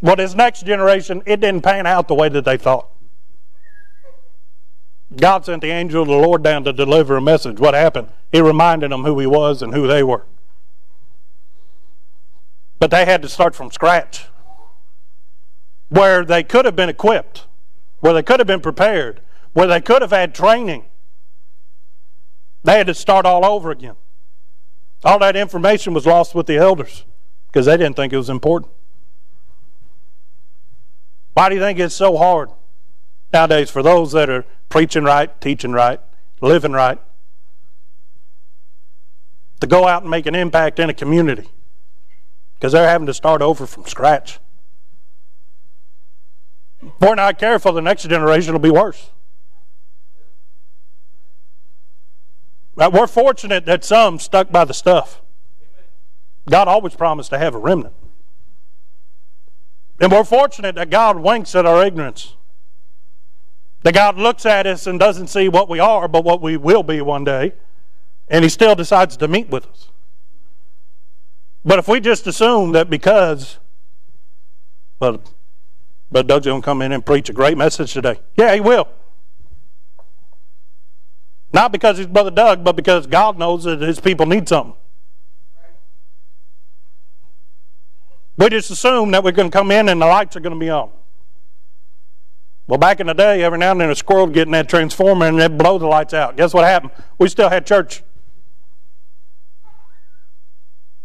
Well, 0.00 0.16
this 0.16 0.34
next 0.34 0.64
generation, 0.64 1.22
it 1.26 1.40
didn't 1.40 1.60
pan 1.60 1.86
out 1.86 2.08
the 2.08 2.14
way 2.14 2.30
that 2.30 2.46
they 2.46 2.56
thought. 2.56 2.88
God 5.14 5.44
sent 5.44 5.60
the 5.60 5.68
angel 5.68 6.00
of 6.00 6.08
the 6.08 6.14
Lord 6.14 6.42
down 6.42 6.64
to 6.64 6.72
deliver 6.72 7.18
a 7.18 7.20
message. 7.20 7.60
What 7.60 7.74
happened? 7.74 8.08
He 8.32 8.40
reminded 8.40 8.90
them 8.92 9.04
who 9.04 9.18
he 9.18 9.26
was 9.26 9.60
and 9.60 9.74
who 9.74 9.86
they 9.86 10.02
were. 10.02 10.24
But 12.78 12.90
they 12.90 13.04
had 13.04 13.20
to 13.20 13.28
start 13.28 13.54
from 13.54 13.70
scratch. 13.70 14.26
Where 15.90 16.24
they 16.24 16.42
could 16.42 16.64
have 16.64 16.76
been 16.76 16.88
equipped, 16.88 17.44
where 17.98 18.14
they 18.14 18.22
could 18.22 18.40
have 18.40 18.46
been 18.46 18.60
prepared, 18.60 19.20
where 19.52 19.66
they 19.66 19.82
could 19.82 20.00
have 20.00 20.12
had 20.12 20.34
training, 20.34 20.84
they 22.62 22.78
had 22.78 22.86
to 22.86 22.94
start 22.94 23.26
all 23.26 23.44
over 23.44 23.70
again. 23.70 23.96
All 25.04 25.18
that 25.20 25.36
information 25.36 25.94
was 25.94 26.06
lost 26.06 26.34
with 26.34 26.46
the 26.46 26.56
elders 26.56 27.04
because 27.46 27.66
they 27.66 27.76
didn't 27.76 27.96
think 27.96 28.12
it 28.12 28.18
was 28.18 28.28
important. 28.28 28.72
Why 31.34 31.48
do 31.48 31.54
you 31.54 31.60
think 31.60 31.78
it's 31.78 31.94
so 31.94 32.16
hard 32.16 32.50
nowadays 33.32 33.70
for 33.70 33.82
those 33.82 34.12
that 34.12 34.28
are 34.28 34.44
preaching 34.68 35.04
right, 35.04 35.40
teaching 35.40 35.72
right, 35.72 36.00
living 36.40 36.72
right, 36.72 36.98
to 39.60 39.66
go 39.66 39.86
out 39.86 40.02
and 40.02 40.10
make 40.10 40.26
an 40.26 40.34
impact 40.34 40.78
in 40.78 40.90
a 40.90 40.94
community 40.94 41.48
because 42.54 42.72
they're 42.72 42.88
having 42.88 43.06
to 43.06 43.14
start 43.14 43.40
over 43.40 43.66
from 43.66 43.86
scratch. 43.86 44.38
If 46.82 46.92
we're 47.00 47.14
not 47.14 47.38
careful, 47.38 47.72
the 47.72 47.80
next 47.80 48.08
generation 48.08 48.52
will 48.52 48.60
be 48.60 48.70
worse. 48.70 49.10
We're 52.76 53.06
fortunate 53.06 53.66
that 53.66 53.84
some 53.84 54.18
stuck 54.18 54.50
by 54.50 54.64
the 54.64 54.74
stuff. 54.74 55.20
God 56.48 56.68
always 56.68 56.94
promised 56.94 57.30
to 57.30 57.38
have 57.38 57.54
a 57.54 57.58
remnant. 57.58 57.94
And 60.00 60.10
we're 60.10 60.24
fortunate 60.24 60.76
that 60.76 60.88
God 60.88 61.18
winks 61.18 61.54
at 61.54 61.66
our 61.66 61.84
ignorance. 61.84 62.34
That 63.82 63.94
God 63.94 64.16
looks 64.16 64.46
at 64.46 64.66
us 64.66 64.86
and 64.86 64.98
doesn't 64.98 65.28
see 65.28 65.48
what 65.48 65.68
we 65.68 65.78
are, 65.78 66.08
but 66.08 66.24
what 66.24 66.40
we 66.40 66.56
will 66.56 66.82
be 66.82 67.00
one 67.00 67.24
day. 67.24 67.52
And 68.28 68.44
He 68.44 68.48
still 68.48 68.74
decides 68.74 69.16
to 69.18 69.28
meet 69.28 69.48
with 69.48 69.66
us. 69.66 69.88
But 71.64 71.78
if 71.78 71.88
we 71.88 72.00
just 72.00 72.26
assume 72.26 72.72
that 72.72 72.88
because, 72.88 73.58
well, 74.98 75.20
but 76.10 76.26
Doug's 76.26 76.46
going 76.46 76.62
to 76.62 76.64
come 76.64 76.82
in 76.82 76.92
and 76.92 77.04
preach 77.04 77.28
a 77.28 77.32
great 77.32 77.56
message 77.56 77.92
today. 77.92 78.20
Yeah, 78.36 78.54
he 78.54 78.60
will. 78.60 78.88
Not 81.52 81.72
because 81.72 81.98
he's 81.98 82.06
Brother 82.06 82.30
Doug, 82.30 82.62
but 82.62 82.76
because 82.76 83.06
God 83.06 83.38
knows 83.38 83.64
that 83.64 83.80
his 83.80 84.00
people 84.00 84.26
need 84.26 84.48
something. 84.48 84.74
We 88.36 88.48
just 88.48 88.70
assume 88.70 89.10
that 89.10 89.22
we're 89.22 89.32
going 89.32 89.50
to 89.50 89.56
come 89.56 89.70
in 89.70 89.88
and 89.88 90.00
the 90.00 90.06
lights 90.06 90.36
are 90.36 90.40
going 90.40 90.54
to 90.54 90.58
be 90.58 90.70
on. 90.70 90.90
Well, 92.66 92.78
back 92.78 93.00
in 93.00 93.08
the 93.08 93.14
day, 93.14 93.42
every 93.42 93.58
now 93.58 93.72
and 93.72 93.80
then 93.80 93.90
a 93.90 93.96
squirrel 93.96 94.26
would 94.26 94.34
get 94.34 94.46
in 94.46 94.52
that 94.52 94.68
transformer 94.68 95.26
and 95.26 95.38
it'd 95.38 95.58
blow 95.58 95.76
the 95.76 95.86
lights 95.86 96.14
out. 96.14 96.36
Guess 96.36 96.54
what 96.54 96.64
happened? 96.64 96.92
We 97.18 97.28
still 97.28 97.50
had 97.50 97.66
church. 97.66 98.02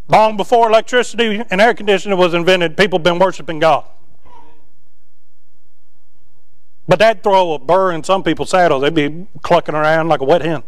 Long 0.08 0.36
before 0.36 0.68
electricity 0.68 1.42
and 1.50 1.60
air 1.60 1.74
conditioning 1.74 2.16
was 2.16 2.34
invented, 2.34 2.76
people 2.76 3.00
been 3.00 3.18
worshiping 3.18 3.58
God. 3.58 3.84
But 6.88 7.00
that'd 7.00 7.22
throw 7.22 7.54
a 7.54 7.58
burr 7.58 7.92
in 7.92 8.04
some 8.04 8.22
people's 8.22 8.50
saddles. 8.50 8.82
They'd 8.82 8.94
be 8.94 9.26
clucking 9.42 9.74
around 9.74 10.08
like 10.08 10.20
a 10.20 10.24
wet 10.24 10.42
hen. 10.42 10.62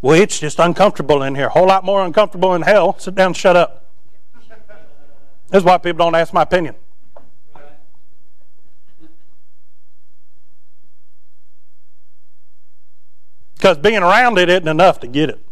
Well, 0.00 0.20
it's 0.20 0.40
just 0.40 0.58
uncomfortable 0.58 1.22
in 1.22 1.36
here. 1.36 1.46
A 1.46 1.50
whole 1.50 1.68
lot 1.68 1.84
more 1.84 2.04
uncomfortable 2.04 2.54
in 2.54 2.62
hell. 2.62 2.98
Sit 2.98 3.14
down 3.14 3.34
shut 3.34 3.56
up. 3.56 3.90
That's 5.50 5.64
why 5.64 5.78
people 5.78 5.98
don't 5.98 6.16
ask 6.16 6.32
my 6.32 6.42
opinion. 6.42 6.74
Because 13.54 13.78
being 13.78 14.02
around 14.02 14.38
it 14.38 14.48
isn't 14.48 14.66
enough 14.66 14.98
to 15.00 15.06
get 15.06 15.30
it. 15.30 15.46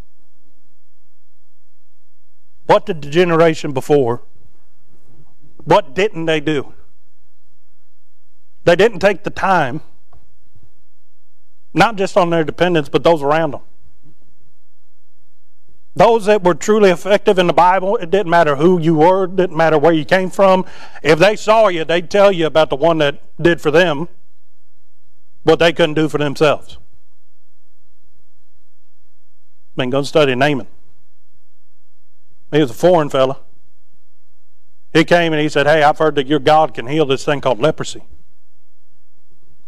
What 2.66 2.86
did 2.86 3.02
the 3.02 3.10
generation 3.10 3.72
before? 3.72 4.22
What 5.62 5.94
didn't 5.94 6.26
they 6.26 6.40
do? 6.40 6.74
They 8.64 8.76
didn't 8.76 9.00
take 9.00 9.24
the 9.24 9.30
time, 9.30 9.80
not 11.72 11.96
just 11.96 12.16
on 12.16 12.30
their 12.30 12.44
dependents, 12.44 12.88
but 12.88 13.02
those 13.02 13.22
around 13.22 13.52
them. 13.52 13.62
Those 15.96 16.26
that 16.26 16.44
were 16.44 16.54
truly 16.54 16.90
effective 16.90 17.38
in 17.38 17.46
the 17.46 17.52
Bible, 17.52 17.96
it 17.96 18.10
didn't 18.10 18.30
matter 18.30 18.56
who 18.56 18.80
you 18.80 18.94
were, 18.94 19.24
it 19.24 19.36
didn't 19.36 19.56
matter 19.56 19.76
where 19.78 19.92
you 19.92 20.04
came 20.04 20.30
from. 20.30 20.64
If 21.02 21.18
they 21.18 21.36
saw 21.36 21.68
you, 21.68 21.84
they'd 21.84 22.10
tell 22.10 22.30
you 22.30 22.46
about 22.46 22.70
the 22.70 22.76
one 22.76 22.98
that 22.98 23.20
did 23.42 23.60
for 23.60 23.70
them 23.70 24.08
what 25.42 25.58
they 25.58 25.72
couldn't 25.72 25.94
do 25.94 26.08
for 26.08 26.18
themselves. 26.18 26.78
Been 29.76 29.90
going 29.90 30.04
to 30.04 30.08
study 30.08 30.34
Naaman. 30.34 30.66
He 32.52 32.60
was 32.60 32.70
a 32.70 32.74
foreign 32.74 33.08
fella. 33.08 33.38
He 34.92 35.04
came 35.04 35.32
and 35.32 35.40
he 35.40 35.48
said, 35.48 35.66
Hey, 35.66 35.82
I've 35.82 35.98
heard 35.98 36.16
that 36.16 36.26
your 36.26 36.40
God 36.40 36.74
can 36.74 36.86
heal 36.86 37.06
this 37.06 37.24
thing 37.24 37.40
called 37.40 37.60
leprosy. 37.60 38.02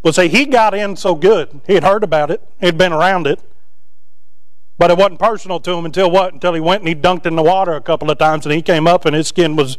Well, 0.03 0.13
see, 0.13 0.29
he 0.29 0.47
got 0.47 0.75
in 0.75 0.97
so 0.97 1.15
good. 1.15 1.61
He 1.67 1.75
had 1.75 1.85
heard 1.85 2.03
about 2.03 2.31
it, 2.31 2.43
he'd 2.61 2.79
been 2.79 2.93
around 2.93 3.27
it. 3.27 3.41
But 4.79 4.91
it 4.91 4.97
wasn't 4.97 5.21
personal 5.21 5.61
to 5.61 5.73
him 5.73 5.85
until 5.85 6.11
what? 6.11 6.33
Until 6.33 6.55
he 6.55 6.61
went 6.61 6.81
and 6.81 6.89
he 6.89 6.95
dunked 6.95 7.27
in 7.27 7.37
the 7.37 7.43
water 7.43 7.75
a 7.75 7.81
couple 7.81 8.11
of 8.11 8.19
times 8.19 8.47
and 8.47 8.55
he 8.55 8.63
came 8.63 8.89
up 8.89 9.05
and 9.05 9.15
his 9.15 9.29
skin 9.29 9.55
was 9.55 9.79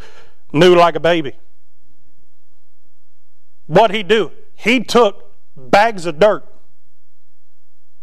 new 0.53 0.75
like 0.75 0.95
a 0.95 0.99
baby. 0.99 1.33
What'd 3.67 3.95
he 3.95 4.03
do? 4.03 4.31
He 4.55 4.81
took 4.81 5.31
bags 5.57 6.05
of 6.05 6.19
dirt 6.19 6.45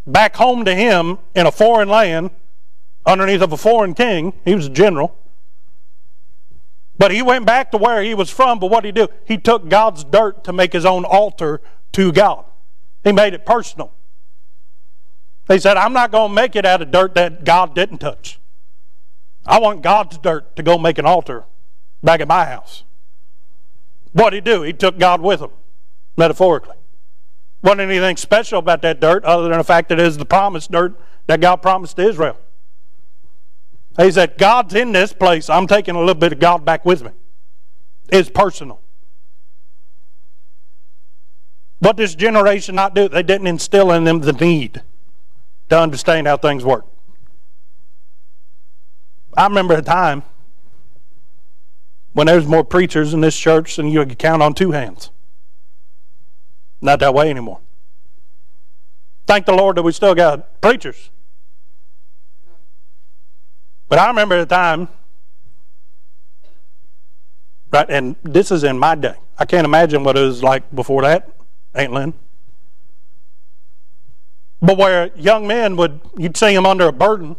back 0.07 0.37
home 0.37 0.65
to 0.65 0.75
him 0.75 1.19
in 1.35 1.47
a 1.47 1.53
foreign 1.53 1.89
land 1.89 2.31
underneath 3.07 3.43
of 3.43 3.53
a 3.53 3.57
foreign 3.57 3.95
king. 3.95 4.35
He 4.45 4.55
was 4.55 4.67
a 4.67 4.71
general. 4.71 5.17
But 6.99 7.13
he 7.13 7.23
went 7.23 7.47
back 7.47 7.71
to 7.71 7.79
where 7.79 8.03
he 8.03 8.13
was 8.13 8.29
from, 8.29 8.59
but 8.59 8.71
what 8.71 8.83
did 8.83 8.95
he 8.95 9.07
do? 9.07 9.09
He 9.25 9.39
took 9.39 9.71
God's 9.71 10.05
dirt 10.05 10.45
to 10.45 10.53
make 10.53 10.73
his 10.75 10.85
own 10.85 11.05
altar 11.05 11.63
to 11.93 12.13
God. 12.13 12.45
He 13.05 13.13
made 13.13 13.35
it 13.35 13.47
personal. 13.47 13.93
He 15.49 15.59
said, 15.59 15.77
I'm 15.77 15.93
not 15.93 16.13
going 16.13 16.31
to 16.31 16.35
make 16.35 16.55
it 16.55 16.65
out 16.65 16.83
of 16.83 16.91
dirt 16.91 17.15
that 17.17 17.45
God 17.45 17.75
didn't 17.75 17.99
touch. 17.99 18.39
I 19.45 19.59
want 19.59 19.83
God's 19.83 20.19
dirt 20.19 20.55
to 20.57 20.63
go 20.63 20.79
make 20.79 20.99
an 20.99 21.07
altar 21.07 21.45
back 22.03 22.21
at 22.21 22.29
my 22.29 22.45
house. 22.45 22.85
What 24.13 24.31
did 24.31 24.47
he 24.47 24.53
do? 24.53 24.63
He 24.63 24.73
took 24.73 24.99
God 24.99 25.21
with 25.21 25.41
him, 25.41 25.51
metaphorically. 26.17 26.77
Wasn't 27.63 27.81
anything 27.81 28.17
special 28.17 28.59
about 28.59 28.83
that 28.83 29.01
dirt 29.01 29.25
other 29.25 29.49
than 29.49 29.59
the 29.59 29.65
fact 29.65 29.89
that 29.89 29.99
it 29.99 30.07
is 30.07 30.19
the 30.19 30.25
promised 30.25 30.71
dirt 30.71 30.99
that 31.27 31.41
God 31.41 31.57
promised 31.57 31.97
to 31.97 32.09
Israel. 32.09 32.37
He 33.99 34.11
said, 34.11 34.39
God's 34.39 34.75
in 34.75 34.93
this 34.93 35.13
place. 35.13 35.51
I'm 35.51 35.67
taking 35.67 35.95
a 35.95 35.99
little 35.99 36.15
bit 36.15 36.33
of 36.33 36.39
God 36.39 36.65
back 36.65 36.85
with 36.85 37.03
me. 37.03 37.11
It's 38.09 38.31
personal. 38.31 38.81
What 41.81 41.97
does 41.97 42.15
generation 42.15 42.75
not 42.75 42.95
do? 42.95 43.09
They 43.09 43.23
didn't 43.23 43.47
instill 43.47 43.91
in 43.91 44.05
them 44.05 44.21
the 44.21 44.33
need 44.33 44.83
to 45.71 45.79
understand 45.79 46.27
how 46.27 46.37
things 46.37 46.65
work. 46.65 46.85
I 49.37 49.45
remember 49.47 49.75
a 49.75 49.83
time 49.83 50.23
when 52.13 52.27
there 52.27 52.37
was 52.37 52.47
more 52.47 52.65
preachers 52.65 53.15
in 53.15 53.21
this 53.21 53.37
church 53.37 53.77
than 53.77 53.89
you 53.89 54.05
could 54.05 54.19
count 54.19 54.43
on 54.43 54.53
two 54.53 54.73
hands. 54.73 55.11
Not 56.83 57.01
that 57.01 57.15
way 57.15 57.31
anymore. 57.31 57.61
Thank 59.27 59.47
the 59.47 59.53
Lord 59.53 59.77
that 59.77 59.83
we 59.83 59.93
still 59.93 60.15
got 60.15 60.61
preachers. 60.61 61.11
But 63.89 63.99
I 63.99 64.09
remember 64.09 64.39
the 64.39 64.47
time, 64.47 64.89
right, 67.73 67.89
and 67.89 68.17
this 68.23 68.51
is 68.51 68.65
in 68.65 68.79
my 68.79 68.95
day. 68.95 69.15
I 69.39 69.47
can't 69.47 69.65
imagine 69.65 70.05
what 70.05 70.17
it 70.17 70.21
was 70.21 70.43
like 70.43 70.75
before 70.75 71.03
that, 71.03 71.40
Aunt 71.75 71.93
Lynn. 71.93 72.15
But 74.61 74.77
where 74.77 75.11
young 75.17 75.47
men 75.47 75.77
would, 75.77 76.01
you'd 76.19 76.37
see 76.37 76.55
them 76.55 76.67
under 76.67 76.89
a 76.89 76.93
burden, 76.93 77.37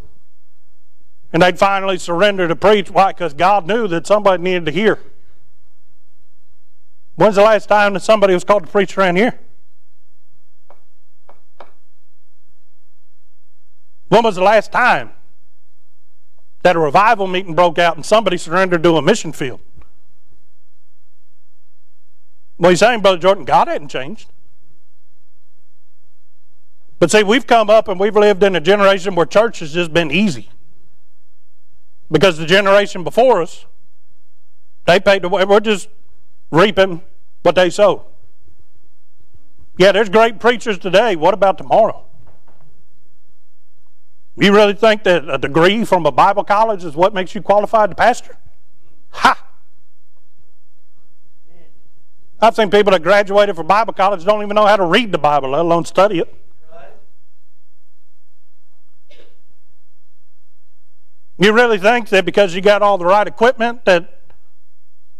and 1.31 1.41
they'd 1.41 1.59
finally 1.59 1.97
surrender 1.97 2.47
to 2.47 2.55
preach. 2.55 2.89
Why? 2.89 3.11
Because 3.11 3.33
God 3.33 3.67
knew 3.67 3.87
that 3.87 4.07
somebody 4.07 4.41
needed 4.41 4.65
to 4.65 4.71
hear. 4.71 4.99
When's 7.15 7.35
the 7.35 7.43
last 7.43 7.67
time 7.67 7.93
that 7.93 8.01
somebody 8.01 8.33
was 8.33 8.43
called 8.43 8.65
to 8.65 8.71
preach 8.71 8.97
around 8.97 9.17
here? 9.17 9.39
When 14.09 14.23
was 14.23 14.35
the 14.35 14.43
last 14.43 14.71
time 14.71 15.11
that 16.63 16.75
a 16.75 16.79
revival 16.79 17.27
meeting 17.27 17.55
broke 17.55 17.79
out 17.79 17.95
and 17.95 18.05
somebody 18.05 18.37
surrendered 18.37 18.83
to 18.83 18.97
a 18.97 19.01
mission 19.01 19.31
field? 19.31 19.61
Well, 22.61 22.69
he's 22.69 22.79
saying, 22.79 23.01
Brother 23.01 23.17
Jordan, 23.17 23.43
God 23.43 23.67
hadn't 23.67 23.87
changed. 23.87 24.29
But 26.99 27.09
see, 27.09 27.23
we've 27.23 27.47
come 27.47 27.71
up 27.71 27.87
and 27.87 27.99
we've 27.99 28.15
lived 28.15 28.43
in 28.43 28.55
a 28.55 28.61
generation 28.61 29.15
where 29.15 29.25
church 29.25 29.59
has 29.59 29.73
just 29.73 29.91
been 29.91 30.11
easy. 30.11 30.47
Because 32.11 32.37
the 32.37 32.45
generation 32.45 33.03
before 33.03 33.41
us, 33.41 33.65
they 34.85 34.99
paid 34.99 35.23
the 35.23 35.29
way. 35.29 35.43
We're 35.43 35.59
just 35.59 35.89
reaping 36.51 37.01
what 37.41 37.55
they 37.55 37.71
sow. 37.71 38.05
Yeah, 39.79 39.91
there's 39.91 40.09
great 40.09 40.39
preachers 40.39 40.77
today. 40.77 41.15
What 41.15 41.33
about 41.33 41.57
tomorrow? 41.57 42.05
You 44.35 44.53
really 44.53 44.73
think 44.73 45.01
that 45.05 45.27
a 45.27 45.39
degree 45.39 45.83
from 45.83 46.05
a 46.05 46.11
Bible 46.11 46.43
college 46.43 46.83
is 46.83 46.93
what 46.93 47.15
makes 47.15 47.33
you 47.33 47.41
qualified 47.41 47.89
to 47.89 47.95
pastor? 47.95 48.37
Ha! 49.09 49.50
I've 52.41 52.55
seen 52.55 52.71
people 52.71 52.91
that 52.91 53.03
graduated 53.03 53.55
from 53.55 53.67
Bible 53.67 53.93
college 53.93 54.25
don't 54.25 54.41
even 54.41 54.55
know 54.55 54.65
how 54.65 54.77
to 54.77 54.85
read 54.85 55.11
the 55.11 55.19
Bible, 55.19 55.51
let 55.51 55.61
alone 55.61 55.85
study 55.85 56.19
it. 56.19 56.35
You 61.37 61.53
really 61.53 61.77
think 61.77 62.09
that 62.09 62.25
because 62.25 62.53
you 62.53 62.61
got 62.61 62.81
all 62.81 62.97
the 62.97 63.05
right 63.05 63.27
equipment 63.27 63.85
that 63.85 64.21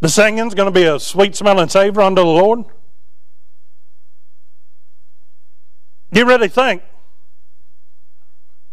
the 0.00 0.08
singing's 0.08 0.54
going 0.54 0.66
to 0.66 0.72
be 0.72 0.84
a 0.84 0.98
sweet 0.98 1.34
smelling 1.34 1.68
savor 1.68 2.00
unto 2.00 2.22
the 2.22 2.26
Lord? 2.26 2.64
You 6.12 6.26
really 6.26 6.48
think 6.48 6.82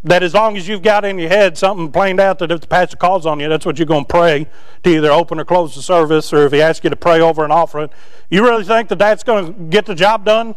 that 0.04 0.24
as 0.24 0.34
long 0.34 0.56
as 0.56 0.68
you've 0.68 0.82
got 0.82 1.04
in 1.04 1.20
your 1.20 1.30
head 1.30 1.58
something 1.58 1.92
planned 1.92 2.20
out 2.20 2.40
that 2.40 2.52
if 2.52 2.62
the 2.62 2.68
pastor 2.68 2.96
calls 2.96 3.26
on 3.26 3.40
you, 3.40 3.50
that's 3.50 3.66
what 3.66 3.78
you're 3.78 3.86
going 3.86 4.06
to 4.06 4.12
pray 4.12 4.48
to 4.84 4.90
either 4.90 5.12
open 5.12 5.40
or 5.40 5.46
close 5.46 5.76
the 5.76 5.82
service, 5.82 6.32
or 6.32 6.46
if 6.46 6.54
he 6.54 6.62
asks 6.62 6.84
you 6.84 6.90
to 6.90 6.96
pray 6.96 7.20
over 7.20 7.44
an 7.44 7.52
offering, 7.52 7.90
you 8.30 8.44
really 8.44 8.64
think 8.64 8.88
that 8.90 9.00
that's 9.00 9.24
going 9.24 9.54
to 9.54 9.60
get 9.64 9.86
the 9.86 9.96
job 9.96 10.24
done? 10.24 10.56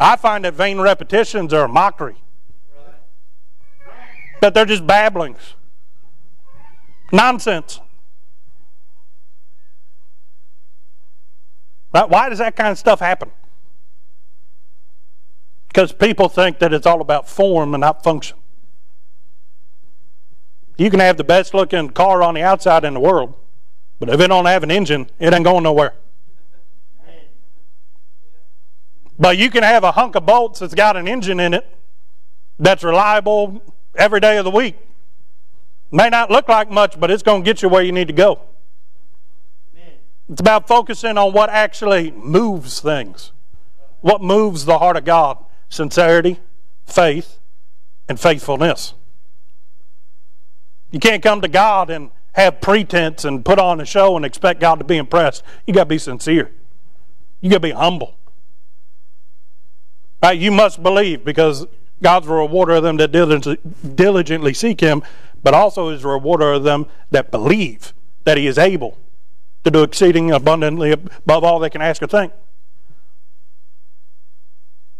I 0.00 0.16
find 0.16 0.44
that 0.44 0.54
vain 0.54 0.80
repetitions 0.80 1.52
are 1.52 1.66
a 1.66 1.68
mockery. 1.68 2.16
That 4.40 4.54
they're 4.54 4.64
just 4.64 4.86
babblings. 4.86 5.54
Nonsense. 7.12 7.80
Why 11.90 12.28
does 12.28 12.38
that 12.38 12.56
kind 12.56 12.70
of 12.70 12.78
stuff 12.78 13.00
happen? 13.00 13.30
Because 15.68 15.92
people 15.92 16.28
think 16.28 16.58
that 16.60 16.72
it's 16.72 16.86
all 16.86 17.00
about 17.00 17.28
form 17.28 17.74
and 17.74 17.82
not 17.82 18.02
function. 18.02 18.38
You 20.80 20.88
can 20.88 21.00
have 21.00 21.18
the 21.18 21.24
best 21.24 21.52
looking 21.52 21.90
car 21.90 22.22
on 22.22 22.32
the 22.32 22.40
outside 22.40 22.86
in 22.86 22.94
the 22.94 23.00
world, 23.00 23.34
but 23.98 24.08
if 24.08 24.18
it 24.18 24.28
don't 24.28 24.46
have 24.46 24.62
an 24.62 24.70
engine, 24.70 25.10
it 25.18 25.34
ain't 25.34 25.44
going 25.44 25.62
nowhere. 25.62 25.92
But 29.18 29.36
you 29.36 29.50
can 29.50 29.62
have 29.62 29.84
a 29.84 29.92
hunk 29.92 30.14
of 30.14 30.24
bolts 30.24 30.60
that's 30.60 30.74
got 30.74 30.96
an 30.96 31.06
engine 31.06 31.38
in 31.38 31.52
it 31.52 31.66
that's 32.58 32.82
reliable 32.82 33.62
every 33.94 34.20
day 34.20 34.38
of 34.38 34.46
the 34.46 34.50
week. 34.50 34.74
May 35.92 36.08
not 36.08 36.30
look 36.30 36.48
like 36.48 36.70
much, 36.70 36.98
but 36.98 37.10
it's 37.10 37.22
going 37.22 37.42
to 37.42 37.44
get 37.44 37.60
you 37.60 37.68
where 37.68 37.82
you 37.82 37.92
need 37.92 38.06
to 38.06 38.14
go. 38.14 38.40
It's 40.30 40.40
about 40.40 40.66
focusing 40.66 41.18
on 41.18 41.34
what 41.34 41.50
actually 41.50 42.10
moves 42.12 42.80
things, 42.80 43.32
what 44.00 44.22
moves 44.22 44.64
the 44.64 44.78
heart 44.78 44.96
of 44.96 45.04
God 45.04 45.44
sincerity, 45.68 46.40
faith, 46.86 47.38
and 48.08 48.18
faithfulness. 48.18 48.94
You 50.90 50.98
can't 50.98 51.22
come 51.22 51.40
to 51.40 51.48
God 51.48 51.90
and 51.90 52.10
have 52.32 52.60
pretense 52.60 53.24
and 53.24 53.44
put 53.44 53.58
on 53.58 53.80
a 53.80 53.84
show 53.84 54.16
and 54.16 54.24
expect 54.24 54.60
God 54.60 54.78
to 54.78 54.84
be 54.84 54.96
impressed. 54.96 55.42
You 55.66 55.74
got 55.74 55.84
to 55.84 55.88
be 55.88 55.98
sincere. 55.98 56.50
You 57.40 57.50
got 57.50 57.56
to 57.56 57.60
be 57.60 57.70
humble. 57.70 58.16
Right? 60.22 60.38
You 60.38 60.50
must 60.50 60.82
believe 60.82 61.24
because 61.24 61.66
God's 62.02 62.26
a 62.26 62.32
rewarder 62.32 62.74
of 62.74 62.82
them 62.82 62.96
that 62.98 63.12
diligently 63.12 64.54
seek 64.54 64.80
Him, 64.80 65.02
but 65.42 65.54
also 65.54 65.88
is 65.88 66.04
a 66.04 66.08
rewarder 66.08 66.52
of 66.52 66.64
them 66.64 66.86
that 67.10 67.30
believe 67.30 67.92
that 68.24 68.36
He 68.36 68.46
is 68.46 68.58
able 68.58 68.98
to 69.64 69.70
do 69.70 69.82
exceeding 69.82 70.30
abundantly 70.30 70.92
above 70.92 71.44
all 71.44 71.58
they 71.58 71.70
can 71.70 71.82
ask 71.82 72.02
or 72.02 72.06
think. 72.06 72.32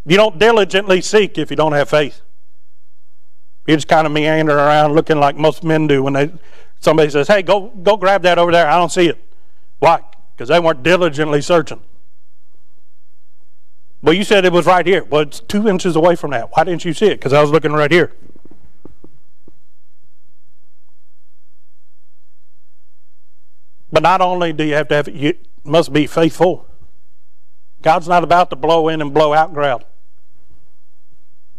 You 0.06 0.16
don't 0.16 0.38
diligently 0.38 1.00
seek 1.00 1.38
if 1.38 1.50
you 1.50 1.56
don't 1.56 1.72
have 1.72 1.88
faith. 1.88 2.22
You 3.70 3.76
just 3.76 3.86
kind 3.86 4.04
of 4.04 4.12
meander 4.12 4.58
around 4.58 4.94
looking 4.94 5.20
like 5.20 5.36
most 5.36 5.62
men 5.62 5.86
do 5.86 6.02
when 6.02 6.14
they 6.14 6.32
somebody 6.80 7.08
says, 7.08 7.28
"Hey, 7.28 7.40
go 7.40 7.68
go 7.68 7.96
grab 7.96 8.22
that 8.22 8.36
over 8.36 8.50
there." 8.50 8.66
I 8.66 8.76
don't 8.76 8.90
see 8.90 9.06
it. 9.06 9.24
Why? 9.78 10.00
Because 10.34 10.48
they 10.48 10.58
weren't 10.58 10.82
diligently 10.82 11.40
searching. 11.40 11.80
Well, 14.02 14.12
you 14.12 14.24
said 14.24 14.44
it 14.44 14.52
was 14.52 14.66
right 14.66 14.84
here. 14.84 15.04
Well, 15.04 15.20
it's 15.20 15.38
two 15.38 15.68
inches 15.68 15.94
away 15.94 16.16
from 16.16 16.32
that. 16.32 16.50
Why 16.50 16.64
didn't 16.64 16.84
you 16.84 16.92
see 16.92 17.06
it? 17.06 17.20
Because 17.20 17.32
I 17.32 17.40
was 17.40 17.52
looking 17.52 17.70
right 17.70 17.92
here. 17.92 18.10
But 23.92 24.02
not 24.02 24.20
only 24.20 24.52
do 24.52 24.64
you 24.64 24.74
have 24.74 24.88
to 24.88 24.96
have, 24.96 25.08
you 25.08 25.34
must 25.62 25.92
be 25.92 26.08
faithful. 26.08 26.66
God's 27.82 28.08
not 28.08 28.24
about 28.24 28.50
to 28.50 28.56
blow 28.56 28.88
in 28.88 29.00
and 29.00 29.14
blow 29.14 29.32
out 29.32 29.54
crowd. 29.54 29.84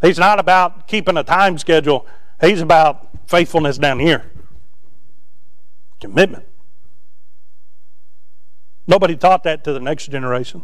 He's 0.02 0.18
not 0.18 0.40
about 0.40 0.88
keeping 0.88 1.18
a 1.18 1.24
time 1.24 1.58
schedule. 1.58 2.08
He's 2.40 2.62
about 2.62 3.10
faithfulness 3.28 3.78
down 3.78 4.00
here. 4.00 4.32
Commitment. 6.00 6.46
Nobody 8.88 9.16
taught 9.16 9.44
that 9.44 9.64
to 9.64 9.74
the 9.74 9.80
next 9.80 10.08
generation. 10.08 10.64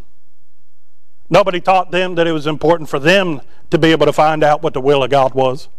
Nobody 1.29 1.61
taught 1.61 1.91
them 1.91 2.15
that 2.15 2.25
it 2.25 2.31
was 2.31 2.47
important 2.47 2.89
for 2.89 2.99
them 2.99 3.41
to 3.69 3.77
be 3.77 3.91
able 3.91 4.05
to 4.05 4.13
find 4.13 4.43
out 4.43 4.63
what 4.63 4.73
the 4.73 4.81
will 4.81 5.03
of 5.03 5.09
God 5.11 5.33
was. 5.33 5.69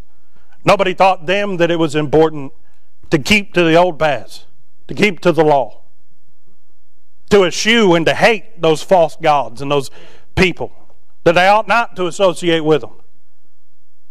Nobody 0.65 0.95
taught 0.95 1.27
them 1.27 1.57
that 1.57 1.71
it 1.71 1.79
was 1.79 1.95
important 1.95 2.53
to 3.11 3.19
keep 3.19 3.55
to 3.55 3.65
the 3.65 3.75
old 3.75 3.99
paths 3.99 4.45
to 4.89 4.95
keep 4.95 5.21
to 5.21 5.33
the 5.33 5.45
law, 5.45 5.83
to 7.31 7.45
eschew 7.45 7.95
and 7.95 8.07
to 8.07 8.15
hate 8.15 8.61
those 8.61 8.83
false 8.83 9.17
gods 9.17 9.63
and 9.63 9.71
those 9.71 9.91
people, 10.35 10.73
that 11.25 11.33
they 11.33 11.47
ought 11.47 11.69
not 11.69 11.95
to 11.95 12.07
associate 12.07 12.65
with 12.65 12.81
them. 12.81 12.93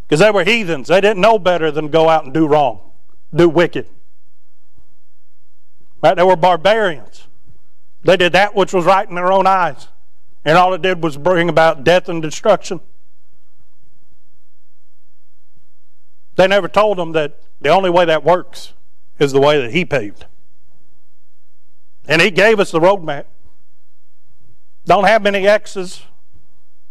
Because 0.07 0.19
they 0.19 0.31
were 0.31 0.43
heathens. 0.43 0.87
They 0.87 1.01
didn't 1.01 1.19
know 1.19 1.37
better 1.37 1.69
than 1.71 1.89
go 1.89 2.07
out 2.07 2.23
and 2.23 2.33
do 2.33 2.47
wrong, 2.47 2.79
do 3.35 3.49
wicked. 3.49 3.87
Right? 6.01 6.15
They 6.15 6.23
were 6.23 6.35
barbarians. 6.35 7.27
They 8.03 8.15
did 8.15 8.33
that 8.33 8.55
which 8.55 8.73
was 8.73 8.85
right 8.85 9.07
in 9.07 9.15
their 9.15 9.31
own 9.31 9.47
eyes. 9.47 9.87
And 10.45 10.57
all 10.57 10.73
it 10.73 10.81
did 10.81 11.03
was 11.03 11.17
bring 11.17 11.49
about 11.49 11.83
death 11.83 12.07
and 12.07 12.21
destruction. 12.21 12.79
They 16.35 16.47
never 16.47 16.67
told 16.67 16.97
them 16.97 17.11
that 17.13 17.41
the 17.59 17.69
only 17.69 17.89
way 17.89 18.05
that 18.05 18.23
works 18.23 18.73
is 19.19 19.33
the 19.33 19.41
way 19.41 19.59
that 19.59 19.71
He 19.71 19.83
paved. 19.83 20.25
And 22.07 22.21
he 22.21 22.31
gave 22.31 22.59
us 22.59 22.71
the 22.71 22.79
roadmap. 22.79 23.25
Don't 24.85 25.03
have 25.03 25.21
many 25.21 25.45
X's. 25.45 26.03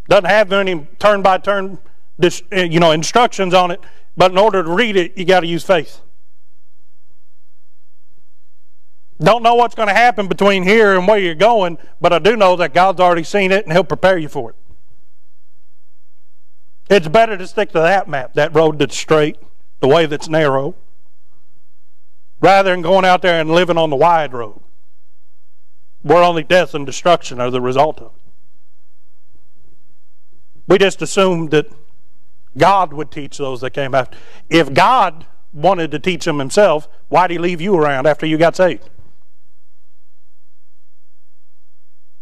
Doesn't 0.09 0.27
have 0.27 0.53
any 0.53 0.87
turn 0.99 1.23
by 1.23 1.39
turn 1.39 1.79
Eh, 2.23 2.65
you 2.65 2.81
know 2.81 2.93
instructions 2.93 3.53
on 3.53 3.71
it, 3.71 3.81
but 4.17 4.31
in 4.31 4.39
order 4.39 4.63
to 4.63 4.71
read 4.71 4.97
it, 4.97 5.17
you 5.19 5.25
got 5.25 5.41
to 5.41 5.47
use 5.47 5.65
faith. 5.65 6.01
Don't 9.19 9.43
know 9.43 9.55
what's 9.55 9.75
going 9.75 9.89
to 9.89 9.95
happen 9.95 10.29
between 10.29 10.63
here 10.63 10.97
and 10.97 11.09
where 11.09 11.19
you're 11.19 11.35
going, 11.35 11.79
but 12.01 12.13
I 12.13 12.19
do 12.19 12.37
know 12.37 12.57
that 12.57 12.75
God's 12.75 13.01
already 13.01 13.25
seen 13.25 13.51
it 13.51 13.65
and 13.65 13.73
He'll 13.73 13.85
prepare 13.85 14.19
you 14.19 14.29
for 14.29 14.51
it. 14.51 14.57
It's 16.89 17.09
better 17.09 17.37
to 17.37 17.47
stick 17.47 17.71
to 17.73 17.81
that 17.81 18.09
map, 18.09 18.35
that 18.35 18.55
road 18.55 18.79
that's 18.79 18.97
straight, 18.97 19.39
the 19.81 19.89
way 19.89 20.07
that's 20.07 20.29
narrow, 20.29 20.75
rather 22.41 22.71
than 22.71 22.83
going 22.83 23.05
out 23.05 23.23
there 23.23 23.41
and 23.41 23.51
living 23.51 23.79
on 23.79 23.91
the 23.91 23.97
wide 23.97 24.33
road 24.33 24.61
where 26.03 26.23
only 26.23 26.45
death 26.45 26.73
and 26.73 26.87
destruction 26.87 27.41
are 27.41 27.51
the 27.51 27.61
result 27.61 28.01
of. 28.01 28.13
We 30.69 30.79
just 30.79 31.03
assumed 31.03 31.51
that 31.51 31.67
God 32.57 32.93
would 32.93 33.11
teach 33.11 33.39
those 33.39 33.61
that 33.61 33.71
came 33.71 33.95
after. 33.95 34.17
If 34.49 34.73
God 34.73 35.27
wanted 35.53 35.91
to 35.91 35.99
teach 35.99 36.25
them 36.25 36.39
himself, 36.39 36.89
why'd 37.09 37.31
he 37.31 37.39
leave 37.39 37.61
you 37.61 37.77
around 37.77 38.07
after 38.07 38.27
you 38.27 38.39
got 38.39 38.57
saved? 38.57 38.89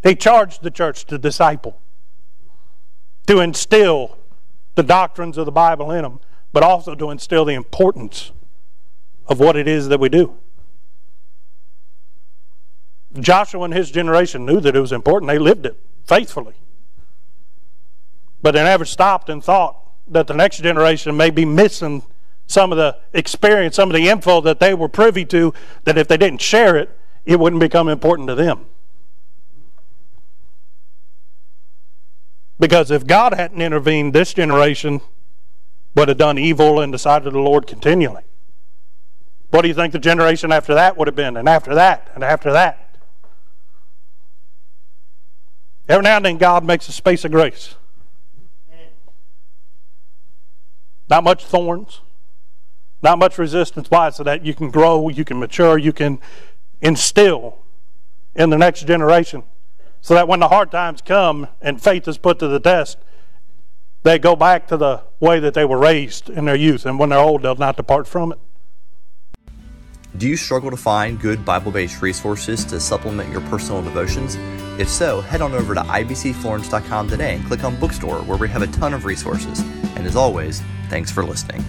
He 0.02 0.14
charged 0.14 0.62
the 0.62 0.70
church 0.70 1.04
to 1.06 1.18
disciple, 1.18 1.80
to 3.26 3.40
instill 3.40 4.18
the 4.74 4.82
doctrines 4.82 5.38
of 5.38 5.46
the 5.46 5.52
Bible 5.52 5.90
in 5.90 6.02
them, 6.02 6.20
but 6.52 6.62
also 6.62 6.94
to 6.94 7.10
instill 7.10 7.44
the 7.44 7.54
importance 7.54 8.32
of 9.26 9.40
what 9.40 9.56
it 9.56 9.66
is 9.66 9.88
that 9.88 9.98
we 9.98 10.08
do. 10.08 10.36
Joshua 13.18 13.62
and 13.62 13.72
his 13.72 13.90
generation 13.90 14.44
knew 14.44 14.60
that 14.60 14.76
it 14.76 14.80
was 14.80 14.92
important. 14.92 15.28
They 15.28 15.38
lived 15.38 15.66
it 15.66 15.78
faithfully. 16.04 16.54
But 18.42 18.52
they 18.52 18.62
never 18.62 18.84
stopped 18.84 19.30
and 19.30 19.42
thought 19.42 19.83
that 20.08 20.26
the 20.26 20.34
next 20.34 20.58
generation 20.58 21.16
may 21.16 21.30
be 21.30 21.44
missing 21.44 22.02
some 22.46 22.72
of 22.72 22.78
the 22.78 22.98
experience, 23.12 23.76
some 23.76 23.88
of 23.88 23.94
the 23.94 24.08
info 24.08 24.40
that 24.42 24.60
they 24.60 24.74
were 24.74 24.88
privy 24.88 25.24
to, 25.24 25.54
that 25.84 25.96
if 25.96 26.08
they 26.08 26.16
didn't 26.16 26.40
share 26.40 26.76
it, 26.76 26.96
it 27.24 27.40
wouldn't 27.40 27.60
become 27.60 27.88
important 27.88 28.28
to 28.28 28.34
them. 28.34 28.66
Because 32.60 32.90
if 32.90 33.06
God 33.06 33.34
hadn't 33.34 33.60
intervened, 33.60 34.12
this 34.12 34.32
generation 34.32 35.00
would 35.96 36.08
have 36.08 36.18
done 36.18 36.38
evil 36.38 36.80
and 36.80 36.92
decided 36.92 37.32
the 37.32 37.38
Lord 37.38 37.66
continually. 37.66 38.22
What 39.50 39.62
do 39.62 39.68
you 39.68 39.74
think 39.74 39.92
the 39.92 39.98
generation 39.98 40.52
after 40.52 40.74
that 40.74 40.96
would 40.96 41.08
have 41.08 41.16
been? 41.16 41.36
And 41.36 41.48
after 41.48 41.74
that, 41.74 42.10
and 42.14 42.24
after 42.24 42.52
that. 42.52 42.98
Every 45.88 46.02
now 46.02 46.16
and 46.16 46.24
then, 46.24 46.38
God 46.38 46.64
makes 46.64 46.88
a 46.88 46.92
space 46.92 47.24
of 47.24 47.30
grace. 47.30 47.74
Not 51.08 51.24
much 51.24 51.44
thorns, 51.44 52.00
not 53.02 53.18
much 53.18 53.38
resistance. 53.38 53.90
Why? 53.90 54.10
So 54.10 54.22
that 54.24 54.44
you 54.44 54.54
can 54.54 54.70
grow, 54.70 55.08
you 55.08 55.24
can 55.24 55.38
mature, 55.38 55.78
you 55.78 55.92
can 55.92 56.18
instill 56.80 57.58
in 58.34 58.50
the 58.50 58.58
next 58.58 58.86
generation. 58.86 59.42
So 60.00 60.14
that 60.14 60.28
when 60.28 60.40
the 60.40 60.48
hard 60.48 60.70
times 60.70 61.00
come 61.00 61.48
and 61.62 61.82
faith 61.82 62.06
is 62.08 62.18
put 62.18 62.38
to 62.40 62.48
the 62.48 62.60
test, 62.60 62.98
they 64.02 64.18
go 64.18 64.36
back 64.36 64.68
to 64.68 64.76
the 64.76 65.02
way 65.18 65.40
that 65.40 65.54
they 65.54 65.64
were 65.64 65.78
raised 65.78 66.28
in 66.28 66.44
their 66.44 66.54
youth. 66.54 66.84
And 66.84 66.98
when 66.98 67.08
they're 67.08 67.18
old, 67.18 67.42
they'll 67.42 67.54
not 67.54 67.76
depart 67.76 68.06
from 68.06 68.32
it. 68.32 68.38
Do 70.16 70.28
you 70.28 70.36
struggle 70.36 70.70
to 70.70 70.76
find 70.76 71.20
good 71.20 71.44
Bible 71.44 71.72
based 71.72 72.00
resources 72.00 72.64
to 72.66 72.78
supplement 72.78 73.32
your 73.32 73.40
personal 73.42 73.82
devotions? 73.82 74.36
If 74.78 74.88
so, 74.88 75.20
head 75.20 75.42
on 75.42 75.52
over 75.52 75.74
to 75.74 75.80
ibcflorence.com 75.80 77.08
today 77.08 77.34
and 77.34 77.44
click 77.46 77.64
on 77.64 77.74
Bookstore, 77.76 78.22
where 78.22 78.38
we 78.38 78.48
have 78.48 78.62
a 78.62 78.68
ton 78.68 78.94
of 78.94 79.04
resources. 79.04 79.58
And 79.96 80.06
as 80.06 80.14
always, 80.14 80.62
thanks 80.88 81.10
for 81.10 81.24
listening. 81.24 81.64